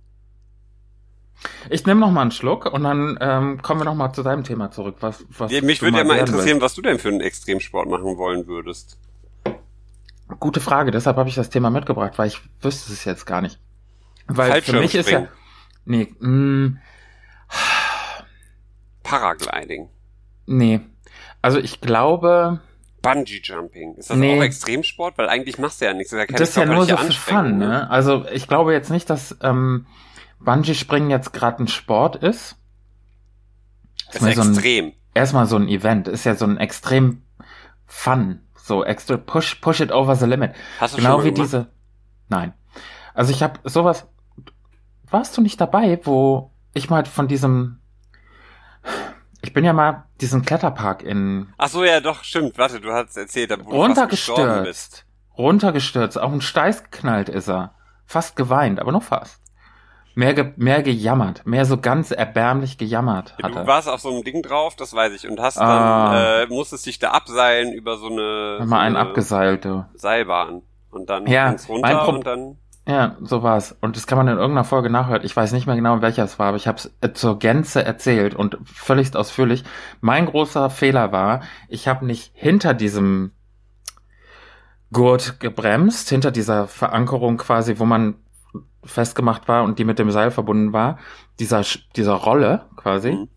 Ich 1.70 1.86
nehme 1.86 2.00
noch 2.00 2.10
mal 2.12 2.22
einen 2.22 2.32
Schluck 2.32 2.66
und 2.72 2.84
dann 2.84 3.18
ähm, 3.22 3.62
kommen 3.62 3.82
wir 3.82 3.86
noch 3.86 3.94
mal 3.96 4.14
zu 4.14 4.24
deinem 4.24 4.44
Thema 4.44 4.72
zurück. 4.72 4.96
Was, 5.02 5.26
was 5.30 5.52
Ja, 5.52 5.62
Mich 5.62 5.82
würde 5.82 5.98
ja 5.98 6.04
mal 6.04 6.18
interessieren, 6.18 6.62
was 6.62 6.74
du 6.74 6.82
denn 6.82 6.98
für 6.98 7.10
einen 7.10 7.22
Extremsport 7.22 7.88
machen 7.88 8.18
wollen 8.18 8.48
würdest. 8.48 8.98
willst. 9.44 10.40
Gute 10.40 10.60
Frage, 10.60 10.90
deshalb 10.92 11.18
habe 11.18 11.30
ich 11.30 11.36
das 11.36 11.50
Thema 11.52 11.70
mitgebracht, 11.70 12.14
weil 12.18 12.28
ich 12.30 12.42
wüsste 12.62 12.92
es 12.94 13.04
jetzt 13.06 13.26
gar 13.26 13.42
nicht. 13.42 13.60
Weil 14.28 14.62
für 14.62 14.80
mich 14.80 14.96
ist 14.96 15.10
ja, 15.10 15.28
nee, 15.86 16.06
mm, 16.20 16.80
Paragliding. 19.04 19.90
nee, 20.46 20.82
also 21.42 21.60
ich 21.60 21.80
glaube, 21.82 22.60
Bungee 23.02 23.40
Jumping. 23.44 23.94
Ist 23.96 24.10
das 24.10 24.18
Nee. 24.18 24.40
auch 24.40 24.44
Extremsport? 24.44 25.18
Weil 25.20 25.30
eigentlich 25.30 25.60
machst 25.60 25.80
du 25.80 25.86
ja 25.86 25.94
nichts. 25.94 26.10
Das 26.12 26.22
ist 26.22 26.40
das 26.40 26.50
ist 26.50 26.56
ja 26.58 26.66
nur 26.66 26.86
so 26.86 26.98
für 26.98 26.98
Fun, 26.98 27.06
Anstrengung, 27.06 27.58
ne? 27.60 27.90
Also 27.92 28.26
ich 28.32 28.48
glaube 28.48 28.74
jetzt 28.74 28.90
nicht, 28.90 29.10
dass 29.12 29.38
ähm, 29.42 29.86
Bungee-Springen 30.40 31.12
jetzt 31.12 31.32
gerade 31.32 31.64
ein 31.64 31.68
Sport 31.68 32.16
ist. 32.16 32.56
Das 34.12 34.22
mal 34.24 34.30
ist 34.30 34.38
so 34.38 34.42
ein- 34.42 34.54
extrem. 34.54 34.94
erstmal 35.14 35.46
so 35.46 35.56
ein 35.58 35.68
Event, 35.68 36.08
ist 36.08 36.24
ja 36.24 36.34
so 36.34 36.46
ein 36.46 36.58
extrem 36.58 37.22
Fun, 37.86 38.42
so 38.56 38.84
extra 38.84 39.18
push, 39.18 39.56
push 39.62 39.82
it 39.82 39.92
over 39.92 40.16
the 40.16 40.26
limit. 40.26 40.54
Hast 40.80 40.96
du 40.96 40.98
Genau 40.98 41.12
schon 41.12 41.18
mal 41.20 41.26
wie 41.26 41.32
gemacht? 41.34 41.48
diese. 41.54 41.68
Nein. 42.30 42.54
Also 43.14 43.32
ich 43.32 43.44
habe 43.44 43.60
sowas. 43.66 44.08
Warst 45.10 45.38
du 45.38 45.42
nicht 45.42 45.60
dabei, 45.62 46.00
wo 46.04 46.52
ich 46.74 46.90
mal 46.90 47.06
von 47.06 47.28
diesem. 47.28 47.80
Ich 49.42 49.54
bin 49.54 49.64
ja 49.64 49.74
mal 49.74 50.06
diesen 50.22 50.44
Kletterpark 50.44 51.04
in 51.04 51.48
Ach 51.58 51.68
so, 51.70 51.84
ja, 51.84 52.00
doch, 52.00 52.24
stimmt. 52.24 52.58
Warte, 52.58 52.80
du 52.82 52.92
hast 52.92 53.16
erzählt, 53.16 53.50
bist. 53.50 53.68
runtergestürzt. 53.70 55.06
Runtergestürzt. 55.38 56.20
Auf 56.20 56.32
den 56.32 56.42
Steiß 56.42 56.84
geknallt 56.86 57.30
ist 57.30 57.50
er. 57.50 57.74
Fast 58.06 58.36
geweint, 58.36 58.80
aber 58.80 58.92
nur 58.92 59.02
fast. 59.02 59.42
Mehr, 60.16 60.34
ge 60.34 60.54
mehr 60.56 60.82
gejammert. 60.82 61.46
Mehr 61.46 61.66
so 61.66 61.78
ganz 61.78 62.12
erbärmlich 62.12 62.78
gejammert 62.78 63.36
Ja, 63.40 63.46
hat 63.50 63.56
du 63.56 63.68
warst 63.68 63.90
auf 63.90 64.00
so 64.00 64.10
einem 64.14 64.24
Ding 64.24 64.42
drauf, 64.42 64.76
das 64.78 64.94
weiß 64.94 65.12
ich, 65.14 65.28
und 65.30 65.40
hast 65.42 65.58
Ah. 65.60 66.14
dann, 66.40 66.50
äh, 66.50 66.54
musstest 66.54 66.86
dich 66.86 67.00
da 67.00 67.12
abseilen 67.12 67.74
über 67.74 67.98
so 67.98 68.08
eine, 68.08 68.60
so 68.62 68.66
Mal 68.66 68.80
einen 68.80 68.96
eine 68.96 69.10
abgeseilt, 69.10 69.66
du. 69.66 69.86
Seilbahn. 69.94 70.62
Und 70.90 71.10
dann 71.10 71.28
Ja, 71.28 71.54
runter 71.68 72.08
und 72.08 72.26
dann, 72.26 72.58
Ja, 72.88 73.18
so 73.22 73.42
war's. 73.42 73.76
Und 73.82 73.96
das 73.96 74.06
kann 74.06 74.18
man 74.18 74.28
in 74.28 74.38
irgendeiner 74.38 74.64
Folge 74.64 74.92
nachhören. 74.92 75.24
Ich 75.26 75.36
weiß 75.36 75.54
nicht 75.54 75.66
mehr 75.66 75.76
genau, 75.76 76.02
welcher 76.02 76.24
es 76.24 76.38
war, 76.38 76.50
aber 76.50 76.58
ich 76.58 76.68
habe 76.68 76.78
es 76.78 77.14
zur 77.14 77.40
Gänze 77.40 77.84
erzählt 77.84 78.36
und 78.36 78.58
völlig 78.64 79.16
ausführlich. 79.16 79.64
Mein 80.02 80.28
großer 80.28 80.70
Fehler 80.70 81.12
war, 81.12 81.42
ich 81.68 81.88
habe 81.88 82.06
nicht 82.06 82.32
hinter 82.36 82.76
diesem 82.76 83.32
Gurt 84.92 85.40
gebremst, 85.40 86.10
hinter 86.10 86.32
dieser 86.32 86.68
Verankerung 86.68 87.38
quasi, 87.38 87.80
wo 87.80 87.86
man 87.86 88.16
festgemacht 88.84 89.48
war 89.48 89.64
und 89.64 89.80
die 89.80 89.84
mit 89.84 89.98
dem 89.98 90.12
Seil 90.12 90.30
verbunden 90.30 90.72
war, 90.72 91.00
dieser, 91.40 91.64
dieser 91.96 92.14
Rolle 92.14 92.66
quasi, 92.76 93.14
Mhm. 93.14 93.30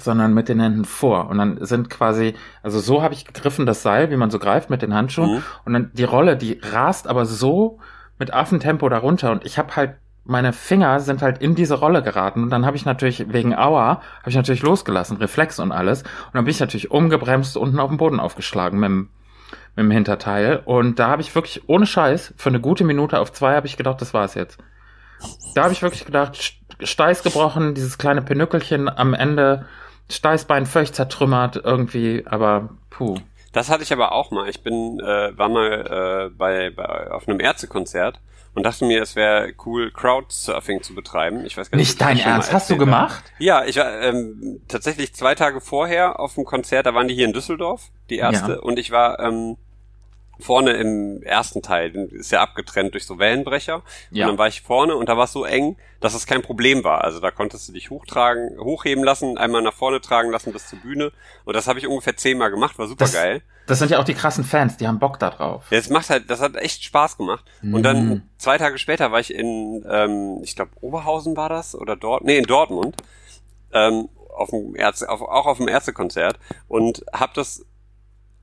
sondern 0.00 0.34
mit 0.34 0.48
den 0.48 0.58
Händen 0.58 0.84
vor. 0.84 1.28
Und 1.30 1.38
dann 1.38 1.64
sind 1.64 1.90
quasi, 1.90 2.34
also 2.62 2.80
so 2.80 3.02
habe 3.02 3.14
ich 3.14 3.24
gegriffen 3.24 3.66
das 3.66 3.82
Seil, 3.82 4.10
wie 4.10 4.16
man 4.16 4.30
so 4.30 4.40
greift 4.40 4.68
mit 4.68 4.82
den 4.82 4.94
Handschuhen. 4.94 5.36
Mhm. 5.36 5.42
Und 5.64 5.72
dann 5.74 5.90
die 5.94 6.04
Rolle, 6.04 6.36
die 6.36 6.60
rast 6.60 7.06
aber 7.06 7.24
so 7.24 7.78
mit 8.18 8.32
Affentempo 8.34 8.88
darunter 8.88 9.32
und 9.32 9.44
ich 9.44 9.58
habe 9.58 9.76
halt 9.76 9.94
meine 10.24 10.52
Finger 10.52 11.00
sind 11.00 11.22
halt 11.22 11.38
in 11.38 11.54
diese 11.54 11.76
Rolle 11.76 12.02
geraten 12.02 12.42
und 12.42 12.50
dann 12.50 12.66
habe 12.66 12.76
ich 12.76 12.84
natürlich 12.84 13.32
wegen 13.32 13.54
Aua 13.56 14.02
habe 14.20 14.28
ich 14.28 14.36
natürlich 14.36 14.62
losgelassen, 14.62 15.16
Reflex 15.16 15.58
und 15.58 15.72
alles 15.72 16.02
und 16.02 16.34
dann 16.34 16.44
bin 16.44 16.50
ich 16.50 16.60
natürlich 16.60 16.90
umgebremst 16.90 17.56
unten 17.56 17.80
auf 17.80 17.88
dem 17.88 17.96
Boden 17.96 18.20
aufgeschlagen 18.20 18.78
mit 18.78 18.88
dem, 18.88 19.08
mit 19.74 19.84
dem 19.84 19.90
Hinterteil 19.90 20.60
und 20.64 20.98
da 20.98 21.08
habe 21.08 21.22
ich 21.22 21.34
wirklich 21.34 21.68
ohne 21.68 21.86
Scheiß 21.86 22.34
für 22.36 22.50
eine 22.50 22.60
gute 22.60 22.84
Minute 22.84 23.18
auf 23.20 23.32
zwei 23.32 23.54
habe 23.54 23.66
ich 23.66 23.76
gedacht, 23.78 24.00
das 24.02 24.12
war's 24.12 24.34
jetzt. 24.34 24.58
Da 25.54 25.64
habe 25.64 25.72
ich 25.72 25.82
wirklich 25.82 26.04
gedacht, 26.04 26.34
St- 26.36 26.86
Steiß 26.86 27.22
gebrochen, 27.22 27.74
dieses 27.74 27.98
kleine 27.98 28.22
Pinückelchen 28.22 28.88
am 28.88 29.14
Ende, 29.14 29.64
Steißbein 30.10 30.66
völlig 30.66 30.92
zertrümmert 30.92 31.56
irgendwie, 31.56 32.24
aber 32.26 32.68
puh. 32.90 33.16
Das 33.58 33.68
hatte 33.70 33.82
ich 33.82 33.92
aber 33.92 34.12
auch 34.12 34.30
mal. 34.30 34.48
Ich 34.48 34.62
bin, 34.62 35.00
äh, 35.00 35.36
war 35.36 35.48
mal 35.48 36.28
äh, 36.30 36.36
bei, 36.36 36.70
bei 36.70 37.10
auf 37.10 37.26
einem 37.26 37.40
Ärztekonzert 37.40 38.20
und 38.54 38.62
dachte 38.62 38.84
mir, 38.84 39.02
es 39.02 39.16
wäre 39.16 39.52
cool, 39.66 39.90
Crowdsurfing 39.90 40.82
zu 40.82 40.94
betreiben. 40.94 41.44
Ich 41.44 41.56
weiß 41.56 41.68
gar 41.70 41.76
nicht, 41.76 41.88
Nicht 41.88 42.00
dein 42.00 42.18
Ernst, 42.20 42.52
hast 42.52 42.70
du 42.70 42.74
habe. 42.74 42.84
gemacht? 42.84 43.24
Ja, 43.40 43.64
ich 43.64 43.76
war 43.76 44.00
ähm, 44.00 44.60
tatsächlich 44.68 45.12
zwei 45.12 45.34
Tage 45.34 45.60
vorher 45.60 46.20
auf 46.20 46.34
dem 46.36 46.44
Konzert, 46.44 46.86
da 46.86 46.94
waren 46.94 47.08
die 47.08 47.14
hier 47.16 47.26
in 47.26 47.32
Düsseldorf, 47.32 47.90
die 48.10 48.18
erste, 48.18 48.52
Ja. 48.52 48.58
und 48.60 48.78
ich 48.78 48.92
war 48.92 49.18
ähm, 49.18 49.56
vorne 50.40 50.72
im 50.72 51.22
ersten 51.22 51.62
Teil, 51.62 51.90
den 51.90 52.08
ist 52.10 52.30
ja 52.32 52.40
abgetrennt 52.40 52.94
durch 52.94 53.06
so 53.06 53.18
Wellenbrecher. 53.18 53.82
Ja. 54.10 54.26
Und 54.26 54.32
dann 54.32 54.38
war 54.38 54.48
ich 54.48 54.62
vorne 54.62 54.94
und 54.96 55.08
da 55.08 55.16
war 55.16 55.24
es 55.24 55.32
so 55.32 55.44
eng, 55.44 55.76
dass 56.00 56.14
es 56.14 56.26
kein 56.26 56.42
Problem 56.42 56.84
war. 56.84 57.02
Also 57.04 57.18
da 57.20 57.30
konntest 57.30 57.68
du 57.68 57.72
dich 57.72 57.90
hochtragen, 57.90 58.58
hochheben 58.60 59.02
lassen, 59.04 59.36
einmal 59.36 59.62
nach 59.62 59.74
vorne 59.74 60.00
tragen 60.00 60.30
lassen 60.30 60.52
bis 60.52 60.68
zur 60.68 60.78
Bühne. 60.78 61.12
Und 61.44 61.54
das 61.56 61.66
habe 61.66 61.78
ich 61.78 61.86
ungefähr 61.86 62.16
zehnmal 62.16 62.50
gemacht, 62.50 62.78
war 62.78 62.86
super 62.86 63.04
Das- 63.04 63.14
geil. 63.14 63.42
Das 63.66 63.80
sind 63.80 63.90
ja 63.90 63.98
auch 63.98 64.04
die 64.04 64.14
krassen 64.14 64.44
Fans, 64.44 64.78
die 64.78 64.88
haben 64.88 64.98
Bock 64.98 65.18
da 65.18 65.28
drauf. 65.28 65.64
Ja, 65.70 65.76
es 65.76 65.90
macht 65.90 66.08
halt, 66.08 66.30
das 66.30 66.40
hat 66.40 66.56
echt 66.56 66.84
Spaß 66.84 67.18
gemacht. 67.18 67.44
Und 67.62 67.72
Mhm. 67.72 67.82
dann 67.82 68.28
zwei 68.38 68.56
Tage 68.56 68.78
später 68.78 69.12
war 69.12 69.20
ich 69.20 69.34
in, 69.34 69.84
ähm, 69.90 70.38
ich 70.42 70.56
glaube 70.56 70.70
Oberhausen 70.80 71.36
war 71.36 71.50
das 71.50 71.74
oder 71.74 71.94
dort, 71.94 72.24
nee 72.24 72.38
in 72.38 72.44
Dortmund, 72.44 72.96
ähm, 73.74 74.08
auf 74.34 74.50
dem 74.50 74.74
Ärzte, 74.74 75.10
auf, 75.10 75.20
auch 75.20 75.44
auf 75.46 75.58
dem 75.58 75.68
Ärztekonzert 75.68 76.38
und 76.68 77.04
habe 77.12 77.32
das 77.34 77.66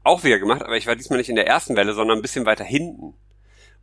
auch 0.06 0.24
wieder 0.24 0.40
gemacht, 0.40 0.64
aber 0.64 0.78
ich 0.78 0.88
war 0.88 0.96
diesmal 0.96 1.18
nicht 1.18 1.30
in 1.30 1.36
der 1.36 1.48
ersten 1.48 1.76
Welle, 1.76 1.94
sondern 1.94 2.20
ein 2.20 2.22
bisschen 2.22 2.46
weiter 2.46 2.64
hinten. 2.64 3.14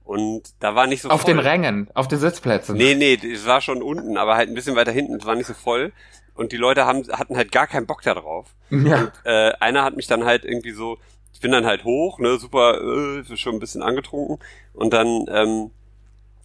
Und 0.04 0.42
da 0.60 0.74
war 0.74 0.86
nicht 0.86 1.02
so 1.02 1.10
Auf 1.10 1.22
voll. 1.22 1.34
den 1.34 1.38
Rängen, 1.38 1.88
auf 1.94 2.08
den 2.08 2.18
Sitzplätzen. 2.18 2.76
Nee, 2.76 2.94
nee, 2.94 3.14
es 3.14 3.46
war 3.46 3.60
schon 3.60 3.82
unten, 3.82 4.16
aber 4.16 4.36
halt 4.36 4.48
ein 4.48 4.54
bisschen 4.54 4.76
weiter 4.76 4.92
hinten, 4.92 5.16
es 5.16 5.26
war 5.26 5.36
nicht 5.36 5.46
so 5.46 5.54
voll. 5.54 5.92
Und 6.34 6.52
die 6.52 6.56
Leute 6.56 6.86
haben, 6.86 7.04
hatten 7.12 7.36
halt 7.36 7.52
gar 7.52 7.66
keinen 7.66 7.86
Bock 7.86 8.02
da 8.02 8.14
drauf. 8.14 8.54
Ja. 8.70 9.12
Äh, 9.24 9.52
einer 9.60 9.84
hat 9.84 9.96
mich 9.96 10.06
dann 10.06 10.24
halt 10.24 10.46
irgendwie 10.46 10.72
so, 10.72 10.96
ich 11.34 11.40
bin 11.40 11.52
dann 11.52 11.66
halt 11.66 11.84
hoch, 11.84 12.18
ne, 12.18 12.38
super, 12.38 12.80
äh, 12.80 13.36
schon 13.36 13.54
ein 13.54 13.60
bisschen 13.60 13.82
angetrunken. 13.82 14.38
Und 14.72 14.94
dann 14.94 15.26
ähm, 15.28 15.70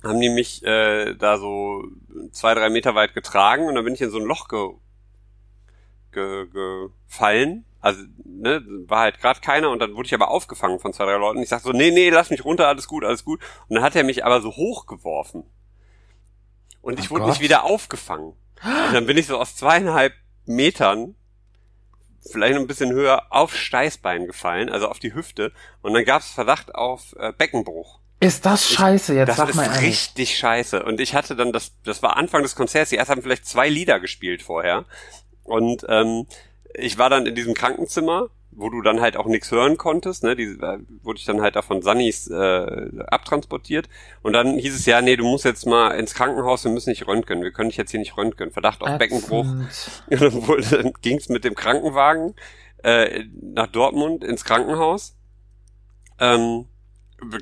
haben 0.04 0.20
die 0.20 0.30
mich 0.30 0.62
äh, 0.66 1.14
da 1.16 1.38
so 1.38 1.86
zwei, 2.32 2.54
drei 2.54 2.70
Meter 2.70 2.96
weit 2.96 3.14
getragen 3.14 3.66
und 3.68 3.76
dann 3.76 3.86
bin 3.86 3.94
ich 3.94 4.02
in 4.02 4.10
so 4.10 4.18
ein 4.20 4.26
Loch 4.26 4.50
ge, 4.50 4.72
ge, 6.12 6.48
gefallen. 7.08 7.64
Also, 7.80 8.04
ne, 8.26 8.64
war 8.88 9.02
halt 9.02 9.20
gerade 9.20 9.40
keiner 9.40 9.70
und 9.70 9.80
dann 9.80 9.96
wurde 9.96 10.08
ich 10.08 10.14
aber 10.14 10.30
aufgefangen 10.32 10.80
von 10.80 10.94
zwei, 10.94 11.06
drei 11.06 11.18
Leuten. 11.18 11.42
Ich 11.42 11.50
sag 11.50 11.62
so, 11.62 11.72
nee, 11.72 11.92
nee, 11.92 12.10
lass 12.10 12.30
mich 12.30 12.44
runter, 12.44 12.68
alles 12.68 12.88
gut, 12.88 13.04
alles 13.06 13.24
gut. 13.24 13.40
Und 13.68 13.76
dann 13.76 13.84
hat 13.84 13.96
er 13.96 14.04
mich 14.04 14.26
aber 14.26 14.42
so 14.42 14.52
hochgeworfen. 14.56 15.44
Und 16.82 17.00
ich 17.00 17.08
Oh 17.08 17.12
wurde 17.12 17.22
Gott. 17.24 17.32
nicht 17.34 17.42
wieder 17.42 17.64
aufgefangen. 17.64 18.34
Und 18.64 18.94
dann 18.94 19.06
bin 19.06 19.18
ich 19.18 19.28
so 19.28 19.38
aus 19.38 19.56
zweieinhalb 19.56 20.14
Metern, 20.46 21.16
vielleicht 22.32 22.56
noch 22.56 22.62
ein 22.62 22.68
bisschen 22.68 22.92
höher, 22.92 23.28
auf 23.30 23.56
Steißbein 23.56 24.26
gefallen, 24.26 24.70
also 24.70 24.88
auf 24.88 25.00
die 25.00 25.14
Hüfte. 25.14 25.52
Und 25.82 25.94
dann 25.94 26.06
gab 26.06 26.22
es 26.22 26.30
Verdacht 26.32 26.74
auf 26.76 27.16
äh, 27.20 27.32
Beckenbruch. 27.32 28.00
Ist 28.20 28.46
das 28.48 28.68
scheiße 28.68 29.14
jetzt? 29.14 29.28
Das 29.30 29.38
sag 29.38 29.50
ist 29.50 29.56
mal 29.56 29.66
ehrlich. 29.66 29.82
richtig 29.84 30.38
scheiße. 30.38 30.84
Und 30.84 31.00
ich 31.00 31.14
hatte 31.14 31.36
dann 31.36 31.54
das, 31.54 31.74
das 31.84 32.02
war 32.02 32.18
Anfang 32.18 32.42
des 32.42 32.56
Konzerts, 32.56 32.90
die 32.90 32.96
erst 32.96 33.12
haben 33.12 33.22
vielleicht 33.22 33.46
zwei 33.46 33.70
Lieder 33.70 34.00
gespielt 34.00 34.42
vorher. 34.42 34.86
Und 35.44 35.86
ähm, 35.88 36.26
ich 36.78 36.98
war 36.98 37.10
dann 37.10 37.26
in 37.26 37.36
diesem 37.36 37.54
Krankenzimmer, 37.54 38.30
wo 38.52 38.70
du 38.70 38.82
dann 38.82 39.02
halt 39.02 39.18
auch 39.18 39.28
nichts 39.28 39.52
hören 39.52 39.78
konntest, 39.78 40.24
ne? 40.24 40.36
Die, 40.36 40.46
äh, 40.46 40.80
wurde 41.04 41.20
ich 41.20 41.26
dann 41.26 41.42
halt 41.42 41.56
da 41.56 41.62
von 41.62 41.82
Sannys 41.82 42.28
äh, 42.28 42.90
abtransportiert. 43.08 43.88
Und 44.24 44.34
dann 44.34 44.58
hieß 44.58 44.74
es 44.76 44.86
ja, 44.86 45.02
nee, 45.02 45.16
du 45.16 45.26
musst 45.26 45.46
jetzt 45.46 45.66
mal 45.68 45.92
ins 45.92 46.14
Krankenhaus, 46.16 46.64
wir 46.64 46.72
müssen 46.72 46.90
nicht 46.90 47.06
röntgen, 47.08 47.44
wir 47.44 47.52
können 47.52 47.70
dich 47.70 47.78
jetzt 47.78 47.92
hier 47.92 48.00
nicht 48.00 48.18
röntgen. 48.18 48.52
Verdacht 48.52 48.82
auf 48.82 48.98
Beckenbruch. 48.98 49.46
Ätzend. 49.46 50.04
Und 50.10 50.22
dann, 50.22 50.48
wurde- 50.48 50.64
dann 50.84 50.94
ging's 51.02 51.30
mit 51.30 51.44
dem 51.44 51.54
Krankenwagen 51.56 52.34
äh, 52.84 53.26
nach 53.42 53.68
Dortmund 53.68 54.24
ins 54.24 54.44
Krankenhaus. 54.44 55.16
Ähm, 56.20 56.66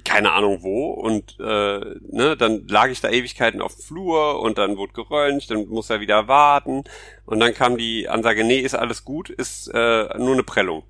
keine 0.04 0.32
Ahnung 0.32 0.64
wo. 0.64 0.92
Und 0.92 1.38
äh, 1.40 1.80
ne, 2.12 2.36
dann 2.38 2.68
lag 2.68 2.90
ich 2.90 3.02
da 3.02 3.10
Ewigkeiten 3.10 3.62
auf 3.62 3.76
dem 3.76 3.84
Flur 3.84 4.42
und 4.42 4.58
dann 4.58 4.78
wurde 4.78 4.94
geröntgt, 4.94 5.52
dann 5.52 5.68
muss 5.68 5.90
er 5.90 6.00
wieder 6.00 6.28
warten. 6.28 6.84
Und 7.26 7.40
dann 7.40 7.54
kam 7.54 7.78
die 7.78 8.08
Ansage, 8.08 8.44
nee, 8.44 8.60
ist 8.60 8.76
alles 8.76 9.04
gut, 9.04 9.30
ist 9.30 9.68
äh, 9.68 10.18
nur 10.18 10.34
eine 10.34 10.44
Prellung. 10.44 10.84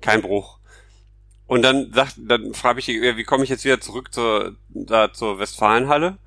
Kein 0.00 0.22
Bruch. 0.22 0.58
Und 1.46 1.62
dann 1.62 1.92
sagt, 1.92 2.14
dann 2.18 2.54
frage 2.54 2.78
ich, 2.78 2.88
wie 2.88 3.24
komme 3.24 3.44
ich 3.44 3.50
jetzt 3.50 3.64
wieder 3.64 3.80
zurück 3.80 4.14
zur, 4.14 4.54
da 4.68 5.12
zur 5.12 5.38
Westfalenhalle? 5.38 6.18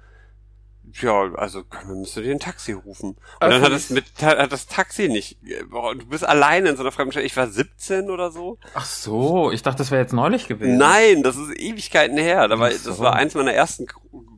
Ja, 1.01 1.33
also 1.35 1.63
können- 1.63 2.01
müsst 2.01 2.15
du 2.15 2.21
dir 2.21 2.31
ein 2.31 2.39
Taxi 2.39 2.73
rufen. 2.73 3.09
Und 3.11 3.17
dann 3.39 3.61
hat 3.61 3.71
das 3.71 3.89
mit 3.89 4.05
hat 4.21 4.51
das 4.51 4.67
Taxi 4.67 5.07
nicht. 5.09 5.37
Du 5.41 6.05
bist 6.07 6.23
alleine 6.25 6.69
in 6.69 6.75
so 6.77 6.83
einer 6.83 6.91
fremden 6.91 7.13
Stadt. 7.13 7.23
Ich 7.23 7.35
war 7.35 7.47
17 7.47 8.09
oder 8.11 8.31
so. 8.31 8.59
Ach 8.75 8.85
so, 8.85 9.51
ich 9.51 9.63
dachte, 9.63 9.79
das 9.79 9.89
wäre 9.91 10.01
jetzt 10.01 10.13
neulich 10.13 10.47
gewesen. 10.47 10.77
Nein, 10.77 11.23
das 11.23 11.35
ist 11.35 11.57
Ewigkeiten 11.57 12.17
her. 12.17 12.47
Da 12.47 12.59
war, 12.59 12.67
Ach 12.69 12.77
so. 12.77 12.89
Das 12.91 12.99
war 12.99 13.13
eins 13.15 13.33
meiner 13.33 13.53
ersten 13.53 13.87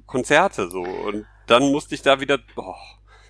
Konzerte 0.06 0.70
so. 0.70 0.82
Und 0.82 1.26
dann 1.48 1.72
musste 1.72 1.94
ich 1.96 2.02
da 2.02 2.20
wieder. 2.20 2.40
Boah. 2.56 2.76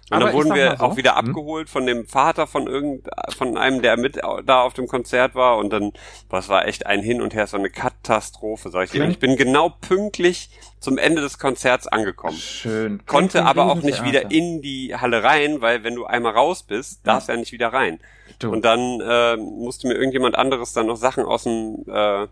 Und 0.09 0.17
Aber 0.17 0.25
dann 0.25 0.33
wurden 0.35 0.53
wir 0.53 0.77
so, 0.77 0.83
auch 0.83 0.97
wieder 0.97 1.17
hm? 1.17 1.29
abgeholt 1.29 1.67
von 1.67 1.87
dem 1.87 2.05
Vater 2.05 2.45
von 2.45 2.67
irgend, 2.67 3.07
von 3.35 3.57
einem, 3.57 3.81
der 3.81 3.97
mit 3.97 4.17
da 4.17 4.61
auf 4.61 4.73
dem 4.73 4.87
Konzert 4.87 5.33
war. 5.33 5.57
Und 5.57 5.71
dann, 5.71 5.93
es 6.31 6.49
war 6.49 6.67
echt 6.67 6.85
ein 6.85 7.01
Hin 7.01 7.21
und 7.21 7.33
Her, 7.33 7.47
so 7.47 7.57
eine 7.57 7.71
Katastrophe, 7.71 8.69
sag 8.69 8.83
ich 8.83 8.91
dir. 8.91 9.07
Ich 9.09 9.17
bin 9.17 9.35
genau 9.35 9.69
pünktlich 9.69 10.51
zum 10.79 10.99
Ende 10.99 11.21
des 11.21 11.39
Konzerts 11.39 11.87
angekommen. 11.87 12.37
Schön. 12.37 13.03
Konnte 13.07 13.39
Klingt 13.39 13.47
aber 13.47 13.65
auch 13.65 13.81
nicht 13.81 14.03
wieder 14.03 14.29
in 14.29 14.61
die 14.61 14.95
Halle 14.95 15.23
rein, 15.23 15.61
weil 15.61 15.83
wenn 15.83 15.95
du 15.95 16.05
einmal 16.05 16.33
raus 16.33 16.61
bist, 16.61 17.07
darfst 17.07 17.27
du 17.27 17.33
ja 17.33 17.39
nicht 17.39 17.51
wieder 17.51 17.73
rein. 17.73 17.99
Du. 18.37 18.51
Und 18.51 18.63
dann 18.63 19.01
äh, 19.01 19.37
musste 19.37 19.87
mir 19.87 19.95
irgendjemand 19.95 20.35
anderes 20.35 20.73
dann 20.73 20.85
noch 20.85 20.97
Sachen 20.97 21.25
aus 21.25 21.43
dem 21.43 21.83
äh, 21.87 22.27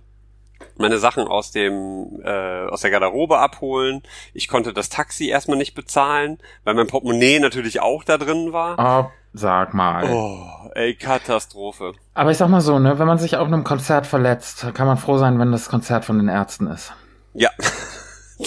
meine 0.78 0.97
Sachen 0.97 1.28
aus 1.28 1.52
dem 1.52 2.21
äh, 2.23 2.67
aus 2.67 2.82
der 2.82 2.91
Garderobe 2.91 3.39
abholen. 3.39 4.03
Ich 4.34 4.47
konnte 4.47 4.74
das 4.74 4.89
Taxi 4.89 5.28
erstmal 5.28 5.57
nicht 5.57 5.76
bezahlen, 5.76 6.39
weil 6.64 6.74
mein 6.76 6.88
Portemonnaie 6.88 7.39
natürlich 7.39 7.82
auch 7.82 8.03
da 8.03 8.18
drin 8.18 8.53
war. 8.53 9.05
Oh, 9.05 9.11
sag 9.34 9.74
mal. 9.74 10.09
Oh, 10.11 10.70
ey, 10.76 10.95
Katastrophe. 10.95 11.93
Aber 12.14 12.32
ich 12.32 12.38
sag 12.38 12.49
mal 12.49 12.61
so, 12.61 12.80
ne, 12.80 12.99
wenn 12.99 13.07
man 13.07 13.18
sich 13.18 13.38
auf 13.38 13.47
einem 13.47 13.64
Konzert 13.64 14.07
verletzt, 14.07 14.66
kann 14.74 14.88
man 14.88 14.97
froh 14.97 15.18
sein, 15.18 15.39
wenn 15.39 15.51
das 15.51 15.70
Konzert 15.70 16.05
von 16.05 16.18
den 16.18 16.28
Ärzten 16.28 16.68
ist. 16.68 16.93
Ja. 17.34 17.49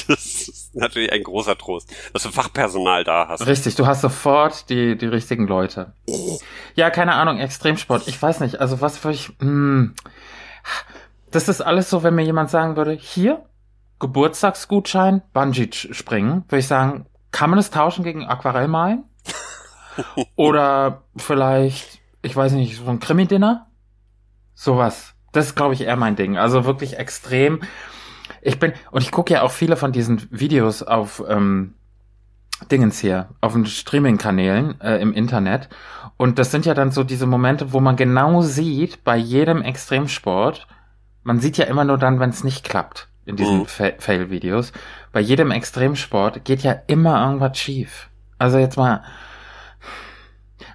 Das 0.09 0.49
ist 0.49 0.75
natürlich 0.75 1.13
ein 1.13 1.23
großer 1.23 1.57
Trost, 1.57 1.91
dass 2.13 2.25
du 2.25 2.31
Fachpersonal 2.31 3.05
da 3.05 3.29
hast. 3.29 3.47
Richtig, 3.47 3.77
du 3.77 3.87
hast 3.87 4.03
sofort 4.03 4.69
die, 4.69 4.99
die 4.99 5.07
richtigen 5.07 5.47
Leute. 5.47 5.93
Ja, 6.75 6.91
keine 6.91 7.15
Ahnung, 7.15 7.39
Extremsport. 7.39 8.07
Ich 8.09 8.21
weiß 8.21 8.41
nicht, 8.41 8.61
also 8.61 8.81
was 8.81 8.99
für 8.99 9.13
ich. 9.13 9.31
Mh, 9.39 9.93
das 11.37 11.51
ist 11.51 11.61
alles 11.61 11.91
so, 11.91 12.03
wenn 12.03 12.15
mir 12.15 12.25
jemand 12.25 12.49
sagen 12.49 12.77
würde, 12.77 12.93
hier, 12.93 13.45
Geburtstagsgutschein, 13.99 15.21
Bungee 15.35 15.69
springen, 15.71 16.45
würde 16.49 16.61
ich 16.61 16.67
sagen, 16.67 17.07
kann 17.31 17.51
man 17.51 17.59
es 17.59 17.71
tauschen 17.71 18.05
gegen 18.05 18.25
Aquarellmalen? 18.25 19.05
Oder 20.37 21.03
vielleicht, 21.17 22.01
ich 22.23 22.35
weiß 22.35 22.53
nicht, 22.53 22.79
so 22.79 22.89
ein 22.89 23.01
Krimi-Dinner? 23.01 23.67
Sowas. 24.55 25.13
Das 25.33 25.49
ist, 25.49 25.57
glaube 25.57 25.75
ich, 25.75 25.83
eher 25.83 25.97
mein 25.97 26.17
Ding. 26.17 26.39
Also 26.39 26.65
wirklich 26.65 26.97
extrem. 26.97 27.61
Ich 28.41 28.59
bin, 28.59 28.73
und 28.91 29.03
ich 29.03 29.11
gucke 29.11 29.35
ja 29.35 29.43
auch 29.43 29.51
viele 29.51 29.77
von 29.77 29.93
diesen 29.93 30.27
Videos 30.31 30.83
auf 30.83 31.23
ähm, 31.29 31.75
Dingens 32.71 32.99
hier, 32.99 33.29
auf 33.43 33.53
den 33.53 33.67
Streaming-Kanälen 33.67 34.81
äh, 34.81 34.97
im 35.03 35.13
Internet. 35.13 35.69
Und 36.17 36.39
das 36.39 36.51
sind 36.51 36.65
ja 36.65 36.73
dann 36.73 36.93
so 36.93 37.05
diese 37.05 37.27
Momente, 37.27 37.75
wo 37.75 37.81
man 37.81 37.97
genau 37.97 38.41
sieht, 38.41 39.05
bei 39.05 39.19
jedem 39.19 39.61
Extremsport, 39.61 40.67
man 41.27 41.41
sieht 41.41 41.59
ja 41.59 41.65
immer 41.65 41.85
nur 41.85 41.99
dann, 41.99 42.21
wenn 42.21 42.31
es 42.31 42.45
nicht 42.45 42.65
klappt 42.65 43.09
in 43.25 43.35
diesen 43.35 43.59
mhm. 43.59 43.67
Fail-Videos. 43.67 44.73
Bei 45.11 45.19
jedem 45.19 45.51
Extremsport 45.51 46.45
geht 46.45 46.63
ja 46.63 46.77
immer 46.87 47.21
irgendwas 47.27 47.59
schief. 47.59 48.09
Also 48.39 48.59
jetzt 48.59 48.77
mal, 48.77 49.03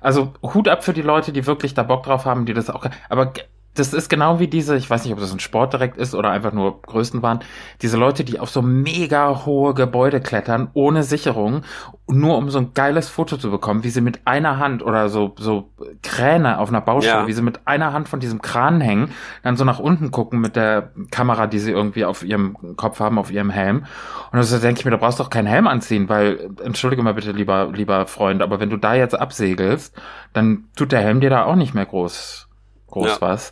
also 0.02 0.34
Hut 0.44 0.68
ab 0.68 0.84
für 0.84 0.92
die 0.92 1.02
Leute, 1.02 1.32
die 1.32 1.48
wirklich 1.48 1.74
da 1.74 1.84
Bock 1.84 2.04
drauf 2.04 2.26
haben, 2.26 2.46
die 2.46 2.54
das 2.54 2.70
auch, 2.70 2.86
aber 3.08 3.32
das 3.74 3.94
ist 3.94 4.10
genau 4.10 4.40
wie 4.40 4.48
diese, 4.48 4.76
ich 4.76 4.90
weiß 4.90 5.06
nicht, 5.06 5.14
ob 5.14 5.20
das 5.20 5.32
ein 5.32 5.40
Sport 5.40 5.72
direkt 5.72 5.98
ist 5.98 6.14
oder 6.14 6.30
einfach 6.30 6.52
nur 6.52 6.82
Größenwahn, 6.82 7.40
diese 7.82 7.96
Leute, 7.98 8.26
die 8.26 8.40
auf 8.40 8.50
so 8.50 8.62
mega 8.62 9.46
hohe 9.46 9.74
Gebäude 9.74 10.20
klettern, 10.20 10.70
ohne 10.74 11.04
Sicherung, 11.04 11.62
nur 12.08 12.38
um 12.38 12.50
so 12.50 12.60
ein 12.60 12.74
geiles 12.74 13.08
Foto 13.08 13.38
zu 13.38 13.50
bekommen, 13.50 13.86
wie 13.86 13.90
sie 13.90 14.02
mit 14.02 14.22
einer 14.26 14.60
Hand 14.60 14.84
oder 14.84 15.08
so, 15.08 15.34
so 15.38 15.70
Kräne 16.04 16.60
auf 16.60 16.68
einer 16.68 16.82
Baustelle, 16.82 17.22
ja. 17.22 17.28
wie 17.28 17.34
sie 17.34 17.42
mit 17.42 17.66
einer 17.66 17.94
Hand 17.94 18.10
von 18.10 18.20
diesem 18.20 18.42
Kran 18.42 18.82
hängen, 18.82 19.12
dann 19.42 19.56
so 19.56 19.64
nach 19.64 19.80
unten 19.80 20.12
gucken 20.12 20.42
mit 20.42 20.58
der 20.58 20.92
Kamera, 21.10 21.48
die 21.48 21.60
sie 21.60 21.72
irgendwie 21.72 22.04
auf 22.04 22.24
ihrem 22.24 22.76
Kopf 22.76 23.00
haben, 23.00 23.18
auf 23.18 23.32
ihrem 23.32 23.50
Helm. 23.50 23.86
Und 24.32 24.38
also 24.38 24.60
denke 24.60 24.80
ich 24.80 24.86
mir, 24.86 24.92
da 24.92 24.98
brauchst 24.98 25.20
du 25.20 25.24
doch 25.24 25.30
keinen 25.30 25.48
Helm 25.48 25.68
anziehen, 25.68 26.10
weil, 26.10 26.50
entschuldige 26.62 27.04
mal 27.04 27.14
bitte, 27.14 27.32
lieber, 27.32 27.70
lieber 27.74 28.06
Freund, 28.06 28.42
aber 28.42 28.60
wenn 28.60 28.70
du 28.70 28.78
da 28.78 28.96
jetzt 28.96 29.18
absegelst, 29.18 29.96
dann 30.34 30.66
tut 30.76 30.92
der 30.92 31.00
Helm 31.00 31.22
dir 31.22 31.30
da 31.30 31.46
auch 31.46 31.56
nicht 31.56 31.74
mehr 31.74 31.86
groß 31.86 32.50
groß 32.92 33.08
ja. 33.08 33.22
was. 33.22 33.52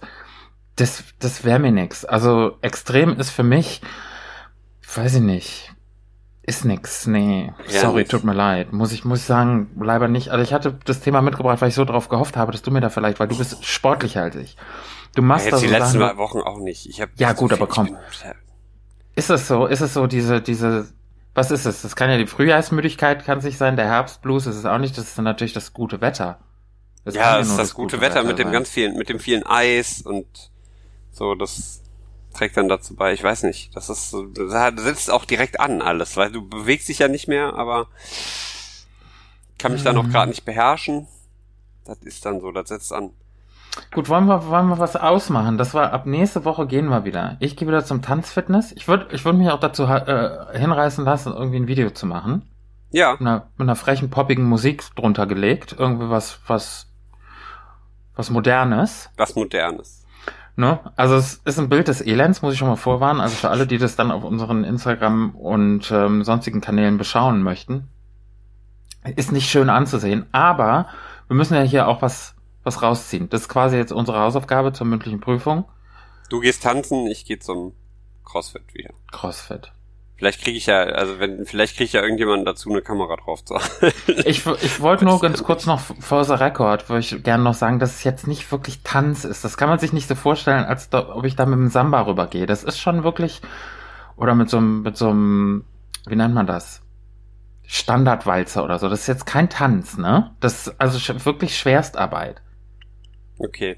Das, 0.76 1.04
das 1.20 1.44
wäre 1.44 1.60
mir 1.60 1.72
nix. 1.72 2.06
Also 2.06 2.58
extrem 2.62 3.20
ist 3.20 3.32
für 3.32 3.44
mich, 3.44 3.82
weiß 4.96 5.16
ich 5.16 5.22
nicht, 5.22 5.74
ist 6.44 6.66
nix. 6.66 7.06
Nee, 7.06 7.54
ja, 7.68 7.82
sorry, 7.82 8.00
nicht. 8.00 8.12
tut 8.12 8.24
mir 8.24 8.34
leid. 8.34 8.72
Muss 8.72 8.92
ich, 8.92 9.04
muss 9.04 9.20
ich 9.20 9.26
sagen, 9.26 9.70
leider 9.80 10.08
nicht. 10.08 10.30
Also 10.30 10.44
ich 10.44 10.54
hatte 10.54 10.78
das 10.86 11.02
Thema 11.02 11.22
mitgebracht, 11.22 11.62
weil 11.62 11.70
ich 11.70 11.76
so 11.76 11.86
drauf 11.86 12.10
gehofft 12.10 12.38
habe, 12.38 12.52
dass 12.52 12.62
du 12.62 12.72
mir 12.72 12.82
da 12.82 12.90
vielleicht, 12.90 13.20
weil 13.20 13.28
du 13.28 13.38
bist 13.38 13.66
sportlicher 13.66 14.24
als 14.24 14.36
ich. 14.36 14.56
Du 15.16 15.22
machst 15.22 15.46
ja, 15.46 15.52
jetzt 15.52 15.64
das 15.64 15.70
die 15.70 15.76
letzten 15.76 16.00
Sachen, 16.00 16.18
Wochen 16.18 16.40
auch 16.40 16.60
nicht. 16.60 16.88
Ich 16.88 17.02
hab 17.02 17.10
ja 17.16 17.34
gut, 17.34 17.52
aber 17.52 17.68
komm. 17.68 17.98
Ist 19.16 19.30
es 19.30 19.48
so? 19.48 19.66
Ist 19.66 19.82
es 19.82 19.94
so 19.94 20.08
diese 20.08 20.42
diese 20.42 20.88
was 21.34 21.52
ist 21.52 21.66
es? 21.66 21.82
Das 21.84 21.96
kann 21.96 22.10
ja 22.10 22.18
die 22.18 22.28
Frühjahrsmüdigkeit, 22.28 23.24
kann 23.24 23.42
sich 23.42 23.58
sein, 23.58 23.76
der 23.76 23.86
Herbstblues 23.86 24.48
ist 24.48 24.56
es 24.56 24.66
auch 24.66 24.78
nicht, 24.78 24.98
das 24.98 25.06
ist 25.06 25.18
dann 25.18 25.26
natürlich 25.26 25.54
das 25.54 25.74
gute 25.74 26.02
Wetter. 26.02 26.40
Das 27.10 27.16
ja, 27.16 27.40
es 27.40 27.48
ist 27.48 27.58
das, 27.58 27.68
das 27.70 27.74
gute, 27.74 27.98
gute 27.98 28.02
Wetter, 28.02 28.16
Wetter 28.16 28.28
mit 28.28 28.40
dem 28.40 28.52
ganz 28.52 28.70
vielen, 28.70 28.98
mit 28.98 29.10
dem 29.10 29.20
vielen 29.20 29.46
Eis 29.46 30.02
und 30.02 30.28
so, 31.12 31.36
das 31.36 31.82
trägt 32.34 32.58
dann 32.58 32.70
dazu 32.70 32.96
bei. 32.96 33.14
Ich 33.14 33.24
weiß 33.24 33.44
nicht, 33.44 33.76
das 33.76 33.90
ist, 33.90 34.16
das 34.36 34.84
setzt 34.84 35.12
auch 35.12 35.26
direkt 35.26 35.60
an 35.60 35.82
alles, 35.82 36.18
weil 36.18 36.32
du 36.32 36.48
bewegst 36.48 36.88
dich 36.90 37.00
ja 37.00 37.08
nicht 37.08 37.28
mehr, 37.28 37.56
aber 37.56 37.88
kann 39.58 39.72
mich 39.72 39.82
mhm. 39.82 39.86
dann 39.86 39.98
auch 39.98 40.10
gerade 40.10 40.30
nicht 40.30 40.46
beherrschen. 40.46 41.08
Das 41.86 41.98
ist 42.00 42.26
dann 42.26 42.40
so, 42.40 42.52
das 42.52 42.70
setzt 42.70 42.94
an. 42.94 43.12
Gut, 43.94 44.10
wollen 44.10 44.26
wir, 44.26 44.48
wollen 44.48 44.68
wir 44.68 44.80
was 44.80 44.96
ausmachen? 44.96 45.58
Das 45.58 45.74
war 45.74 45.94
ab 45.94 46.06
nächste 46.06 46.46
Woche 46.46 46.68
gehen 46.68 46.88
wir 46.88 47.06
wieder. 47.06 47.38
Ich 47.40 47.56
gehe 47.56 47.68
wieder 47.68 47.86
zum 47.86 48.02
Tanzfitness. 48.02 48.72
Ich 48.74 48.88
würde 48.88 49.08
ich 49.12 49.26
würd 49.26 49.36
mich 49.36 49.50
auch 49.50 49.60
dazu 49.60 49.84
äh, 49.84 50.58
hinreißen 50.58 51.06
lassen, 51.06 51.34
irgendwie 51.34 51.58
ein 51.58 51.68
Video 51.68 51.90
zu 51.92 52.06
machen. 52.06 52.50
Ja. 52.92 53.12
Mit 53.14 53.22
einer, 53.22 53.48
mit 53.58 53.66
einer 53.66 53.76
frechen, 53.76 54.10
poppigen 54.10 54.46
Musik 54.46 54.84
drunter 54.96 55.28
gelegt. 55.28 55.76
Irgendwie 55.78 56.10
was, 56.10 56.40
was 56.48 56.89
was 58.20 58.30
Modernes. 58.30 59.10
Was 59.16 59.34
Modernes. 59.36 60.06
Ne? 60.58 60.80
Also 60.98 61.16
es 61.16 61.36
ist 61.46 61.58
ein 61.58 61.70
Bild 61.70 61.88
des 61.88 62.02
Elends, 62.02 62.42
muss 62.42 62.52
ich 62.52 62.60
schon 62.60 62.68
mal 62.68 62.76
vorwarnen. 62.76 63.22
Also 63.22 63.38
für 63.38 63.50
alle, 63.50 63.66
die 63.66 63.78
das 63.78 63.96
dann 63.96 64.12
auf 64.12 64.26
unseren 64.26 64.66
Instagram 64.66 65.34
und 65.36 65.90
ähm, 65.90 66.26
sonstigen 66.26 66.60
Kanälen 66.60 66.98
beschauen 66.98 67.42
möchten. 67.42 67.88
Ist 69.16 69.32
nicht 69.32 69.50
schön 69.50 69.70
anzusehen, 69.70 70.26
aber 70.34 70.90
wir 71.28 71.38
müssen 71.38 71.56
ja 71.56 71.62
hier 71.62 71.88
auch 71.88 72.02
was, 72.02 72.36
was 72.64 72.82
rausziehen. 72.82 73.30
Das 73.30 73.44
ist 73.44 73.48
quasi 73.48 73.78
jetzt 73.78 73.94
unsere 73.94 74.20
Hausaufgabe 74.20 74.74
zur 74.74 74.86
mündlichen 74.86 75.22
Prüfung. 75.22 75.64
Du 76.30 76.42
gehst 76.42 76.64
tanzen, 76.64 77.08
ich 77.08 77.24
gehe 77.24 77.40
zum 77.40 77.74
CrossFit 78.26 78.74
wieder. 78.74 78.94
CrossFit. 79.14 79.72
Vielleicht 80.20 80.42
kriege 80.42 80.58
ich 80.58 80.66
ja, 80.66 80.82
also 80.82 81.18
wenn, 81.20 81.46
vielleicht 81.46 81.78
kriege 81.78 81.86
ich 81.86 81.94
ja 81.94 82.02
irgendjemanden 82.02 82.46
dazu, 82.46 82.70
eine 82.70 82.82
Kamera 82.82 83.16
drauf 83.16 83.46
zu 83.46 83.56
halten. 83.56 84.22
Ich, 84.26 84.46
ich 84.46 84.82
wollte 84.82 85.06
nur 85.06 85.22
ganz 85.22 85.42
kurz 85.44 85.66
noch 85.66 85.80
for 85.80 86.26
the 86.26 86.34
record, 86.34 86.90
würde 86.90 87.00
ich 87.00 87.24
gerne 87.24 87.42
noch 87.42 87.54
sagen, 87.54 87.80
dass 87.80 87.96
es 87.96 88.04
jetzt 88.04 88.28
nicht 88.28 88.52
wirklich 88.52 88.82
Tanz 88.84 89.24
ist. 89.24 89.46
Das 89.46 89.56
kann 89.56 89.70
man 89.70 89.80
sich 89.80 89.94
nicht 89.94 90.10
so 90.10 90.16
vorstellen, 90.16 90.66
als 90.66 90.90
da, 90.90 91.16
ob 91.16 91.24
ich 91.24 91.38
da 91.38 91.46
mit 91.46 91.58
dem 91.58 91.70
Samba 91.70 92.02
rübergehe. 92.02 92.46
Das 92.48 92.66
ist 92.66 92.80
schon 92.80 93.06
wirklich, 93.06 93.42
oder 94.18 94.36
mit 94.36 94.50
so 94.50 94.58
einem, 94.58 94.82
mit 94.82 94.98
so 94.98 95.10
einem, 95.10 95.64
wie 96.06 96.18
nennt 96.18 96.34
man 96.34 96.48
das? 96.48 96.82
Standardwalzer 97.66 98.66
oder 98.66 98.78
so. 98.78 98.90
Das 98.90 99.00
ist 99.00 99.08
jetzt 99.08 99.26
kein 99.26 99.50
Tanz, 99.50 99.98
ne? 99.98 100.36
Das 100.42 100.68
ist 100.68 100.82
also 100.82 101.26
wirklich 101.26 101.58
Schwerstarbeit. 101.58 102.42
Okay. 103.38 103.78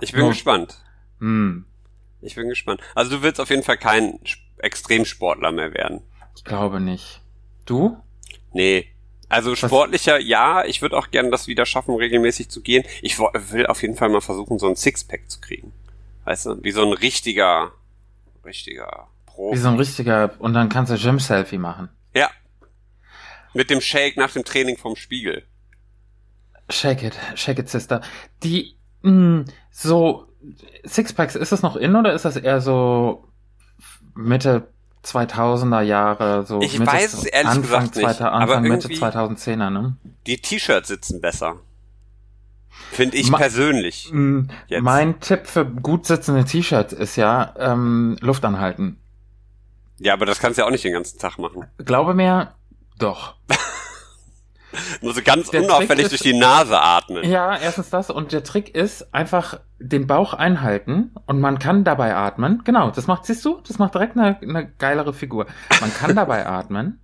Ich 0.00 0.12
bin 0.12 0.22
oh. 0.22 0.28
gespannt. 0.30 0.82
Hm. 1.18 1.66
Ich 2.22 2.36
bin 2.36 2.48
gespannt. 2.48 2.80
Also 2.94 3.18
du 3.18 3.22
willst 3.22 3.38
auf 3.38 3.50
jeden 3.50 3.64
Fall 3.64 3.76
kein 3.76 4.18
Extremsportler 4.62 5.52
mehr 5.52 5.74
werden. 5.74 6.00
Ich 6.36 6.44
glaube 6.44 6.80
nicht. 6.80 7.20
Du? 7.66 7.96
Nee. 8.52 8.88
Also 9.28 9.54
sportlicher, 9.54 10.16
Was? 10.16 10.24
ja, 10.24 10.64
ich 10.64 10.82
würde 10.82 10.96
auch 10.96 11.10
gerne 11.10 11.30
das 11.30 11.46
wieder 11.46 11.64
schaffen, 11.64 11.94
regelmäßig 11.94 12.50
zu 12.50 12.60
gehen. 12.60 12.84
Ich 13.00 13.18
will 13.18 13.66
auf 13.66 13.80
jeden 13.82 13.96
Fall 13.96 14.10
mal 14.10 14.20
versuchen, 14.20 14.58
so 14.58 14.68
ein 14.68 14.76
Sixpack 14.76 15.30
zu 15.30 15.40
kriegen. 15.40 15.72
Weißt 16.24 16.46
du, 16.46 16.62
wie 16.62 16.70
so 16.70 16.82
ein 16.82 16.92
richtiger, 16.92 17.72
richtiger 18.44 19.08
Profi. 19.26 19.56
Wie 19.56 19.60
so 19.60 19.68
ein 19.68 19.76
richtiger, 19.76 20.34
und 20.38 20.52
dann 20.52 20.68
kannst 20.68 20.92
du 20.92 20.96
Gym-Selfie 20.96 21.58
machen. 21.58 21.88
Ja. 22.14 22.30
Mit 23.54 23.70
dem 23.70 23.80
Shake 23.80 24.16
nach 24.16 24.32
dem 24.32 24.44
Training 24.44 24.76
vom 24.76 24.96
Spiegel. 24.96 25.44
Shake 26.68 27.02
it, 27.02 27.18
shake 27.34 27.58
it, 27.58 27.68
Sister. 27.68 28.02
Die, 28.42 28.76
mh, 29.00 29.10
mm, 29.10 29.44
so, 29.70 30.26
Sixpacks, 30.84 31.36
ist 31.36 31.52
das 31.52 31.62
noch 31.62 31.76
in 31.76 31.96
oder 31.96 32.12
ist 32.12 32.24
das 32.24 32.36
eher 32.36 32.60
so 32.60 33.28
Mitte 34.14 34.68
2000er 35.04 35.82
Jahre, 35.82 36.44
so 36.46 36.60
ich 36.60 36.78
Mitte, 36.78 36.92
weiß 36.92 37.12
es 37.14 37.24
ehrlich 37.24 37.50
Anfang 37.50 37.90
gesagt 37.90 37.96
nicht, 37.96 38.06
Anfang 38.06 38.28
aber 38.28 38.60
Mitte 38.60 38.88
2010er, 38.88 39.70
ne? 39.70 39.96
Die 40.26 40.38
T-Shirts 40.38 40.88
sitzen 40.88 41.20
besser. 41.20 41.56
Finde 42.90 43.16
ich 43.16 43.30
Ma 43.30 43.38
persönlich. 43.38 44.12
Jetzt. 44.68 44.82
Mein 44.82 45.20
Tipp 45.20 45.46
für 45.46 45.64
gut 45.64 46.06
sitzende 46.06 46.44
T-Shirts 46.44 46.92
ist 46.92 47.16
ja 47.16 47.54
ähm, 47.58 48.16
Luft 48.20 48.44
anhalten. 48.44 48.98
Ja, 49.98 50.14
aber 50.14 50.26
das 50.26 50.40
kannst 50.40 50.58
du 50.58 50.62
ja 50.62 50.66
auch 50.66 50.70
nicht 50.70 50.84
den 50.84 50.92
ganzen 50.92 51.18
Tag 51.18 51.38
machen. 51.38 51.66
Glaube 51.78 52.14
mir, 52.14 52.54
doch. 52.98 53.34
Nur 55.00 55.14
so 55.14 55.20
ganz 55.22 55.50
der 55.50 55.62
unauffällig 55.62 56.04
ist, 56.04 56.12
durch 56.12 56.22
die 56.22 56.38
Nase 56.38 56.80
atmen. 56.80 57.24
Ja, 57.24 57.56
erstens 57.56 57.90
das. 57.90 58.10
Und 58.10 58.32
der 58.32 58.44
Trick 58.44 58.74
ist 58.74 59.14
einfach 59.14 59.60
den 59.78 60.06
Bauch 60.06 60.34
einhalten 60.34 61.12
und 61.26 61.40
man 61.40 61.58
kann 61.58 61.84
dabei 61.84 62.14
atmen. 62.14 62.62
Genau, 62.64 62.90
das 62.90 63.06
macht, 63.06 63.26
siehst 63.26 63.44
du, 63.44 63.60
das 63.66 63.78
macht 63.78 63.94
direkt 63.94 64.16
eine, 64.16 64.38
eine 64.40 64.66
geilere 64.78 65.12
Figur. 65.12 65.46
Man 65.80 65.92
kann 65.92 66.14
dabei 66.14 66.46
atmen. 66.46 67.00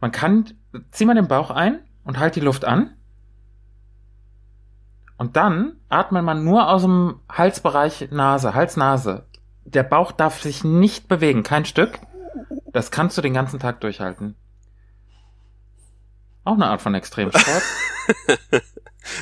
Man 0.00 0.12
kann, 0.12 0.46
zieh 0.90 1.04
mal 1.04 1.14
den 1.14 1.28
Bauch 1.28 1.50
ein 1.50 1.80
und 2.04 2.18
halt 2.18 2.36
die 2.36 2.40
Luft 2.40 2.64
an. 2.64 2.94
Und 5.16 5.36
dann 5.36 5.76
atmet 5.88 6.24
man 6.24 6.44
nur 6.44 6.68
aus 6.68 6.82
dem 6.82 7.20
Halsbereich 7.30 8.08
Nase, 8.10 8.54
Hals-Nase. 8.54 9.26
Der 9.64 9.84
Bauch 9.84 10.10
darf 10.10 10.40
sich 10.40 10.64
nicht 10.64 11.06
bewegen, 11.06 11.44
kein 11.44 11.64
Stück. 11.64 12.00
Das 12.72 12.90
kannst 12.90 13.16
du 13.16 13.22
den 13.22 13.34
ganzen 13.34 13.60
Tag 13.60 13.80
durchhalten. 13.80 14.34
Auch 16.44 16.54
eine 16.54 16.66
Art 16.66 16.82
von 16.82 16.94
Extremsport. 16.94 17.62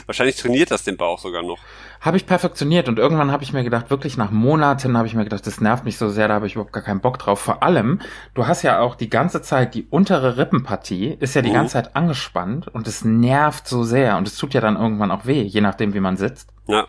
Wahrscheinlich 0.07 0.37
trainiert 0.37 0.71
das 0.71 0.85
den 0.85 0.97
Bauch 0.97 1.19
sogar 1.19 1.43
noch. 1.43 1.59
Habe 2.01 2.17
ich 2.17 2.27
perfektioniert 2.27 2.89
und 2.89 2.99
irgendwann 2.99 3.33
habe 3.33 3.43
ich 3.43 3.53
mir 3.53 3.65
gedacht, 3.65 3.91
wirklich 3.91 4.17
nach 4.17 4.31
Monaten 4.31 4.97
habe 4.97 5.07
ich 5.07 5.15
mir 5.15 5.25
gedacht, 5.25 5.47
das 5.47 5.61
nervt 5.61 5.85
mich 5.85 5.97
so 5.97 6.09
sehr, 6.09 6.29
da 6.29 6.35
habe 6.35 6.47
ich 6.47 6.55
überhaupt 6.55 6.73
gar 6.73 6.83
keinen 6.83 7.01
Bock 7.01 7.19
drauf. 7.19 7.41
Vor 7.41 7.63
allem, 7.63 8.01
du 8.35 8.47
hast 8.47 8.63
ja 8.63 8.81
auch 8.81 8.95
die 8.95 9.11
ganze 9.11 9.43
Zeit 9.43 9.75
die 9.75 9.87
untere 9.89 10.37
Rippenpartie 10.37 11.17
ist 11.19 11.35
ja 11.35 11.43
die 11.43 11.51
mhm. 11.51 11.55
ganze 11.55 11.73
Zeit 11.75 11.97
angespannt 11.97 12.69
und 12.69 12.87
es 12.87 13.05
nervt 13.05 13.67
so 13.67 13.83
sehr 13.85 14.17
und 14.17 14.29
es 14.29 14.37
tut 14.37 14.55
ja 14.55 14.61
dann 14.61 14.77
irgendwann 14.77 15.11
auch 15.11 15.27
weh, 15.27 15.43
je 15.43 15.61
nachdem 15.61 15.95
wie 15.95 16.01
man 16.01 16.17
sitzt. 16.17 16.51
Ja. 16.67 16.87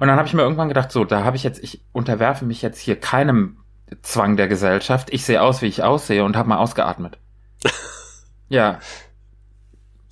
Und 0.00 0.08
dann 0.08 0.16
habe 0.16 0.26
ich 0.26 0.34
mir 0.34 0.42
irgendwann 0.42 0.68
gedacht, 0.68 0.90
so, 0.90 1.04
da 1.04 1.24
habe 1.24 1.36
ich 1.36 1.42
jetzt, 1.42 1.62
ich 1.62 1.82
unterwerfe 1.92 2.44
mich 2.44 2.62
jetzt 2.62 2.78
hier 2.78 2.98
keinem 2.98 3.58
Zwang 4.00 4.36
der 4.36 4.48
Gesellschaft. 4.48 5.12
Ich 5.12 5.24
sehe 5.24 5.42
aus, 5.42 5.60
wie 5.60 5.66
ich 5.66 5.82
aussehe 5.82 6.24
und 6.24 6.36
habe 6.36 6.48
mal 6.48 6.56
ausgeatmet. 6.56 7.18
ja, 8.48 8.78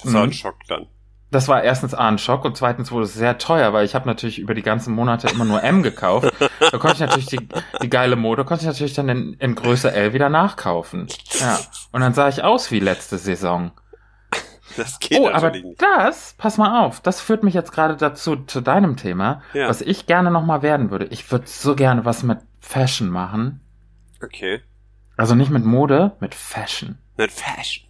das 0.02 0.12
war 0.14 0.22
ein 0.22 0.28
mhm. 0.28 0.32
Schock 0.32 0.56
dann. 0.68 0.86
das 1.30 1.48
war 1.48 1.62
erstens 1.62 1.94
A 1.94 2.08
ein 2.08 2.18
Schock 2.18 2.44
und 2.44 2.56
zweitens 2.56 2.90
wurde 2.92 3.04
es 3.04 3.14
sehr 3.14 3.38
teuer, 3.38 3.72
weil 3.72 3.84
ich 3.84 3.94
habe 3.94 4.06
natürlich 4.06 4.38
über 4.38 4.54
die 4.54 4.62
ganzen 4.62 4.94
Monate 4.94 5.28
immer 5.28 5.44
nur 5.44 5.62
M 5.62 5.82
gekauft. 5.82 6.32
Da 6.58 6.78
konnte 6.78 6.94
ich 6.94 7.00
natürlich 7.00 7.26
die, 7.26 7.48
die 7.82 7.90
geile 7.90 8.16
Mode, 8.16 8.44
konnte 8.44 8.62
ich 8.62 8.66
natürlich 8.68 8.94
dann 8.94 9.08
in, 9.08 9.34
in 9.34 9.54
Größe 9.54 9.92
L 9.92 10.12
wieder 10.12 10.28
nachkaufen. 10.28 11.06
Ja. 11.38 11.58
Und 11.92 12.00
dann 12.00 12.14
sah 12.14 12.28
ich 12.28 12.42
aus 12.42 12.70
wie 12.70 12.80
letzte 12.80 13.18
Saison. 13.18 13.70
Das 14.76 15.00
geht 15.00 15.18
Oh, 15.18 15.26
aber 15.28 15.48
natürlich 15.48 15.64
nicht. 15.66 15.82
das, 15.82 16.34
pass 16.38 16.56
mal 16.56 16.84
auf, 16.86 17.00
das 17.00 17.20
führt 17.20 17.42
mich 17.42 17.54
jetzt 17.54 17.72
gerade 17.72 17.96
dazu, 17.96 18.36
zu 18.36 18.60
deinem 18.60 18.96
Thema, 18.96 19.42
Ja. 19.52 19.68
was 19.68 19.80
ich 19.80 20.06
gerne 20.06 20.30
nochmal 20.30 20.62
werden 20.62 20.90
würde. 20.92 21.06
Ich 21.06 21.30
würde 21.32 21.46
so 21.48 21.74
gerne 21.74 22.04
was 22.04 22.22
mit 22.22 22.38
Fashion 22.60 23.08
machen. 23.08 23.60
Okay. 24.22 24.60
Also 25.16 25.34
nicht 25.34 25.50
mit 25.50 25.64
Mode, 25.64 26.12
mit 26.20 26.34
Fashion. 26.36 26.98
Nicht 27.16 27.32
Fashion. 27.32 27.89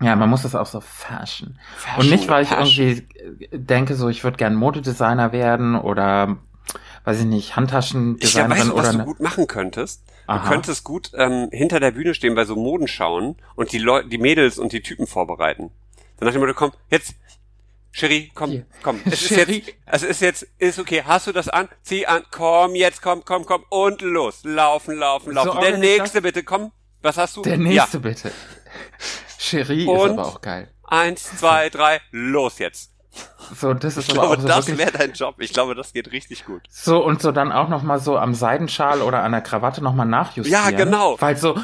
Ja, 0.00 0.14
man 0.14 0.28
muss 0.28 0.42
das 0.42 0.54
auch 0.54 0.66
so 0.66 0.80
Fashion. 0.80 1.58
Fashion 1.76 2.00
Und 2.04 2.10
nicht, 2.10 2.28
weil 2.28 2.42
ich 2.42 2.50
Fashion. 2.50 2.86
irgendwie 2.86 3.44
äh, 3.50 3.58
denke, 3.58 3.94
so 3.94 4.08
ich 4.08 4.24
würde 4.24 4.36
gern 4.36 4.54
Modedesigner 4.54 5.32
werden 5.32 5.74
oder 5.74 6.36
weiß 7.04 7.20
ich 7.20 7.24
nicht, 7.26 7.44
Ich 7.44 7.48
ja, 7.50 7.56
Handtaschendesignerin 7.56 8.68
du, 8.68 8.74
was 8.74 8.80
oder 8.80 8.92
du 8.92 8.98
ne- 8.98 9.04
gut 9.04 9.20
machen 9.20 9.46
könntest? 9.46 10.02
Aha. 10.26 10.42
Du 10.44 10.48
könntest 10.50 10.84
gut 10.84 11.12
ähm, 11.14 11.48
hinter 11.52 11.80
der 11.80 11.92
Bühne 11.92 12.12
stehen 12.14 12.34
bei 12.34 12.44
so 12.44 12.56
Modenschauen 12.56 13.36
und 13.54 13.72
die 13.72 13.78
Leute, 13.78 14.08
die 14.08 14.18
Mädels 14.18 14.58
und 14.58 14.72
die 14.72 14.82
Typen 14.82 15.06
vorbereiten. 15.06 15.70
Dann 16.18 16.26
nach 16.26 16.32
dem 16.32 16.40
Motto, 16.40 16.52
komm, 16.54 16.72
jetzt, 16.90 17.14
Cherie, 17.92 18.30
komm, 18.34 18.50
Hier. 18.50 18.66
komm. 18.82 19.00
Es 19.06 19.22
ist 19.22 19.28
Cherie. 19.28 19.62
jetzt, 19.64 19.76
es 19.86 20.02
ist 20.02 20.20
jetzt, 20.20 20.46
ist 20.58 20.78
okay. 20.78 21.04
Hast 21.06 21.26
du 21.28 21.32
das 21.32 21.48
an? 21.48 21.68
Zieh 21.82 22.06
an. 22.06 22.22
Komm, 22.30 22.74
jetzt, 22.74 23.00
komm, 23.00 23.22
komm, 23.24 23.46
komm 23.46 23.64
und 23.70 24.02
los. 24.02 24.40
Laufen, 24.44 24.96
laufen, 24.98 25.32
laufen. 25.32 25.52
So 25.52 25.60
der 25.60 25.78
nächste 25.78 26.20
bitte, 26.20 26.42
komm. 26.42 26.72
Was 27.02 27.16
hast 27.16 27.36
du? 27.36 27.42
Der 27.42 27.56
nächste 27.56 28.00
bitte. 28.00 28.32
Cherie 29.46 29.82
ist 29.84 30.10
aber 30.10 30.26
auch 30.26 30.40
geil. 30.40 30.68
Eins, 30.84 31.24
zwei, 31.38 31.68
drei, 31.70 32.00
los 32.10 32.58
jetzt. 32.58 32.92
So, 33.54 33.72
das 33.72 33.96
ist 33.96 34.08
Ich 34.08 34.14
glaube, 34.14 34.40
so 34.40 34.46
das 34.46 34.76
wäre 34.76 34.92
dein 34.92 35.12
Job. 35.12 35.36
Ich 35.38 35.52
glaube, 35.52 35.74
das 35.74 35.92
geht 35.92 36.12
richtig 36.12 36.44
gut. 36.44 36.62
so 36.68 37.02
und 37.02 37.22
so 37.22 37.32
dann 37.32 37.50
auch 37.50 37.68
noch 37.68 37.82
mal 37.82 37.98
so 37.98 38.18
am 38.18 38.34
Seidenschal 38.34 39.00
oder 39.00 39.22
an 39.22 39.32
der 39.32 39.40
Krawatte 39.40 39.82
noch 39.82 39.94
mal 39.94 40.04
nachjustieren. 40.04 40.64
Ja, 40.64 40.70
genau. 40.70 41.16
Weil 41.18 41.36
so 41.36 41.58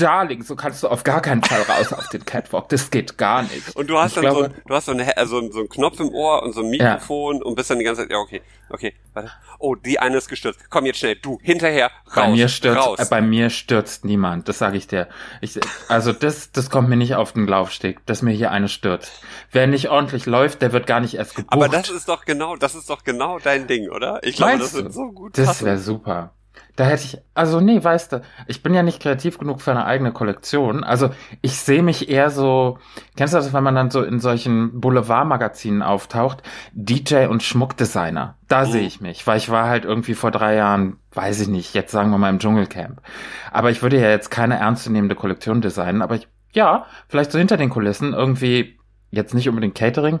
Darling, 0.00 0.42
so 0.42 0.56
kannst 0.56 0.82
du 0.82 0.88
auf 0.88 1.04
gar 1.04 1.20
keinen 1.20 1.42
Fall 1.42 1.62
raus 1.62 1.92
auf 1.92 2.08
den 2.08 2.24
Catwalk. 2.24 2.68
Das 2.70 2.90
geht 2.90 3.18
gar 3.18 3.42
nicht. 3.42 3.74
Und 3.76 3.88
du 3.90 3.98
hast 3.98 4.16
Ich 4.16 4.22
dann 4.22 4.32
so, 4.32 4.38
glaube- 4.40 4.54
ein- 4.54 4.62
du 4.66 4.74
hast 4.74 4.86
so, 4.86 4.92
eine, 4.92 5.16
äh, 5.16 5.26
so, 5.26 5.38
ein- 5.38 5.52
so 5.52 5.58
einen 5.60 5.68
Knopf 5.68 6.00
im 6.00 6.08
Ohr 6.10 6.42
und 6.42 6.52
so 6.54 6.60
ein 6.60 6.72
Ja. 6.72 6.92
Mikrofon 6.94 7.42
und 7.42 7.54
bist 7.54 7.70
dann 7.70 7.78
die 7.78 7.84
ganze 7.84 8.02
Zeit, 8.02 8.10
ja, 8.10 8.18
okay, 8.18 8.40
okay, 8.70 8.94
warte. 9.14 9.30
Oh, 9.58 9.74
die 9.74 9.98
eine 9.98 10.16
ist 10.18 10.28
gestürzt. 10.28 10.60
Komm 10.70 10.86
jetzt 10.86 10.98
schnell, 11.00 11.16
du, 11.16 11.38
hinterher, 11.42 11.86
raus, 12.06 12.14
Bei 12.14 12.28
mir 12.30 12.48
stürzt, 12.48 12.78
raus. 12.86 12.98
äh, 13.00 13.06
bei 13.10 13.20
mir 13.20 13.50
stürzt 13.50 14.04
niemand, 14.04 14.48
das 14.48 14.58
sage 14.58 14.76
ich 14.76 14.86
dir. 14.86 15.08
Ich, 15.40 15.58
also 15.88 16.12
das, 16.12 16.52
das 16.52 16.70
kommt 16.70 16.88
mir 16.88 16.96
nicht 16.96 17.16
auf 17.16 17.32
den 17.32 17.46
Laufsteg, 17.48 18.04
dass 18.06 18.22
mir 18.22 18.30
hier 18.32 18.50
eine 18.52 18.68
stürzt. 18.68 19.10
Wer 19.50 19.66
nicht 19.66 19.88
ordentlich 19.90 20.26
läuft, 20.26 20.62
der 20.62 20.72
wird 20.72 20.86
gar 20.86 21.00
nicht 21.00 21.14
erst 21.14 21.34
gebucht. 21.34 21.52
Aber 21.52 21.68
das 21.68 21.90
ist 21.90 22.08
doch 22.08 22.24
genau, 22.24 22.54
das 22.56 22.74
ist 22.74 22.88
doch 22.88 23.02
genau 23.04 23.38
dein 23.40 23.66
Ding, 23.66 23.88
oder? 23.90 24.20
Ich 24.22 24.36
glaube, 24.36 24.52
Meinst 24.58 24.74
das 24.74 24.82
wird 24.84 24.92
so 24.92 25.10
gut 25.10 25.36
Das 25.36 25.64
wäre 25.64 25.78
super. 25.78 26.32
Da 26.78 26.84
hätte 26.84 27.02
ich, 27.02 27.18
also 27.34 27.60
nee, 27.60 27.82
weißt 27.82 28.12
du, 28.12 28.22
ich 28.46 28.62
bin 28.62 28.72
ja 28.72 28.84
nicht 28.84 29.02
kreativ 29.02 29.36
genug 29.38 29.60
für 29.60 29.72
eine 29.72 29.84
eigene 29.84 30.12
Kollektion. 30.12 30.84
Also 30.84 31.10
ich 31.42 31.56
sehe 31.58 31.82
mich 31.82 32.08
eher 32.08 32.30
so, 32.30 32.78
kennst 33.16 33.34
du 33.34 33.38
das, 33.38 33.52
wenn 33.52 33.64
man 33.64 33.74
dann 33.74 33.90
so 33.90 34.00
in 34.04 34.20
solchen 34.20 34.80
Boulevardmagazinen 34.80 35.82
auftaucht, 35.82 36.44
DJ 36.74 37.26
und 37.26 37.42
Schmuckdesigner. 37.42 38.36
Da 38.46 38.60
Mhm. 38.64 38.70
sehe 38.70 38.86
ich 38.86 39.00
mich, 39.00 39.26
weil 39.26 39.38
ich 39.38 39.50
war 39.50 39.66
halt 39.68 39.84
irgendwie 39.84 40.14
vor 40.14 40.30
drei 40.30 40.54
Jahren, 40.54 40.98
weiß 41.14 41.40
ich 41.40 41.48
nicht, 41.48 41.74
jetzt 41.74 41.90
sagen 41.90 42.10
wir 42.12 42.18
mal 42.18 42.30
im 42.30 42.38
Dschungelcamp. 42.38 43.02
Aber 43.50 43.70
ich 43.72 43.82
würde 43.82 44.00
ja 44.00 44.08
jetzt 44.10 44.30
keine 44.30 44.56
ernstzunehmende 44.60 45.16
Kollektion 45.16 45.60
designen, 45.60 46.00
aber 46.00 46.14
ich, 46.14 46.28
ja, 46.52 46.86
vielleicht 47.08 47.32
so 47.32 47.38
hinter 47.40 47.56
den 47.56 47.70
Kulissen 47.70 48.12
irgendwie, 48.12 48.78
jetzt 49.10 49.34
nicht 49.34 49.48
unbedingt 49.48 49.74
Catering, 49.74 50.20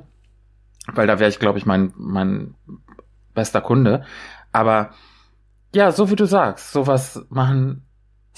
weil 0.92 1.06
da 1.06 1.20
wäre 1.20 1.30
ich, 1.30 1.38
glaube 1.38 1.58
ich, 1.58 1.66
mein, 1.66 1.92
mein 1.96 2.56
bester 3.32 3.60
Kunde. 3.60 4.02
Aber 4.50 4.90
ja, 5.74 5.92
so 5.92 6.10
wie 6.10 6.16
du 6.16 6.26
sagst, 6.26 6.72
sowas 6.72 7.20
machen. 7.28 7.84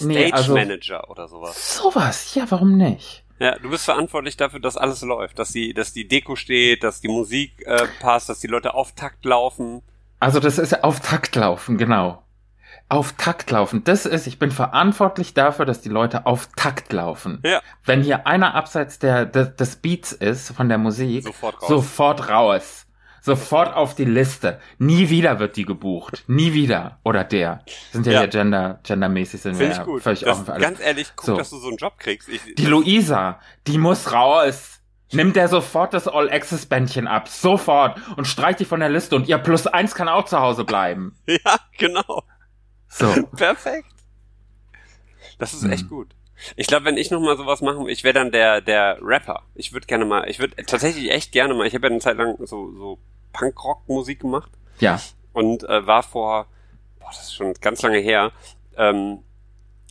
Nee, 0.00 0.28
Stage 0.28 0.34
also 0.34 0.54
Manager 0.54 1.10
oder 1.10 1.28
sowas. 1.28 1.76
sowas, 1.76 2.34
ja, 2.34 2.44
warum 2.48 2.76
nicht? 2.76 3.24
Ja, 3.38 3.58
du 3.58 3.70
bist 3.70 3.84
verantwortlich 3.84 4.36
dafür, 4.36 4.60
dass 4.60 4.76
alles 4.76 5.02
läuft, 5.02 5.38
dass 5.38 5.50
die, 5.52 5.72
dass 5.74 5.92
die 5.92 6.08
Deko 6.08 6.36
steht, 6.36 6.82
dass 6.84 7.00
die 7.00 7.08
Musik 7.08 7.62
äh, 7.66 7.86
passt, 8.00 8.28
dass 8.28 8.40
die 8.40 8.46
Leute 8.46 8.74
auf 8.74 8.92
Takt 8.94 9.24
laufen. 9.24 9.82
Also 10.18 10.40
das 10.40 10.58
ist 10.58 10.84
auf 10.84 11.00
Takt 11.00 11.34
laufen, 11.36 11.78
genau. 11.78 12.22
Auf 12.88 13.12
Takt 13.12 13.50
laufen. 13.50 13.84
Das 13.84 14.04
ist, 14.04 14.26
ich 14.26 14.38
bin 14.38 14.50
verantwortlich 14.50 15.32
dafür, 15.32 15.64
dass 15.64 15.80
die 15.80 15.88
Leute 15.88 16.26
auf 16.26 16.48
Takt 16.56 16.92
laufen. 16.92 17.40
Ja. 17.44 17.62
Wenn 17.84 18.02
hier 18.02 18.26
einer 18.26 18.54
abseits 18.54 18.98
der, 18.98 19.24
des, 19.26 19.54
des 19.56 19.76
Beats 19.76 20.12
ist, 20.12 20.50
von 20.52 20.68
der 20.68 20.78
Musik, 20.78 21.24
Sofort 21.24 21.62
raus. 21.62 21.68
sofort 21.68 22.28
raus. 22.28 22.86
Sofort 23.22 23.74
auf 23.74 23.94
die 23.94 24.04
Liste. 24.04 24.60
Nie 24.78 25.10
wieder 25.10 25.38
wird 25.38 25.56
die 25.56 25.64
gebucht. 25.64 26.24
Nie 26.26 26.52
wieder. 26.54 26.98
Oder 27.04 27.24
der. 27.24 27.64
Sind 27.92 28.06
ja, 28.06 28.12
Ja. 28.12 28.18
hier 28.20 28.28
gender, 28.28 28.80
gendermäßig 28.82 29.40
sind 29.42 29.52
wir 29.52 29.58
Finde 29.58 29.72
ich 29.72 29.78
ja 29.78 29.84
gut. 29.84 30.02
völlig 30.02 30.20
Das, 30.20 30.28
offen 30.36 30.46
für 30.46 30.52
alles. 30.54 30.62
ganz 30.64 30.80
ehrlich, 30.80 31.12
guck, 31.16 31.26
So. 31.26 31.36
dass 31.36 31.50
du 31.50 31.58
so 31.58 31.68
einen 31.68 31.76
Job 31.76 31.98
kriegst. 31.98 32.28
Ich, 32.28 32.40
Die 32.54 32.66
Luisa, 32.66 33.40
die 33.66 33.78
muss 33.78 34.12
raus. 34.12 34.80
Nimmt 35.12 35.34
der 35.34 35.48
sofort 35.48 35.92
das 35.92 36.06
All-Access-Bändchen 36.06 37.08
ab. 37.08 37.26
Sofort. 37.28 38.00
Und 38.16 38.26
streicht 38.26 38.60
die 38.60 38.64
von 38.64 38.78
der 38.80 38.88
Liste. 38.90 39.16
Und 39.16 39.26
ihr 39.28 39.38
Plus 39.38 39.66
eins 39.66 39.94
kann 39.96 40.08
auch 40.08 40.24
zu 40.24 40.38
Hause 40.38 40.64
bleiben. 40.64 41.16
ja, 41.26 41.56
genau. 41.76 42.22
So. 42.88 43.12
Perfekt. 43.36 43.86
Das 45.38 45.52
ist 45.52 45.64
Hm. 45.64 45.72
echt 45.72 45.88
gut. 45.88 46.14
Ich 46.56 46.66
glaube, 46.66 46.84
wenn 46.86 46.96
ich 46.96 47.10
noch 47.10 47.20
mal 47.20 47.36
sowas 47.36 47.60
machen, 47.60 47.88
ich 47.88 48.04
wäre 48.04 48.14
dann 48.14 48.30
der 48.30 48.60
der 48.60 48.98
Rapper. 49.02 49.42
Ich 49.54 49.72
würde 49.72 49.86
gerne 49.86 50.04
mal, 50.04 50.28
ich 50.28 50.38
würde 50.38 50.56
tatsächlich 50.64 51.10
echt 51.10 51.32
gerne 51.32 51.54
mal. 51.54 51.66
Ich 51.66 51.74
habe 51.74 51.86
ja 51.86 51.90
eine 51.90 52.00
Zeit 52.00 52.16
lang 52.16 52.36
so 52.46 52.72
so 52.72 52.98
Punkrock-Musik 53.32 54.20
gemacht 54.20 54.50
Ja. 54.80 55.00
und 55.32 55.62
äh, 55.64 55.86
war 55.86 56.02
vor, 56.02 56.46
boah, 56.98 57.08
das 57.10 57.22
ist 57.22 57.34
schon 57.34 57.54
ganz 57.60 57.82
lange 57.82 57.98
her, 57.98 58.32
ähm, 58.76 59.18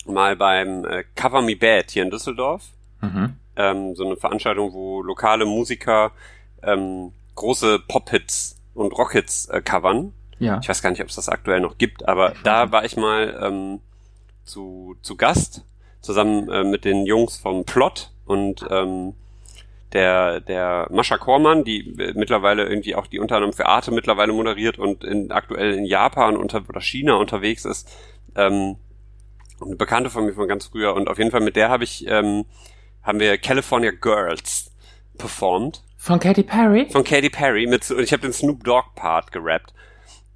mal 0.06 0.36
beim 0.36 0.86
äh, 0.86 1.04
Cover 1.16 1.42
Me 1.42 1.56
Bad 1.56 1.92
hier 1.92 2.04
in 2.04 2.10
Düsseldorf. 2.12 2.64
Mhm. 3.02 3.36
Ähm, 3.56 3.96
so 3.96 4.06
eine 4.06 4.18
Veranstaltung, 4.18 4.74
wo 4.74 5.02
lokale 5.02 5.46
Musiker 5.46 6.12
ähm, 6.64 7.12
große 7.36 7.80
Pop-Hits 7.88 8.58
und 8.74 8.92
Rock-Hits 8.98 9.46
äh, 9.48 9.62
covern. 9.62 10.14
Ja. 10.40 10.60
Ich 10.62 10.70
weiß 10.70 10.82
gar 10.82 10.90
nicht, 10.90 11.02
ob 11.02 11.08
es 11.10 11.16
das 11.16 11.28
aktuell 11.30 11.60
noch 11.60 11.78
gibt, 11.78 12.08
aber 12.08 12.34
da 12.44 12.72
war 12.72 12.86
ich 12.86 12.96
mal 12.98 13.38
ähm, 13.42 13.80
zu, 14.46 14.96
zu 15.02 15.16
Gast, 15.18 15.64
zusammen 16.02 16.50
äh, 16.50 16.64
mit 16.64 16.86
den 16.86 17.06
Jungs 17.06 17.38
vom 17.38 17.66
Plot 17.66 18.12
und 18.26 18.66
ähm, 18.70 19.14
der, 19.94 20.40
der 20.40 20.88
Mascha 20.92 21.18
Kormann, 21.18 21.64
die 21.64 21.80
äh, 22.00 22.14
mittlerweile 22.16 22.68
irgendwie 22.70 22.96
auch 22.96 23.08
die 23.08 23.20
unter 23.20 23.36
anderem 23.36 23.54
für 23.54 23.66
Arte 23.66 23.92
mittlerweile 23.92 24.34
moderiert 24.34 24.78
und 24.78 25.04
in, 25.04 25.32
aktuell 25.32 25.74
in 25.74 25.86
Japan 25.86 26.38
unter, 26.38 26.64
oder 26.70 26.82
China 26.82 27.16
unterwegs 27.16 27.66
ist. 27.66 27.90
Ähm, 28.36 28.76
eine 29.62 29.76
Bekannte 29.76 30.10
von 30.10 30.26
mir 30.26 30.34
von 30.34 30.48
ganz 30.48 30.68
früher 30.68 30.94
und 30.94 31.10
auf 31.10 31.18
jeden 31.18 31.32
Fall 31.32 31.42
mit 31.42 31.56
der 31.56 31.70
habe 31.70 31.84
ich, 31.84 32.06
ähm, 32.08 32.46
haben 33.04 33.20
wir 33.20 33.38
California 33.38 33.92
Girls 33.92 34.72
performt 35.18 35.84
Von 35.98 36.20
Katy 36.20 36.44
Perry? 36.44 36.88
von 36.90 37.04
Katy 37.04 37.30
Perry 37.30 37.66
mit 37.68 37.90
und 37.92 38.00
ich 38.02 38.14
habe 38.14 38.22
den 38.22 38.32
Snoop 38.32 38.64
Dogg 38.64 38.90
Part 38.96 39.32
gerappt 39.34 39.74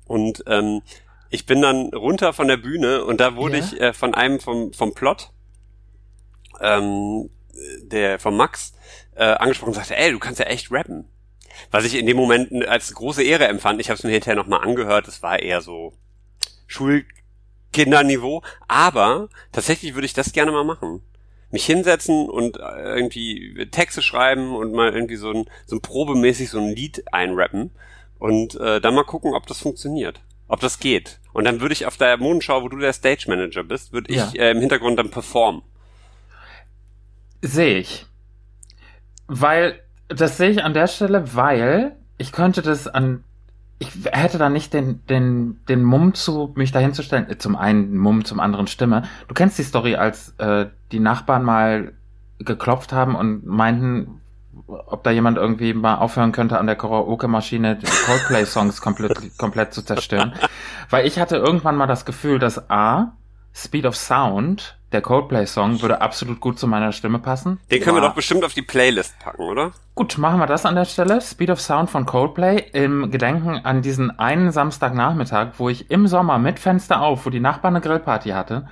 und 0.08 0.44
ähm, 0.48 0.82
ich 1.30 1.46
bin 1.46 1.62
dann 1.62 1.94
runter 1.94 2.34
von 2.34 2.48
der 2.48 2.58
Bühne 2.58 3.06
und 3.06 3.20
da 3.22 3.36
wurde 3.36 3.58
Ja. 3.60 3.64
ich 3.64 3.80
äh, 3.80 3.94
von 3.94 4.14
einem 4.14 4.40
vom 4.40 4.74
vom 4.74 4.94
Plot 4.94 5.30
ähm, 6.62 7.30
der 7.84 8.20
von 8.20 8.36
Max 8.36 8.74
äh, 9.16 9.24
angesprochen 9.24 9.70
und 9.70 9.76
sagte, 9.76 9.96
ey, 9.98 10.12
du 10.12 10.20
kannst 10.20 10.40
ja 10.40 10.46
echt 10.48 10.72
rappen. 10.72 11.06
Was 11.72 11.86
ich 11.86 11.96
in 11.96 12.08
dem 12.08 12.18
Moment 12.18 12.66
als 12.68 12.94
große 12.94 13.24
Ehre 13.24 13.48
empfand. 13.48 13.80
Ich 13.80 13.90
habe 13.90 13.98
es 13.98 14.04
mir 14.04 14.12
hinterher 14.12 14.36
nochmal 14.36 14.62
angehört. 14.64 15.08
Es 15.08 15.22
war 15.22 15.40
eher 15.40 15.62
so 15.62 15.94
Schulkinderniveau. 17.72 18.42
Aber 18.68 19.30
tatsächlich 19.52 19.94
würde 19.94 20.06
ich 20.06 20.14
das 20.14 20.34
gerne 20.34 20.52
mal 20.52 20.64
machen. 20.64 21.02
Mich 21.52 21.66
hinsetzen 21.66 22.28
und 22.30 22.58
äh, 22.58 22.96
irgendwie 22.96 23.68
Texte 23.70 24.02
schreiben 24.02 24.56
und 24.56 24.74
mal 24.74 24.92
irgendwie 24.94 25.18
so 25.18 25.30
ein, 25.32 25.46
so 25.68 25.76
ein 25.76 25.82
probemäßig 25.82 26.50
so 26.50 26.58
ein 26.60 26.70
Lied 26.76 27.04
einrappen 27.14 27.70
und 28.18 28.56
äh, 28.56 28.82
dann 28.82 28.96
mal 28.96 29.04
gucken, 29.04 29.36
ob 29.36 29.46
das 29.46 29.60
funktioniert. 29.60 30.22
Ob 30.48 30.60
das 30.62 30.80
geht. 30.80 31.20
Und 31.32 31.46
dann 31.46 31.62
würde 31.62 31.74
ich 31.74 31.86
auf 31.86 31.98
der 31.98 32.18
Modenschau, 32.18 32.64
wo 32.64 32.70
du 32.70 32.78
der 32.78 32.94
Stage 32.94 33.26
Manager 33.28 33.64
bist, 33.64 33.94
würde 33.94 34.12
ich 34.12 34.18
Ja. 34.18 34.32
äh, 34.34 34.52
im 34.52 34.60
Hintergrund 34.60 34.98
dann 34.98 35.12
performen. 35.12 35.62
Sehe 37.44 37.78
ich. 37.78 38.06
Weil, 39.28 39.82
das 40.08 40.38
sehe 40.38 40.50
ich 40.50 40.64
an 40.64 40.74
der 40.74 40.88
Stelle, 40.88 41.36
weil 41.36 41.98
ich 42.18 42.32
könnte 42.32 42.62
das 42.62 42.88
an, 42.88 43.26
ich 43.80 43.90
hätte 44.12 44.38
da 44.38 44.50
nicht 44.50 44.74
den, 44.74 45.06
den, 45.08 45.60
den 45.68 45.84
Mumm 45.84 46.14
zu, 46.14 46.54
mich 46.56 46.72
da 46.72 46.80
hinzustellen. 46.80 47.30
Äh, 47.30 47.38
Zum 47.38 47.58
einen 47.58 47.98
Mumm, 47.98 48.24
zum 48.24 48.40
anderen 48.40 48.68
Stimme. 48.68 49.04
Du 49.28 49.34
kennst 49.34 49.60
die 49.60 49.64
Story, 49.64 49.96
als 49.96 50.34
äh, 50.38 50.68
die 50.94 51.02
Nachbarn 51.02 51.44
mal 51.44 51.92
geklopft 52.40 52.94
haben 52.94 53.14
und 53.14 53.46
meinten, 53.46 54.22
ob 54.66 55.04
da 55.04 55.12
jemand 55.12 55.38
irgendwie 55.38 55.74
mal 55.74 55.96
aufhören 55.96 56.32
könnte, 56.32 56.58
an 56.60 56.66
der 56.66 56.78
Karaoke-Maschine 56.78 57.78
Coldplay-Songs 58.06 58.80
komplett, 58.80 59.20
komplett 59.38 59.74
zu 59.74 59.82
zerstören. 59.82 60.34
Weil 60.90 61.06
ich 61.06 61.20
hatte 61.20 61.36
irgendwann 61.36 61.76
mal 61.76 61.88
das 61.88 62.06
Gefühl, 62.06 62.40
dass 62.40 62.70
A, 62.70 63.18
Speed 63.54 63.86
of 63.86 63.98
Sound 63.98 64.78
der 64.94 65.02
Coldplay-Song, 65.02 65.82
würde 65.82 66.02
absolut 66.02 66.40
gut 66.40 66.60
zu 66.60 66.68
meiner 66.68 66.92
Stimme 66.92 67.20
passen. 67.20 67.60
Den 67.72 67.82
können 67.82 67.96
wir 67.96 68.02
Aber- 68.02 68.10
doch 68.10 68.16
bestimmt 68.16 68.44
auf 68.46 68.54
die 68.54 68.62
Playlist 68.62 69.18
packen, 69.20 69.42
oder? 69.42 69.72
Gut, 69.96 70.18
machen 70.18 70.40
wir 70.40 70.48
das 70.48 70.66
an 70.66 70.76
der 70.76 70.86
Stelle. 70.86 71.20
Speed 71.22 71.50
of 71.50 71.60
Sound 71.62 71.90
von 71.90 72.06
Coldplay 72.06 72.64
im 72.74 73.12
Gedenken 73.12 73.60
an 73.64 73.82
diesen 73.82 74.18
einen 74.20 74.52
Samstagnachmittag, 74.52 75.50
wo 75.58 75.70
ich 75.70 75.92
im 75.92 76.08
Sommer 76.08 76.38
mit 76.40 76.60
Fenster 76.60 77.02
auf, 77.02 77.26
wo 77.26 77.30
die 77.30 77.40
Nachbarn 77.40 77.76
eine 77.76 77.82
Grillparty 77.84 78.30
hatte, 78.30 78.68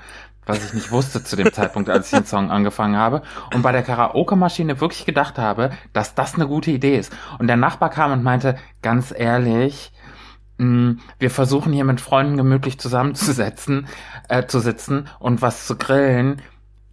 was 0.48 0.66
ich 0.66 0.74
nicht 0.74 0.92
wusste 0.92 1.24
zu 1.24 1.36
dem 1.36 1.54
Zeitpunkt, 1.54 1.90
als 1.90 2.12
ich 2.12 2.18
den 2.18 2.26
Song 2.26 2.50
angefangen 2.50 2.98
habe, 2.98 3.22
und 3.54 3.62
bei 3.62 3.72
der 3.72 3.84
Karaoke-Maschine 3.84 4.82
wirklich 4.82 5.06
gedacht 5.06 5.38
habe, 5.38 5.72
dass 5.94 6.16
das 6.16 6.34
eine 6.36 6.48
gute 6.48 6.72
Idee 6.72 6.98
ist. 6.98 7.14
Und 7.38 7.48
der 7.48 7.58
Nachbar 7.58 7.90
kam 7.90 8.12
und 8.12 8.24
meinte, 8.24 8.58
ganz 8.82 9.14
ehrlich, 9.16 9.92
wir 10.62 11.30
versuchen 11.30 11.74
hier 11.74 11.86
mit 11.86 12.02
Freunden 12.02 12.38
gemütlich 12.38 12.80
zusammenzusetzen, 12.80 13.88
äh, 14.30 14.46
zu 14.46 14.60
sitzen 14.60 15.08
und 15.20 15.42
was 15.42 15.66
zu 15.68 15.78
grillen. 15.78 16.42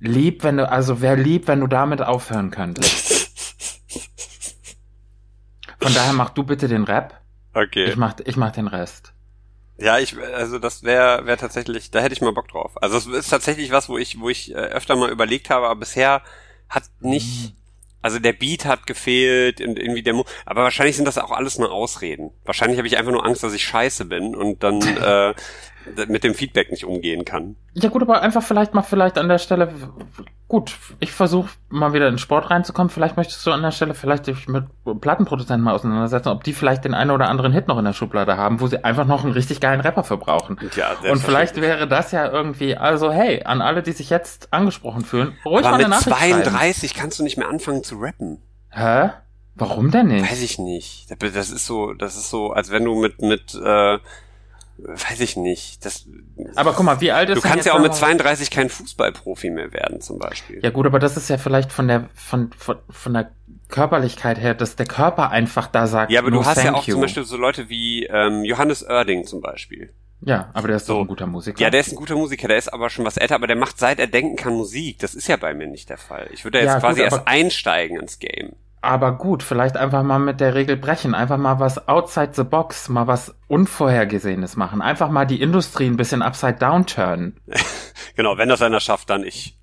Lieb, 0.01 0.45
wenn 0.45 0.59
du, 0.59 0.71
also 0.71 1.01
wäre 1.01 1.17
lieb, 1.17 1.49
wenn 1.49 1.61
du 1.61 1.67
damit 1.67 2.01
aufhören 2.03 2.51
könntest. 2.51 3.31
Von 5.81 5.95
daher 5.95 6.13
mach 6.13 6.31
du 6.31 6.45
bitte 6.45 6.69
den 6.69 6.85
Rap. 6.85 7.21
Okay. 7.55 7.85
Ich 7.85 7.97
mach, 7.97 8.15
ich 8.25 8.37
mach 8.37 8.53
den 8.53 8.69
Rest. 8.69 9.13
Ja, 9.77 9.99
ich, 9.99 10.17
also 10.19 10.59
das 10.59 10.83
wäre 10.83 11.27
wär 11.27 11.37
tatsächlich, 11.37 11.91
da 11.91 12.01
hätte 12.01 12.13
ich 12.13 12.21
mal 12.21 12.33
Bock 12.33 12.49
drauf. 12.49 12.81
Also 12.83 12.97
es 12.97 13.07
ist 13.07 13.29
tatsächlich 13.29 13.71
was, 13.71 13.89
wo 13.89 13.97
ich, 13.97 14.19
wo 14.19 14.29
ich 14.29 14.53
äh, 14.53 14.57
öfter 14.57 14.97
mal 14.97 15.11
überlegt 15.11 15.51
habe, 15.51 15.67
aber 15.67 15.79
bisher 15.79 16.23
hat 16.69 16.85
nicht, 17.01 17.55
also 18.03 18.19
der 18.19 18.33
Beat 18.33 18.65
hat 18.65 18.87
gefehlt 18.87 19.61
und 19.61 19.79
irgendwie 19.79 20.03
der 20.03 20.15
Mo 20.15 20.25
aber 20.47 20.63
wahrscheinlich 20.63 20.97
sind 20.97 21.07
das 21.07 21.19
auch 21.19 21.31
alles 21.31 21.59
nur 21.59 21.73
Ausreden. 21.73 22.31
Wahrscheinlich 22.45 22.79
habe 22.79 22.89
ich 22.89 22.97
einfach 22.97 23.13
nur 23.13 23.25
Angst, 23.25 23.43
dass 23.43 23.53
ich 23.55 23.65
scheiße 23.65 24.05
bin 24.05 24.35
und 24.35 24.63
dann 24.63 24.81
äh, 24.97 25.35
mit 26.09 26.25
dem 26.25 26.35
Feedback 26.35 26.71
nicht 26.71 26.85
umgehen 26.85 27.25
kann. 27.25 27.57
Ja 27.75 27.89
gut, 27.89 28.03
aber 28.03 28.23
einfach 28.23 28.43
vielleicht 28.43 28.75
mal 28.75 28.83
vielleicht 28.83 29.19
an 29.19 29.29
der 29.29 29.39
Stelle, 29.39 29.73
gut, 30.49 30.77
ich 31.01 31.13
versuche 31.13 31.51
mal 31.69 31.93
wieder 31.93 32.07
in 32.09 32.15
den 32.15 32.19
Sport 32.19 32.51
reinzukommen. 32.51 32.91
Vielleicht 32.91 33.17
möchtest 33.17 33.47
du 33.47 33.51
an 33.51 33.63
der 33.63 33.71
Stelle 33.71 33.95
vielleicht 33.95 34.27
dich 34.27 34.49
mit 34.49 34.65
Plattenproduzenten 35.01 35.63
mal 35.63 35.75
auseinandersetzen, 35.75 36.29
ob 36.29 36.45
die 36.45 36.53
vielleicht 36.53 36.85
den 36.85 36.95
einen 36.95 37.11
oder 37.11 37.29
anderen 37.29 37.53
Hit 37.53 37.69
noch 37.69 37.79
in 37.79 37.85
der 37.85 37.93
Schublade 37.93 38.37
haben, 38.37 38.61
wo 38.61 38.67
sie 38.67 38.83
einfach 38.85 39.07
noch 39.07 39.25
einen 39.25 39.33
richtig 39.33 39.61
geilen 39.61 39.81
Rapper 39.81 40.05
für 40.05 40.17
brauchen. 40.17 40.59
Ja, 40.77 40.97
Und 41.11 41.21
vielleicht 41.21 41.61
wäre 41.61 41.87
das 41.87 42.13
ja 42.13 42.27
irgendwie, 42.31 42.77
also 42.77 43.13
hey, 43.13 43.43
an 43.45 43.61
alle, 43.61 43.83
die 43.83 43.93
sich 43.93 44.11
jetzt 44.11 44.53
angesprochen 44.53 45.05
fühlen, 45.05 45.37
ruhig 45.45 45.65
aber 45.65 45.71
mal 45.71 45.75
eine 45.75 45.85
mit 45.85 45.91
Nachricht 45.91 46.17
schreiben. 46.17 46.43
32 46.43 46.95
kannst 46.95 47.19
du 47.19 47.23
nicht 47.23 47.37
mehr 47.37 47.49
anfangen 47.49 47.85
zu 47.85 47.97
rappen. 47.97 48.43
Hä? 48.71 49.11
Warum 49.59 49.91
denn 49.91 50.07
nicht? 50.07 50.31
Weiß 50.31 50.41
ich 50.43 50.59
nicht. 50.59 51.09
Das 51.21 51.51
ist 51.51 51.67
so, 51.67 51.93
das 51.93 52.17
ist 52.17 52.31
so, 52.31 52.53
als 52.53 52.71
wenn 52.71 52.85
du 52.85 52.95
mit, 52.95 53.21
mit, 53.21 53.55
äh, 53.55 53.99
weiß 54.79 55.21
ich 55.21 55.37
nicht. 55.37 55.85
Das, 55.85 56.07
Aber 56.55 56.73
guck 56.73 56.85
mal, 56.85 57.01
wie 57.01 57.11
alt 57.13 57.29
ist 57.31 57.37
du 57.43 57.49
kannst 57.49 57.67
ja 57.67 57.75
auch 57.75 57.81
mit 57.81 57.91
noch- 57.93 57.99
32 57.99 58.51
kein 58.51 58.69
Fußballprofi 58.69 59.51
mehr 59.51 59.73
werden, 59.73 60.01
zum 60.01 60.19
Beispiel. 60.19 60.61
Ja 60.63 60.71
gut, 60.71 60.87
aber 60.87 60.99
das 60.99 61.17
ist 61.17 61.29
ja 61.29 61.37
vielleicht 61.39 61.73
von 61.73 61.89
der 61.89 62.09
von 62.15 62.51
von, 62.57 62.77
von 62.89 63.13
der 63.15 63.31
Körperlichkeit 63.69 64.39
her, 64.39 64.55
dass 64.55 64.77
der 64.77 64.87
Körper 64.87 65.31
einfach 65.31 65.67
da 65.67 65.87
sagt. 65.87 66.11
Ja, 66.11 66.21
aber 66.21 66.31
no 66.31 66.39
du 66.41 66.47
hast 66.47 66.63
ja 66.63 66.75
auch 66.75 66.87
you. 66.87 66.93
zum 66.93 67.01
Beispiel 67.03 67.25
so 67.25 67.37
Leute 67.37 67.69
wie 67.69 68.05
ähm, 68.07 68.45
Johannes 68.45 68.83
Oerding 68.89 69.25
zum 69.27 69.41
Beispiel. 69.41 69.93
Ja, 70.21 70.51
aber 70.53 70.67
der 70.69 70.79
ist 70.79 70.87
So. 70.87 70.95
doch 70.95 71.01
ein 71.03 71.07
guter 71.07 71.27
Musiker. 71.27 71.61
Ja, 71.61 71.71
der 71.71 71.81
ist 71.81 71.93
ein 71.93 71.97
guter 71.97 72.17
Musiker, 72.17 72.49
der 72.49 72.57
ist 72.57 72.73
aber 72.73 72.91
schon 72.91 73.05
was 73.05 73.17
älter, 73.19 73.37
aber 73.37 73.47
der 73.47 73.55
macht 73.57 73.79
seit 73.79 74.01
er 74.01 74.09
denken 74.09 74.35
kann 74.37 74.53
Musik. 74.55 74.99
Das 74.99 75.15
ist 75.15 75.29
ja 75.29 75.37
bei 75.37 75.55
mir 75.55 75.67
nicht 75.69 75.91
der 75.91 75.99
Fall. 75.99 76.29
Ich 76.33 76.45
würde 76.45 76.59
ja 76.59 76.65
jetzt 76.65 76.75
Ja, 76.75 76.81
quasi 76.81 77.03
gut, 77.03 77.13
erst 77.13 77.29
einsteigen 77.29 78.01
ins 78.01 78.19
Game. 78.19 78.55
Aber 78.81 79.13
gut, 79.19 79.43
vielleicht 79.43 79.77
einfach 79.77 80.03
mal 80.05 80.19
mit 80.21 80.41
der 80.41 80.55
Regel 80.55 80.77
brechen, 80.77 81.15
einfach 81.15 81.37
mal 81.37 81.59
was 81.59 81.89
outside 81.89 82.31
the 82.35 82.45
box, 82.45 82.89
mal 82.89 83.07
was 83.07 83.35
Unvorhergesehenes 83.49 84.57
machen, 84.57 84.81
einfach 84.83 85.11
mal 85.11 85.25
die 85.27 85.41
Industrie 85.43 85.87
ein 85.87 85.97
bisschen 85.97 86.23
upside 86.23 86.55
down 86.55 86.87
turnen. 86.87 87.37
Genau, 88.17 88.37
wenn 88.37 88.49
das 88.49 88.63
einer 88.63 88.81
schafft, 88.81 89.11
dann 89.11 89.23
ich. 89.23 89.57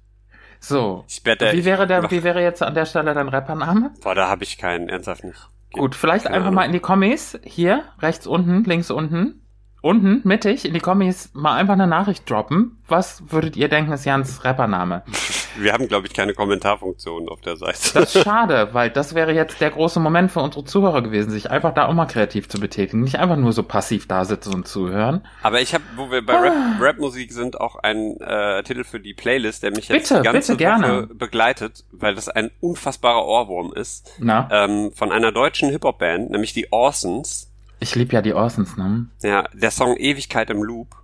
So. 0.62 1.04
Ich 1.10 1.26
werde 1.26 1.52
Wie 1.52 1.66
wäre 1.66 1.88
der, 1.88 2.10
wie 2.10 2.24
wäre 2.24 2.42
jetzt 2.42 2.64
an 2.64 2.74
der 2.74 2.86
Stelle 2.86 3.14
dein 3.14 3.28
Rappername? 3.28 3.92
Boah, 4.02 4.16
da 4.16 4.30
habe 4.30 4.46
ich 4.46 4.58
keinen, 4.58 4.88
ernsthaft 4.88 5.26
nicht. 5.26 5.50
Geht- 5.72 5.80
Gut, 5.82 5.94
vielleicht 5.96 6.26
einfach 6.28 6.40
Ahnung. 6.44 6.54
mal 6.56 6.64
in 6.64 6.72
die 6.72 6.80
Kommis, 6.80 7.38
hier, 7.44 7.84
rechts 8.00 8.26
unten, 8.28 8.64
links 8.64 8.92
unten, 8.92 9.42
unten, 9.82 10.22
mittig, 10.24 10.66
in 10.66 10.74
die 10.74 10.80
Kommis 10.80 11.32
mal 11.34 11.56
einfach 11.56 11.74
eine 11.74 11.86
Nachricht 11.88 12.30
droppen. 12.30 12.82
Was 12.88 13.24
würdet 13.30 13.58
ihr 13.58 13.68
denken, 13.68 13.92
ist 13.92 14.06
Jans 14.06 14.46
Rappername? 14.46 15.04
Wir 15.58 15.74
haben, 15.74 15.88
glaube 15.88 16.08
ich, 16.08 16.14
keine 16.14 16.34
Kommentarfunktion 16.34 17.30
auf 17.30 17.42
der 17.42 17.56
Seite. 17.58 17.78
Das 17.94 18.16
ist 18.16 18.24
schade, 18.24 18.70
weil 18.74 18.90
das 18.90 19.16
wäre 19.16 19.34
jetzt 19.34 19.62
der 19.62 19.72
große 19.72 20.00
Moment 20.00 20.32
für 20.32 20.40
unsere 20.42 20.66
Zuhörer 20.66 21.02
gewesen, 21.02 21.30
sich 21.32 21.50
einfach 21.52 21.74
da 21.74 21.88
auch 21.88 21.94
mal 21.94 22.06
kreativ 22.06 22.50
zu 22.50 22.60
betätigen. 22.60 23.02
Nicht 23.04 23.20
einfach 23.20 23.38
nur 23.38 23.54
so 23.54 23.64
passiv 23.64 24.08
da 24.08 24.26
sitzen 24.26 24.54
und 24.54 24.68
zuhören. 24.68 25.26
Aber 25.44 25.62
ich 25.62 25.74
habe, 25.74 25.84
wo 25.96 26.12
wir 26.12 26.26
bei 26.26 26.36
Rap, 26.38 26.54
Rap-Musik 26.80 27.32
sind, 27.32 27.60
auch 27.60 27.76
ein 27.78 28.18
äh, 28.20 28.64
Titel 28.64 28.84
für 28.84 29.00
die 29.00 29.14
Playlist, 29.14 29.64
der 29.64 29.72
mich 29.72 29.88
jetzt 29.88 30.10
Bitte, 30.10 30.22
die 30.22 30.26
ganze 30.26 30.54
bitte, 30.54 30.58
gerne. 30.58 30.88
Woche 31.04 31.08
begleitet, 31.16 31.84
weil 31.92 32.16
das 32.16 32.30
ein 32.30 32.52
unfassbarer 32.60 33.26
Ohrwurm 33.26 33.74
ist. 33.74 34.12
Na, 34.20 34.48
Ähm, 34.52 34.92
von 34.94 35.12
einer 35.12 35.32
deutschen 35.32 35.70
Hip-Hop-Band, 35.70 36.32
nämlich 36.32 36.54
die 36.54 36.72
Orsons. 36.72 37.52
ich 37.80 37.96
lieb 37.96 38.14
ja 38.14 38.22
die 38.22 38.34
Orsons, 38.34 38.78
ne? 38.78 39.08
Ja, 39.22 39.44
der 39.54 39.72
Song 39.72 39.96
Ewigkeit 39.98 40.50
im 40.50 40.64
Loop, 40.64 40.96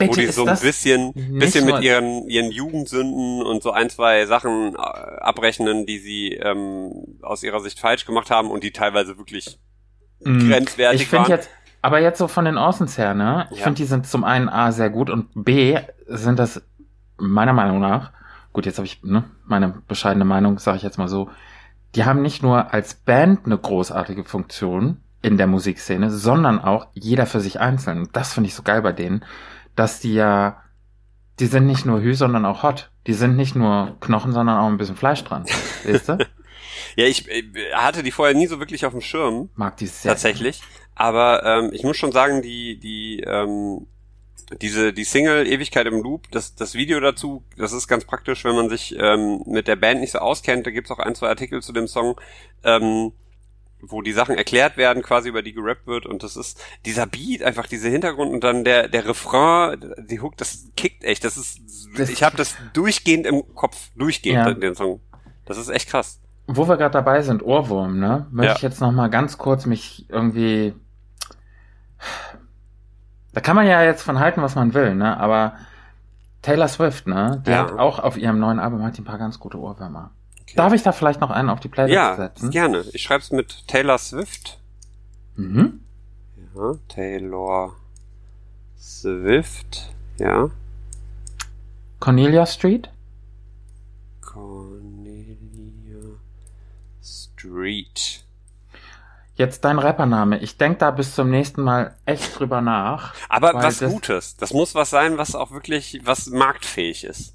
wo 0.00 0.06
Bitte 0.06 0.20
die 0.20 0.26
ist 0.26 0.36
so 0.36 0.44
ein 0.46 0.58
bisschen, 0.60 1.12
bisschen 1.38 1.66
mit 1.66 1.82
ihren, 1.82 2.28
ihren 2.28 2.50
Jugendsünden 2.50 3.42
und 3.42 3.62
so 3.62 3.70
ein, 3.72 3.90
zwei 3.90 4.26
Sachen 4.26 4.74
äh, 4.74 4.78
abrechnen, 4.78 5.86
die 5.86 5.98
sie 5.98 6.32
ähm, 6.34 7.18
aus 7.22 7.42
ihrer 7.42 7.60
Sicht 7.60 7.78
falsch 7.78 8.04
gemacht 8.06 8.30
haben 8.30 8.50
und 8.50 8.64
die 8.64 8.72
teilweise 8.72 9.18
wirklich 9.18 9.58
Mm, 10.22 10.48
grenzwertig 10.48 11.02
Ich 11.02 11.08
finde 11.08 11.22
waren. 11.24 11.30
jetzt, 11.30 11.50
aber 11.82 12.00
jetzt 12.00 12.18
so 12.18 12.28
von 12.28 12.44
den 12.44 12.58
Orsons 12.58 12.98
her, 12.98 13.14
ne? 13.14 13.48
Ich 13.52 13.58
Ja. 13.58 13.64
finde, 13.64 13.78
die 13.78 13.84
sind 13.86 14.06
zum 14.06 14.24
einen 14.24 14.48
A 14.50 14.70
sehr 14.72 14.90
gut 14.90 15.08
und 15.10 15.28
B 15.34 15.78
sind 16.06 16.38
das 16.38 16.62
meiner 17.16 17.52
Meinung 17.54 17.80
nach, 17.80 18.12
gut, 18.52 18.66
jetzt 18.66 18.76
habe 18.78 18.86
ich 18.86 19.02
ne, 19.02 19.24
meine 19.46 19.82
bescheidene 19.88 20.24
Meinung, 20.24 20.58
sage 20.58 20.76
ich 20.78 20.82
jetzt 20.82 20.98
mal 20.98 21.08
so, 21.08 21.30
die 21.94 22.04
haben 22.04 22.22
nicht 22.22 22.42
nur 22.42 22.72
als 22.72 22.94
Band 22.94 23.46
eine 23.46 23.58
großartige 23.58 24.24
Funktion 24.24 24.98
in 25.22 25.36
der 25.36 25.46
Musikszene, 25.46 26.10
sondern 26.10 26.60
auch 26.60 26.86
jeder 26.94 27.26
für 27.26 27.40
sich 27.40 27.60
einzeln. 27.60 28.08
Das 28.12 28.32
finde 28.32 28.48
ich 28.48 28.54
so 28.54 28.62
geil 28.62 28.82
bei 28.82 28.92
denen, 28.92 29.24
dass 29.76 30.00
die 30.00 30.14
ja, 30.14 30.62
die 31.38 31.46
sind 31.46 31.66
nicht 31.66 31.86
nur 31.86 32.00
Hü, 32.00 32.14
sondern 32.14 32.44
auch 32.44 32.62
hot. 32.62 32.90
Die 33.06 33.14
sind 33.14 33.36
nicht 33.36 33.56
nur 33.56 33.96
Knochen, 34.00 34.32
sondern 34.32 34.58
auch 34.58 34.66
ein 34.66 34.76
bisschen 34.76 34.96
Fleisch 34.96 35.24
dran. 35.24 35.44
Weißt 35.84 36.10
du? 36.10 36.18
Ja, 36.96 37.06
ich 37.06 37.28
äh, 37.28 37.42
hatte 37.74 38.02
die 38.02 38.10
vorher 38.10 38.34
nie 38.34 38.46
so 38.46 38.58
wirklich 38.58 38.84
auf 38.84 38.92
dem 38.92 39.00
Schirm. 39.00 39.48
Mag 39.54 39.76
die 39.76 39.86
sehr. 39.86 40.12
tatsächlich. 40.12 40.60
Aber 40.94 41.44
ähm, 41.44 41.70
ich 41.72 41.82
muss 41.82 41.96
schon 41.96 42.12
sagen, 42.12 42.42
die, 42.42 42.78
die, 42.78 43.20
ähm, 43.20 43.86
diese, 44.60 44.92
die 44.92 45.04
Single 45.04 45.46
Ewigkeit 45.46 45.86
im 45.86 46.02
Loop, 46.02 46.30
das, 46.30 46.54
das 46.54 46.74
Video 46.74 47.00
dazu, 47.00 47.44
das 47.56 47.72
ist 47.72 47.88
ganz 47.88 48.04
praktisch, 48.04 48.44
wenn 48.44 48.54
man 48.54 48.68
sich 48.68 48.94
ähm, 48.98 49.42
mit 49.46 49.68
der 49.68 49.76
Band 49.76 50.00
nicht 50.00 50.12
so 50.12 50.18
auskennt. 50.18 50.66
Da 50.66 50.70
gibt's 50.70 50.90
auch 50.90 50.98
ein, 50.98 51.14
zwei 51.14 51.28
Artikel 51.28 51.62
zu 51.62 51.72
dem 51.72 51.86
Song, 51.86 52.20
ähm, 52.64 53.12
wo 53.82 54.02
die 54.02 54.12
Sachen 54.12 54.36
erklärt 54.36 54.76
werden, 54.76 55.02
quasi 55.02 55.28
über 55.28 55.42
die 55.42 55.52
gerappt 55.52 55.86
wird. 55.86 56.06
Und 56.06 56.22
das 56.22 56.36
ist 56.36 56.62
dieser 56.86 57.06
Beat, 57.06 57.42
einfach 57.42 57.66
dieser 57.66 57.88
Hintergrund 57.88 58.32
und 58.32 58.44
dann 58.44 58.64
der, 58.64 58.88
der 58.88 59.06
Refrain, 59.06 59.94
die 59.98 60.20
Hook, 60.20 60.36
das 60.36 60.66
kickt 60.76 61.04
echt. 61.04 61.24
Das 61.24 61.36
ist, 61.36 61.60
Das- 61.96 62.08
ich 62.10 62.22
habe 62.22 62.36
das 62.36 62.56
durchgehend 62.72 63.26
im 63.26 63.42
Kopf, 63.54 63.90
durchgehend 63.96 64.46
Ja. 64.46 64.54
den 64.54 64.74
Song. 64.74 65.00
Das 65.46 65.58
ist 65.58 65.68
echt 65.68 65.88
krass. 65.88 66.20
Wo 66.46 66.68
wir 66.68 66.76
gerade 66.76 66.92
dabei 66.92 67.22
sind, 67.22 67.42
Ohrwurm, 67.42 67.98
ne? 68.00 68.26
Möchte 68.30 68.50
Ja. 68.50 68.56
ich 68.56 68.62
jetzt 68.62 68.80
noch 68.80 68.90
mal 68.92 69.08
ganz 69.08 69.38
kurz 69.38 69.66
mich 69.66 70.06
irgendwie. 70.08 70.74
Da 73.32 73.40
kann 73.40 73.54
man 73.56 73.66
ja 73.66 73.82
jetzt 73.82 74.02
von 74.02 74.18
halten, 74.18 74.42
was 74.42 74.54
man 74.56 74.74
will, 74.74 74.94
ne? 74.94 75.16
Aber 75.18 75.54
Taylor 76.42 76.68
Swift, 76.68 77.06
ne? 77.06 77.42
Die 77.46 77.50
Ja. 77.50 77.58
hat 77.58 77.72
auch 77.78 77.98
auf 78.00 78.16
ihrem 78.16 78.38
neuen 78.40 78.58
Album 78.58 78.82
hat 78.82 78.96
die 78.96 79.02
ein 79.02 79.04
paar 79.04 79.18
ganz 79.18 79.38
gute 79.38 79.58
Ohrwürmer. 79.58 80.10
Okay. 80.50 80.56
Darf 80.56 80.72
ich 80.72 80.82
da 80.82 80.90
vielleicht 80.92 81.20
noch 81.20 81.30
einen 81.30 81.48
auf 81.48 81.60
die 81.60 81.68
Playlist 81.68 81.94
Ja, 81.94 82.16
setzen? 82.16 82.50
gerne. 82.50 82.84
Ich 82.92 83.02
schreib's 83.02 83.30
mit 83.30 83.68
Taylor 83.68 83.98
Swift. 83.98 84.58
Mhm. 85.36 85.80
Ja, 86.56 86.74
Taylor 86.88 87.76
Swift. 88.78 89.90
Ja. 90.18 90.50
Cornelia 92.00 92.46
Street? 92.46 92.90
Cornelia 94.20 96.18
Street. 97.02 98.24
Jetzt 99.36 99.64
dein 99.64 99.78
Rappername. 99.78 100.38
Ich 100.40 100.56
denk 100.58 100.80
da 100.80 100.90
bis 100.90 101.14
zum 101.14 101.30
nächsten 101.30 101.62
Mal 101.62 101.94
echt 102.04 102.38
drüber 102.38 102.60
nach. 102.60 103.14
Aber 103.28 103.54
was 103.54 103.78
das- 103.78 103.90
Gutes. 103.92 104.36
Das 104.36 104.52
muss 104.52 104.74
was 104.74 104.90
sein, 104.90 105.16
was 105.16 105.34
auch 105.34 105.50
wirklich, 105.52 106.00
was 106.04 106.26
marktfähig 106.26 107.04
ist. 107.04 107.34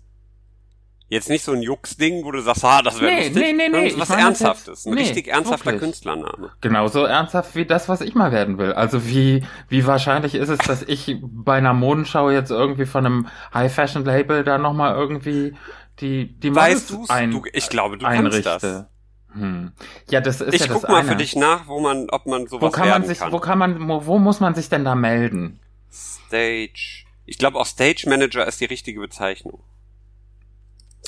Jetzt 1.07 1.29
nicht 1.29 1.43
so 1.43 1.51
ein 1.51 1.61
Jux-Ding, 1.61 2.25
wo 2.25 2.31
du 2.31 2.41
sagst, 2.41 2.65
ah, 2.65 2.81
das 2.81 2.99
wäre 2.99 3.11
Nee, 3.13 3.27
lustig. 3.27 3.35
nee, 3.35 3.53
nee, 3.53 3.69
nee, 3.69 3.93
Was 3.97 4.09
Ernsthaftes. 4.09 4.67
jetzt- 4.67 4.87
Ein 4.87 4.93
nee, 4.95 5.01
richtig 5.01 5.27
ernsthafter 5.27 5.65
wirklich. 5.65 5.81
Künstlername. 5.81 6.51
Genauso 6.61 7.03
ernsthaft 7.03 7.55
wie 7.55 7.65
das, 7.65 7.87
was 7.87 8.01
ich 8.01 8.15
mal 8.15 8.31
werden 8.31 8.57
will. 8.57 8.73
Also 8.73 9.05
wie, 9.07 9.43
wie 9.69 9.85
wahrscheinlich 9.85 10.33
ist 10.33 10.49
es, 10.49 10.57
dass 10.59 10.81
ich 10.81 11.17
bei 11.21 11.57
einer 11.57 11.73
Modenschau 11.73 12.31
jetzt 12.31 12.49
irgendwie 12.49 12.87
von 12.87 13.05
einem 13.05 13.27
High-Fashion-Label 13.53 14.43
da 14.43 14.57
nochmal 14.57 14.95
irgendwie 14.95 15.53
die, 15.99 16.33
die 16.39 16.55
Weißt 16.55 16.89
Models 16.89 17.07
du's? 17.07 17.09
ein, 17.15 17.29
Du, 17.31 17.43
ich 17.53 17.69
glaube, 17.69 17.99
du 17.99 18.05
einrichte. 18.07 18.41
kannst 18.49 18.63
das. 18.63 18.85
Hm. 19.33 19.73
Ja, 20.09 20.21
das 20.21 20.41
ist 20.41 20.53
Ich 20.55 20.61
ja 20.61 20.67
das 20.67 20.81
guck 20.81 20.89
mal 20.89 20.99
eine. 21.01 21.09
für 21.09 21.15
dich 21.17 21.35
nach, 21.35 21.67
wo 21.67 21.79
man, 21.81 22.09
ob 22.09 22.25
man 22.25 22.47
sowas 22.47 22.61
wo 22.63 22.69
kann 22.71 22.89
man 22.89 23.03
sich, 23.05 23.19
kann. 23.19 23.31
wo 23.31 23.39
kann 23.39 23.59
man, 23.59 23.87
wo, 23.87 24.05
wo 24.07 24.17
muss 24.17 24.39
man 24.39 24.55
sich 24.55 24.69
denn 24.69 24.83
da 24.85 24.95
melden? 24.95 25.59
Stage. 25.91 27.03
Ich 27.25 27.37
glaube 27.37 27.59
auch 27.59 27.65
Stage 27.65 28.05
Manager 28.09 28.47
ist 28.47 28.59
die 28.61 28.65
richtige 28.65 28.99
Bezeichnung. 28.99 29.59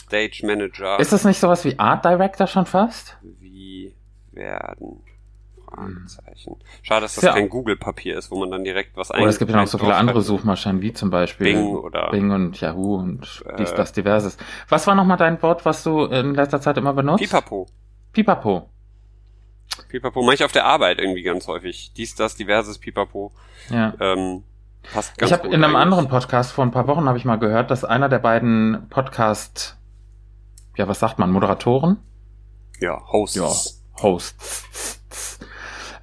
Stage 0.08 0.42
Manager. 0.46 1.00
Ist 1.00 1.12
das 1.14 1.26
nicht 1.26 1.40
sowas 1.40 1.64
wie 1.66 1.78
Art 1.80 2.04
Director 2.06 2.48
schon 2.48 2.66
fast? 2.66 3.18
Wie 3.40 3.94
werden? 4.32 5.02
Fragezeichen. 5.66 6.56
Schade, 6.82 7.02
dass 7.02 7.16
das 7.16 7.24
Ja. 7.26 7.34
kein 7.34 7.50
Google-Papier 7.50 8.18
ist, 8.18 8.32
wo 8.32 8.40
man 8.40 8.50
dann 8.52 8.64
direkt 8.64 8.96
was 8.96 9.12
Oder 9.12 9.26
es 9.26 9.38
gibt 9.38 9.52
ja 9.52 9.58
noch 9.58 9.68
so 9.68 9.78
viele 9.78 9.96
andere. 9.96 10.22
Suchmaschinen, 10.22 10.82
wie 10.82 10.94
zum 10.94 11.10
Beispiel 11.10 11.46
Bing 11.54 11.76
oder- 11.76 12.10
Bing 12.12 12.32
und 12.32 12.60
Yahoo 12.62 12.96
und 12.96 13.44
dies, 13.60 13.72
Äh, 13.72 13.76
das, 13.76 13.92
diverses. 13.92 14.38
Was 14.70 14.88
war 14.88 14.96
nochmal 14.96 15.18
dein 15.18 15.42
Wort, 15.42 15.66
was 15.66 15.84
du 15.84 16.06
in 16.06 16.36
letzter 16.36 16.62
Zeit 16.62 16.78
immer 16.78 16.94
benutzt? 16.94 17.22
Pipapo. 17.22 17.68
Pipapo. 18.14 18.70
Pipapo 19.90 20.22
mache 20.24 20.36
ich 20.36 20.44
auf 20.46 20.54
der 20.54 20.66
Arbeit 20.66 21.00
irgendwie 21.02 21.24
ganz 21.24 21.48
häufig. 21.48 21.92
Dies, 21.98 22.16
das, 22.16 22.36
diverses 22.36 22.78
Pipapo. 22.80 23.32
Ja. 23.70 23.94
Ähm, 24.00 24.44
passt 24.94 25.18
ganz 25.18 25.32
Ich 25.32 25.38
habe 25.38 25.48
in 25.50 25.56
einem 25.56 25.66
eigentlich. 25.66 25.82
anderen 25.82 26.08
Podcast 26.08 26.54
vor 26.54 26.64
ein 26.66 26.72
paar 26.72 26.88
Wochen 26.88 27.08
habe 27.10 27.18
ich 27.18 27.26
mal 27.26 27.36
gehört, 27.38 27.72
dass 27.72 27.84
einer 27.84 28.08
der 28.10 28.20
beiden 28.20 28.88
Podcast, 28.90 29.77
ja, 30.78 30.88
was 30.88 31.00
sagt 31.00 31.20
man, 31.20 31.32
Moderatoren? 31.32 31.98
Ja, 32.80 33.02
Hosts. 33.12 33.84
Hosts. 34.02 35.40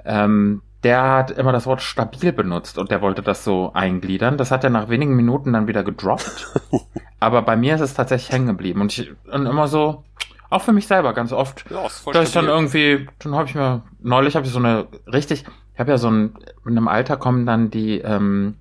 Ähm, 0.04 0.62
der 0.82 1.02
hat 1.10 1.30
immer 1.30 1.52
das 1.52 1.66
Wort 1.66 1.80
stabil 1.80 2.32
benutzt 2.32 2.76
und 2.76 2.90
der 2.90 3.00
wollte 3.00 3.22
das 3.22 3.42
so 3.42 3.72
eingliedern. 3.72 4.36
Das 4.36 4.50
hat 4.50 4.64
er 4.64 4.70
nach 4.70 4.88
wenigen 4.90 5.16
Minuten 5.16 5.52
dann 5.52 5.66
wieder 5.66 5.82
gedroppt. 5.82 6.52
Aber 7.20 7.40
bei 7.42 7.56
mir 7.56 7.76
ist 7.76 7.80
es 7.80 7.94
tatsächlich 7.94 8.32
hängen 8.32 8.48
geblieben 8.48 8.82
und 8.82 8.96
ich 8.98 9.10
und 9.32 9.46
immer 9.46 9.66
so, 9.66 10.04
auch 10.50 10.60
für 10.60 10.72
mich 10.72 10.86
selber 10.86 11.14
ganz 11.14 11.32
oft, 11.32 11.64
Ja, 11.70 11.86
ist 11.86 12.00
voll 12.00 12.12
da 12.12 12.20
ist 12.20 12.36
dann 12.36 12.46
irgendwie, 12.46 13.08
dann 13.20 13.34
habe 13.34 13.48
ich 13.48 13.54
mir, 13.54 13.82
neulich 14.00 14.36
habe 14.36 14.44
ich 14.44 14.52
so 14.52 14.58
eine 14.58 14.88
richtig, 15.10 15.44
ich 15.72 15.80
habe 15.80 15.90
ja 15.90 15.98
so 15.98 16.10
ein, 16.10 16.34
in 16.66 16.76
einem 16.76 16.88
Alter 16.88 17.16
kommen 17.16 17.46
dann 17.46 17.70
die 17.70 18.00
ähm, 18.00 18.56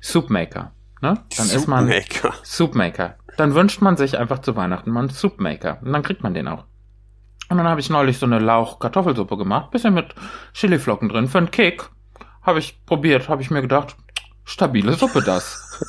Soupmaker. 0.00 0.72
Ne? 1.02 1.20
Dann 1.36 1.50
ist 1.50 1.66
man 1.66 1.88
Soupmaker. 1.88 2.34
Soupmaker. 2.44 3.16
Dann 3.36 3.54
wünscht 3.54 3.82
man 3.82 3.96
sich 3.96 4.16
einfach 4.18 4.38
zu 4.38 4.54
Weihnachten 4.54 4.92
mal 4.92 5.00
einen 5.00 5.08
Soupmaker. 5.10 5.78
Und 5.82 5.92
dann 5.92 6.02
kriegt 6.04 6.22
man 6.22 6.32
den 6.32 6.46
auch. 6.46 6.64
Und 7.50 7.58
dann 7.58 7.66
habe 7.66 7.80
ich 7.80 7.90
neulich 7.90 8.18
so 8.18 8.26
eine 8.26 8.38
Lauch-Kartoffelsuppe 8.38 9.36
gemacht, 9.36 9.72
bisschen 9.72 9.94
mit 9.94 10.14
Chiliflocken 10.54 11.08
drin. 11.08 11.26
Für 11.26 11.38
einen 11.38 11.50
Kick 11.50 11.82
habe 12.42 12.60
ich 12.60 12.86
probiert, 12.86 13.28
habe 13.28 13.42
ich 13.42 13.50
mir 13.50 13.62
gedacht, 13.62 13.96
stabile 14.44 14.92
Suppe 14.94 15.22
das. 15.22 15.82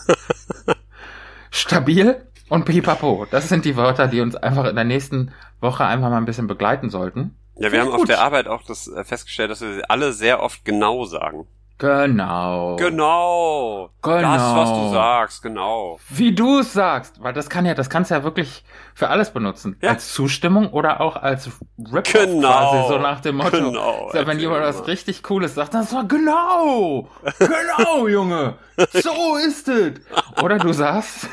Stabil 1.51 2.25
und 2.49 2.65
pipapo. 2.65 3.27
Das 3.29 3.49
sind 3.49 3.65
die 3.65 3.75
Wörter, 3.75 4.07
die 4.07 4.19
uns 4.19 4.35
einfach 4.35 4.65
in 4.65 4.75
der 4.75 4.83
nächsten 4.83 5.31
Woche 5.61 5.85
einfach 5.85 6.09
mal 6.09 6.17
ein 6.17 6.25
bisschen 6.25 6.47
begleiten 6.47 6.89
sollten. 6.89 7.37
Ja, 7.55 7.71
wir 7.71 7.81
Finde 7.81 7.85
haben 7.85 8.01
auf 8.01 8.05
der 8.05 8.21
Arbeit 8.21 8.47
auch 8.47 8.63
das 8.63 8.87
äh, 8.87 9.03
festgestellt, 9.03 9.51
dass 9.51 9.61
wir 9.61 9.83
alle 9.89 10.11
sehr 10.11 10.41
oft 10.41 10.65
genau 10.65 11.05
sagen. 11.05 11.47
Genau. 11.83 12.77
Genau. 12.77 13.89
Genau. 14.01 14.21
Das, 14.21 14.55
was 14.55 14.69
du 14.69 14.89
sagst, 14.93 15.43
genau. 15.43 15.99
Wie 16.07 16.33
du 16.33 16.59
es 16.59 16.71
sagst, 16.71 17.21
weil 17.21 17.33
das 17.33 17.49
kann 17.49 17.65
ja, 17.65 17.73
das 17.73 17.89
kannst 17.89 18.09
du 18.09 18.15
ja 18.15 18.23
wirklich 18.23 18.63
für 18.95 19.09
alles 19.09 19.31
benutzen. 19.31 19.75
Ja. 19.81 19.89
Als 19.89 20.13
Zustimmung 20.13 20.69
oder 20.69 21.01
auch 21.01 21.17
als 21.17 21.49
Rip 21.91 22.05
Genau. 22.05 22.47
quasi, 22.47 22.87
so 22.87 22.99
nach 22.99 23.19
dem 23.19 23.35
Motto. 23.35 23.57
Genau. 23.57 24.09
So, 24.13 24.25
wenn 24.25 24.39
jemand 24.39 24.63
was 24.63 24.87
richtig 24.87 25.23
Cooles 25.23 25.55
sagt, 25.55 25.73
das 25.73 25.93
war 25.93 26.07
genau, 26.07 27.09
genau, 27.37 28.07
Junge, 28.07 28.55
so 28.77 29.35
ist 29.45 29.67
es. 29.67 29.99
Oder 30.41 30.59
du 30.59 30.71
sagst, 30.71 31.27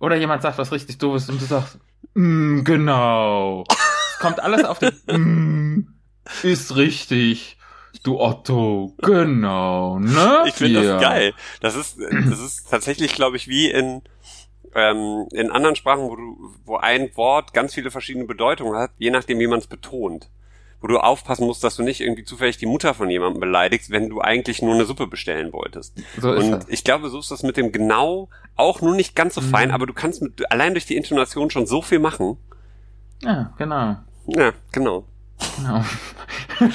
oder 0.00 0.16
jemand 0.16 0.42
sagt 0.42 0.58
was 0.58 0.72
richtig 0.72 0.98
doofes 0.98 1.30
und 1.30 1.40
du 1.40 1.44
sagst, 1.44 1.78
mm, 2.14 2.64
genau. 2.64 3.62
Es 3.70 4.18
kommt 4.18 4.40
alles 4.40 4.64
auf 4.64 4.80
den, 4.80 4.90
mm, 5.06 5.86
ist 6.42 6.74
richtig. 6.74 7.55
Du 8.02 8.20
Otto, 8.20 8.94
genau, 8.98 9.98
ne? 9.98 10.42
Ich 10.46 10.54
finde 10.54 10.82
das 10.82 11.00
geil. 11.02 11.32
Das 11.60 11.74
ist, 11.76 11.98
das 11.98 12.38
ist 12.40 12.70
tatsächlich, 12.70 13.14
glaube 13.14 13.36
ich, 13.36 13.48
wie 13.48 13.70
in, 13.70 14.02
ähm, 14.74 15.26
in 15.32 15.50
anderen 15.50 15.76
Sprachen, 15.76 16.02
wo 16.02 16.14
du, 16.16 16.54
wo 16.64 16.76
ein 16.76 17.10
Wort 17.16 17.52
ganz 17.54 17.74
viele 17.74 17.90
verschiedene 17.90 18.26
Bedeutungen 18.26 18.76
hat, 18.76 18.90
je 18.98 19.10
nachdem, 19.10 19.38
wie 19.38 19.46
man 19.46 19.58
es 19.58 19.66
betont. 19.66 20.28
Wo 20.82 20.88
du 20.88 20.98
aufpassen 20.98 21.46
musst, 21.46 21.64
dass 21.64 21.74
du 21.76 21.82
nicht 21.82 22.02
irgendwie 22.02 22.24
zufällig 22.24 22.58
die 22.58 22.66
Mutter 22.66 22.92
von 22.92 23.08
jemandem 23.08 23.40
beleidigst, 23.40 23.90
wenn 23.90 24.10
du 24.10 24.20
eigentlich 24.20 24.60
nur 24.60 24.74
eine 24.74 24.84
Suppe 24.84 25.06
bestellen 25.06 25.52
wolltest. 25.54 25.94
So 26.20 26.32
ist 26.34 26.44
Und 26.44 26.50
das. 26.52 26.68
ich 26.68 26.84
glaube, 26.84 27.08
so 27.08 27.18
ist 27.18 27.30
das 27.30 27.42
mit 27.42 27.56
dem 27.56 27.72
genau 27.72 28.28
auch 28.56 28.82
nur 28.82 28.94
nicht 28.94 29.16
ganz 29.16 29.34
so 29.34 29.40
Mhm. 29.40 29.46
fein, 29.46 29.70
aber 29.70 29.86
du 29.86 29.94
kannst 29.94 30.20
mit, 30.20 30.50
allein 30.52 30.74
durch 30.74 30.84
die 30.84 30.96
Intonation 30.96 31.48
schon 31.50 31.66
so 31.66 31.80
viel 31.80 31.98
machen. 31.98 32.36
Ja, 33.22 33.54
genau. 33.56 33.96
Ja, 34.26 34.52
genau. 34.70 35.04
Genau. 35.56 35.84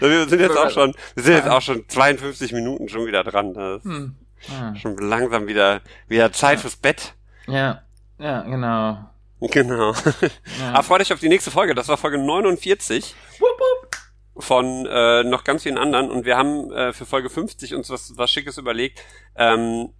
Wir 0.00 0.28
sind 0.28 0.40
jetzt 0.40 0.56
auch 0.56 0.70
schon, 0.70 0.94
wir 1.14 1.22
sind 1.24 1.34
jetzt 1.34 1.48
auch 1.48 1.60
schon 1.62 1.88
52 1.88 2.52
Minuten 2.52 2.88
schon 2.88 3.06
wieder 3.06 3.24
dran. 3.24 3.54
Das 3.54 3.78
ist 3.78 3.84
Hm. 3.84 4.16
Ja. 4.48 4.76
schon 4.76 4.96
langsam 4.98 5.48
wieder, 5.48 5.80
wieder 6.06 6.32
Zeit 6.32 6.60
fürs 6.60 6.76
Bett. 6.76 7.14
Ja, 7.48 7.82
ja, 8.18 8.42
genau. 8.42 8.98
Genau. 9.40 9.92
Ja. 10.60 10.72
Aber 10.72 10.82
freu 10.82 10.98
dich 10.98 11.12
auf 11.12 11.20
die 11.20 11.28
nächste 11.28 11.50
Folge. 11.50 11.74
Das 11.74 11.88
war 11.88 11.96
Folge 11.96 12.18
49 12.18 13.14
von 14.38 14.86
äh, 14.86 15.24
noch 15.24 15.42
ganz 15.44 15.64
vielen 15.64 15.78
anderen. 15.78 16.10
Und 16.10 16.24
wir 16.24 16.36
haben 16.36 16.70
äh, 16.72 16.92
für 16.92 17.06
Folge 17.06 17.30
50 17.30 17.74
uns 17.74 17.90
was, 17.90 18.12
was 18.16 18.30
Schickes 18.30 18.58
überlegt. 18.58 19.00
Ähm, 19.36 19.90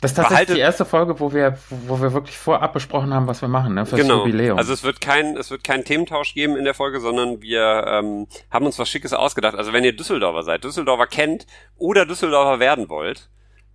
Das 0.00 0.10
ist 0.10 0.16
tatsächlich 0.16 0.48
behaltet- 0.48 0.56
die 0.56 0.60
erste 0.60 0.84
Folge, 0.84 1.18
wo 1.20 1.32
wir, 1.32 1.56
wo 1.86 2.00
wir 2.02 2.12
wirklich 2.12 2.36
vorab 2.36 2.72
besprochen 2.74 3.14
haben, 3.14 3.26
was 3.26 3.40
wir 3.40 3.48
machen, 3.48 3.74
ne? 3.74 3.86
Fürs 3.86 4.00
genau. 4.02 4.18
Jubiläum. 4.26 4.58
Also 4.58 4.72
es 4.72 4.82
wird 4.82 5.00
kein, 5.00 5.36
es 5.36 5.50
wird 5.50 5.64
keinen 5.64 5.84
Thementausch 5.84 6.34
geben 6.34 6.56
in 6.56 6.64
der 6.64 6.74
Folge, 6.74 7.00
sondern 7.00 7.40
wir 7.40 7.84
ähm, 7.86 8.26
haben 8.50 8.66
uns 8.66 8.78
was 8.78 8.88
Schickes 8.88 9.12
ausgedacht. 9.14 9.54
Also 9.54 9.72
wenn 9.72 9.84
ihr 9.84 9.96
Düsseldorfer 9.96 10.42
seid, 10.42 10.64
Düsseldorfer 10.64 11.06
kennt 11.06 11.46
oder 11.76 12.04
Düsseldorfer 12.06 12.58
werden 12.60 12.88
wollt, 12.90 13.30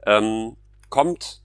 ähm, 0.06 0.56
kommt 0.90 1.42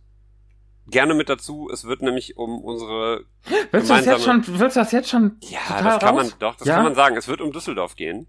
gerne 0.86 1.14
mit 1.14 1.30
dazu. 1.30 1.70
Es 1.72 1.84
wird 1.86 2.02
nämlich 2.02 2.36
um 2.36 2.58
unsere 2.62 3.24
willst 3.70 3.88
du 3.88 3.94
das 3.94 4.04
jetzt 4.04 4.24
schon, 4.24 4.44
willst 4.46 4.76
du 4.76 4.80
das 4.80 4.92
jetzt 4.92 5.08
schon 5.08 5.36
Ja, 5.40 5.60
das 5.82 5.98
kann 5.98 6.16
raus? 6.16 6.30
man 6.30 6.38
doch, 6.40 6.56
das 6.56 6.68
Ja? 6.68 6.74
kann 6.76 6.84
man 6.84 6.94
sagen. 6.94 7.16
Es 7.16 7.26
wird 7.26 7.40
um 7.40 7.52
Düsseldorf 7.52 7.96
gehen. 7.96 8.26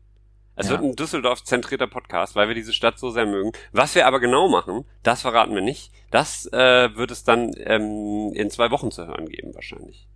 Es 0.55 0.67
Ja. 0.67 0.71
wird 0.73 0.83
ein 0.83 0.95
Düsseldorf-zentrierter 0.95 1.87
Podcast, 1.87 2.35
weil 2.35 2.47
wir 2.47 2.55
diese 2.55 2.71
Stadt 2.73 2.97
so 2.97 3.09
sehr 3.11 3.25
mögen. 3.25 3.51
Was 3.71 3.93
wir 3.95 4.07
aber 4.07 4.19
genau 4.19 4.47
machen, 4.47 4.85
das 5.03 5.21
verraten 5.21 5.53
wir 5.53 5.61
nicht. 5.61 5.91
Das 6.11 6.45
äh, 6.53 6.95
wird 6.95 7.11
es 7.11 7.23
dann 7.23 7.51
ähm, 7.57 8.31
in 8.33 8.49
zwei 8.49 8.71
Wochen 8.71 8.91
zu 8.91 9.05
hören 9.05 9.27
geben, 9.27 9.53
wahrscheinlich. 9.53 10.07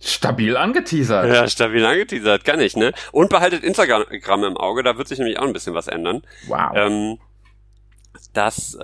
Stabil 0.00 0.56
angeteasert. 0.56 1.26
Ja, 1.28 1.46
stabil 1.48 1.84
angeteasert, 1.84 2.44
kann 2.44 2.60
ich, 2.60 2.76
ne? 2.76 2.92
Und 3.12 3.28
behaltet 3.30 3.62
Instagram 3.62 4.44
im 4.44 4.56
Auge, 4.56 4.82
da 4.82 4.98
wird 4.98 5.06
sich 5.06 5.18
nämlich 5.18 5.38
auch 5.38 5.46
ein 5.46 5.52
bisschen 5.52 5.74
was 5.74 5.86
ändern. 5.86 6.22
Wow. 6.48 6.70
Ähm, 6.74 7.18
das 8.32 8.74
äh, 8.74 8.80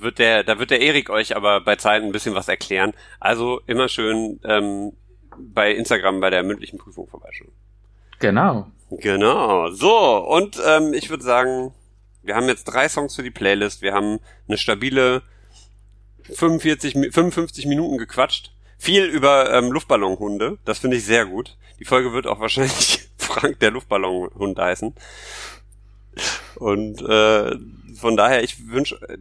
wird 0.00 0.18
der, 0.18 0.42
da 0.44 0.58
wird 0.58 0.70
der 0.70 0.80
Erik 0.80 1.10
euch 1.10 1.36
aber 1.36 1.60
bei 1.60 1.76
Zeiten 1.76 2.06
ein 2.06 2.12
bisschen 2.12 2.34
was 2.34 2.48
erklären. 2.48 2.94
Also 3.20 3.60
immer 3.66 3.88
schön 3.88 4.40
ähm, 4.44 4.92
bei 5.38 5.72
Instagram 5.72 6.20
bei 6.20 6.30
der 6.30 6.42
mündlichen 6.42 6.78
Prüfung 6.78 7.06
vorbeischauen. 7.06 7.52
Genau. 8.18 8.66
Genau. 8.90 9.68
So, 9.70 10.16
und 10.26 10.60
ähm, 10.64 10.92
ich 10.94 11.10
würde 11.10 11.24
sagen, 11.24 11.74
wir 12.22 12.34
haben 12.36 12.48
jetzt 12.48 12.64
drei 12.64 12.88
Songs 12.88 13.14
für 13.16 13.22
die 13.22 13.30
Playlist. 13.30 13.82
Wir 13.82 13.92
haben 13.92 14.20
eine 14.48 14.58
stabile 14.58 15.22
45, 16.32 16.94
Mi- 16.94 17.12
55 17.12 17.66
Minuten 17.66 17.98
gequatscht. 17.98 18.52
Viel 18.78 19.04
über 19.04 19.52
ähm, 19.52 19.70
Luftballonhunde. 19.72 20.58
Das 20.64 20.78
finde 20.80 20.96
ich 20.96 21.04
sehr 21.04 21.24
gut. 21.26 21.56
Die 21.78 21.84
Folge 21.84 22.12
wird 22.12 22.26
auch 22.26 22.40
wahrscheinlich 22.40 23.08
Frank 23.18 23.58
der 23.60 23.70
Luftballonhund 23.70 24.58
heißen. 24.58 24.94
Und 26.56 27.02
äh, 27.02 27.56
von 27.98 28.16
daher, 28.16 28.42
ich 28.42 28.68
wünsche 28.68 28.96
äh, 29.08 29.18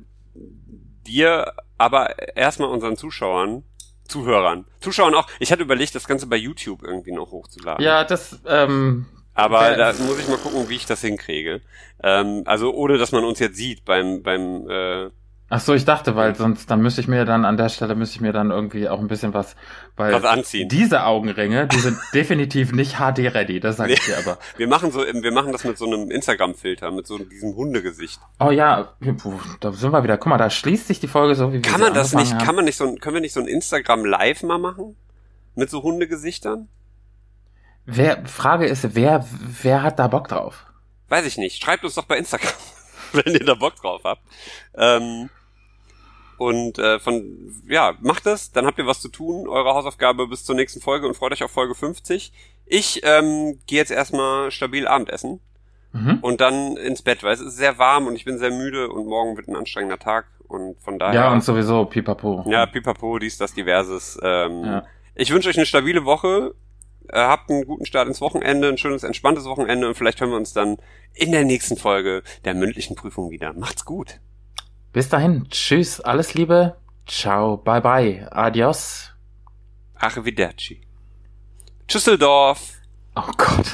dir, 1.05 1.53
aber 1.77 2.35
erstmal 2.37 2.69
unseren 2.69 2.97
Zuschauern, 2.97 3.63
Zuhörern, 4.07 4.65
Zuschauern 4.79 5.15
auch. 5.15 5.27
Ich 5.39 5.51
hatte 5.51 5.63
überlegt, 5.63 5.95
das 5.95 6.07
Ganze 6.07 6.27
bei 6.27 6.35
YouTube 6.37 6.83
irgendwie 6.83 7.11
noch 7.11 7.31
hochzuladen. 7.31 7.83
Ja, 7.83 8.03
das, 8.03 8.39
ähm, 8.47 9.05
Aber 9.35 9.59
Wer- 9.61 9.77
da 9.77 9.93
muss 10.03 10.17
ich 10.19 10.27
mal 10.27 10.37
gucken, 10.37 10.67
wie 10.69 10.75
ich 10.75 10.85
das 10.85 11.01
hinkriege. 11.01 11.61
Ähm, 12.01 12.43
also 12.45 12.73
ohne, 12.73 12.97
dass 12.97 13.11
man 13.11 13.23
uns 13.23 13.37
jetzt 13.39 13.57
sieht 13.57 13.85
beim 13.85 14.23
beim 14.23 14.67
äh, 14.69 15.09
ach 15.49 15.59
so, 15.59 15.73
ich 15.73 15.85
dachte, 15.85 16.15
weil 16.15 16.35
sonst, 16.35 16.71
dann 16.71 16.81
müsste 16.81 17.01
ich 17.01 17.07
mir 17.07 17.23
dann 17.25 17.45
an 17.45 17.55
der 17.57 17.69
Stelle 17.69 17.95
müsste 17.95 18.15
ich 18.15 18.21
mir 18.21 18.33
dann 18.33 18.49
irgendwie 18.49 18.89
auch 18.89 18.99
ein 18.99 19.07
bisschen 19.07 19.33
was, 19.33 19.55
weil 19.95 20.11
was 20.13 20.23
anziehen. 20.23 20.67
diese 20.69 21.03
Augenringe, 21.05 21.67
die 21.67 21.77
sind 21.79 21.97
definitiv 22.13 22.71
nicht 22.71 22.95
HD 22.95 23.19
ready, 23.35 23.59
das 23.59 23.77
sage 23.77 23.93
ich 23.93 23.99
dir 24.05 24.17
aber. 24.17 24.37
Wir 24.57 24.67
machen 24.67 24.91
so, 24.91 25.01
wir 25.01 25.31
machen 25.31 25.51
das 25.51 25.63
mit 25.65 25.77
so 25.77 25.85
einem 25.85 26.09
Instagram-Filter, 26.11 26.89
mit 26.91 27.05
so 27.05 27.17
diesem 27.19 27.55
Hundegesicht. 27.55 28.19
Oh 28.39 28.49
ja, 28.51 28.95
da 29.59 29.71
sind 29.73 29.91
wir 29.91 30.03
wieder. 30.03 30.17
Guck 30.17 30.27
mal, 30.29 30.37
da 30.37 30.49
schließt 30.49 30.87
sich 30.87 30.99
die 30.99 31.07
Folge 31.07 31.35
so, 31.35 31.49
wie 31.49 31.55
wir 31.55 31.61
Kann 31.61 31.81
man 31.81 31.93
das 31.93 32.13
nicht? 32.15 32.33
haben. 32.33 32.43
Kann 32.45 32.55
man 32.55 32.65
nicht 32.65 32.77
so, 32.77 32.85
ein- 32.87 32.99
können 32.99 33.15
wir 33.15 33.21
nicht 33.21 33.33
so 33.33 33.39
ein 33.41 33.47
Instagram 33.47 34.05
Live 34.05 34.43
mal 34.43 34.57
machen 34.57 34.95
mit 35.55 35.69
so 35.69 35.83
Hundegesichtern? 35.83 36.67
Wer, 37.85 38.25
Frage 38.25 38.65
ist, 38.65 38.95
wer, 38.95 39.25
wer 39.61 39.83
hat 39.83 39.99
da 39.99 40.07
Bock 40.07 40.27
drauf? 40.27 40.65
Weiß 41.09 41.25
ich 41.25 41.37
nicht. 41.37 41.61
Schreibt 41.63 41.83
uns 41.83 41.95
doch 41.95 42.05
bei 42.05 42.17
Instagram, 42.17 42.51
wenn 43.13 43.33
ihr 43.33 43.45
da 43.45 43.53
Bock 43.53 43.75
drauf 43.75 44.01
habt. 44.03 44.21
Ähm, 44.75 45.29
und 46.37 46.79
äh, 46.79 46.99
von 46.99 47.63
ja, 47.67 47.93
macht 48.01 48.25
das, 48.25 48.51
dann 48.51 48.65
habt 48.65 48.77
ihr 48.77 48.87
was 48.87 48.99
zu 49.01 49.07
tun, 49.09 49.47
eure 49.47 49.73
Hausaufgabe 49.73 50.27
bis 50.27 50.43
zur 50.43 50.55
nächsten 50.55 50.81
Folge 50.81 51.07
und 51.07 51.15
freut 51.15 51.31
euch 51.31 51.43
auf 51.43 51.51
Folge 51.51 51.75
50. 51.75 52.33
Ich 52.65 53.01
ähm, 53.03 53.59
gehe 53.67 53.77
jetzt 53.77 53.91
erstmal 53.91 54.51
stabil 54.51 54.87
Abendessen 54.87 55.39
Mhm. 55.93 56.19
und 56.21 56.41
dann 56.41 56.75
ins 56.75 57.01
Bett, 57.01 57.23
weil 57.23 57.31
es 57.31 57.39
ist 57.39 57.55
sehr 57.55 57.77
warm 57.77 58.07
und 58.07 58.17
ich 58.17 58.25
bin 58.25 58.37
sehr 58.37 58.51
müde 58.51 58.89
und 58.89 59.07
morgen 59.07 59.37
wird 59.37 59.47
ein 59.47 59.55
anstrengender 59.55 59.97
Tag 59.97 60.25
und 60.49 60.77
von 60.81 60.99
daher 60.99 61.13
Ja, 61.15 61.31
und 61.31 61.41
sowieso, 61.41 61.85
pipapo. 61.85 62.43
ja, 62.49 62.65
pipapo, 62.65 63.17
dies, 63.17 63.37
das, 63.37 63.53
diverses. 63.53 64.19
Ähm, 64.21 64.65
Ja. 64.65 64.83
Ich 65.15 65.31
wünsche 65.31 65.47
euch 65.47 65.55
eine 65.55 65.65
stabile 65.65 66.03
Woche. 66.03 66.53
Äh, 67.09 67.19
habt 67.19 67.49
einen 67.49 67.65
guten 67.65 67.85
Start 67.85 68.07
ins 68.07 68.21
Wochenende, 68.21 68.69
ein 68.69 68.77
schönes, 68.77 69.03
entspanntes 69.03 69.45
Wochenende 69.45 69.87
und 69.87 69.95
vielleicht 69.95 70.21
hören 70.21 70.31
wir 70.31 70.37
uns 70.37 70.53
dann 70.53 70.77
in 71.13 71.31
der 71.31 71.45
nächsten 71.45 71.77
Folge 71.77 72.23
der 72.43 72.53
mündlichen 72.53 72.95
Prüfung 72.95 73.31
wieder. 73.31 73.53
Macht's 73.53 73.85
gut. 73.85 74.19
Bis 74.93 75.09
dahin. 75.09 75.47
Tschüss. 75.49 75.99
Alles 76.01 76.33
Liebe. 76.33 76.77
Ciao. 77.05 77.57
Bye 77.57 77.81
bye. 77.81 78.27
Adios. 78.31 79.11
Arrivederci. 79.95 80.81
Tschüsseldorf. 81.87 82.73
Oh 83.15 83.31
Gott. 83.37 83.73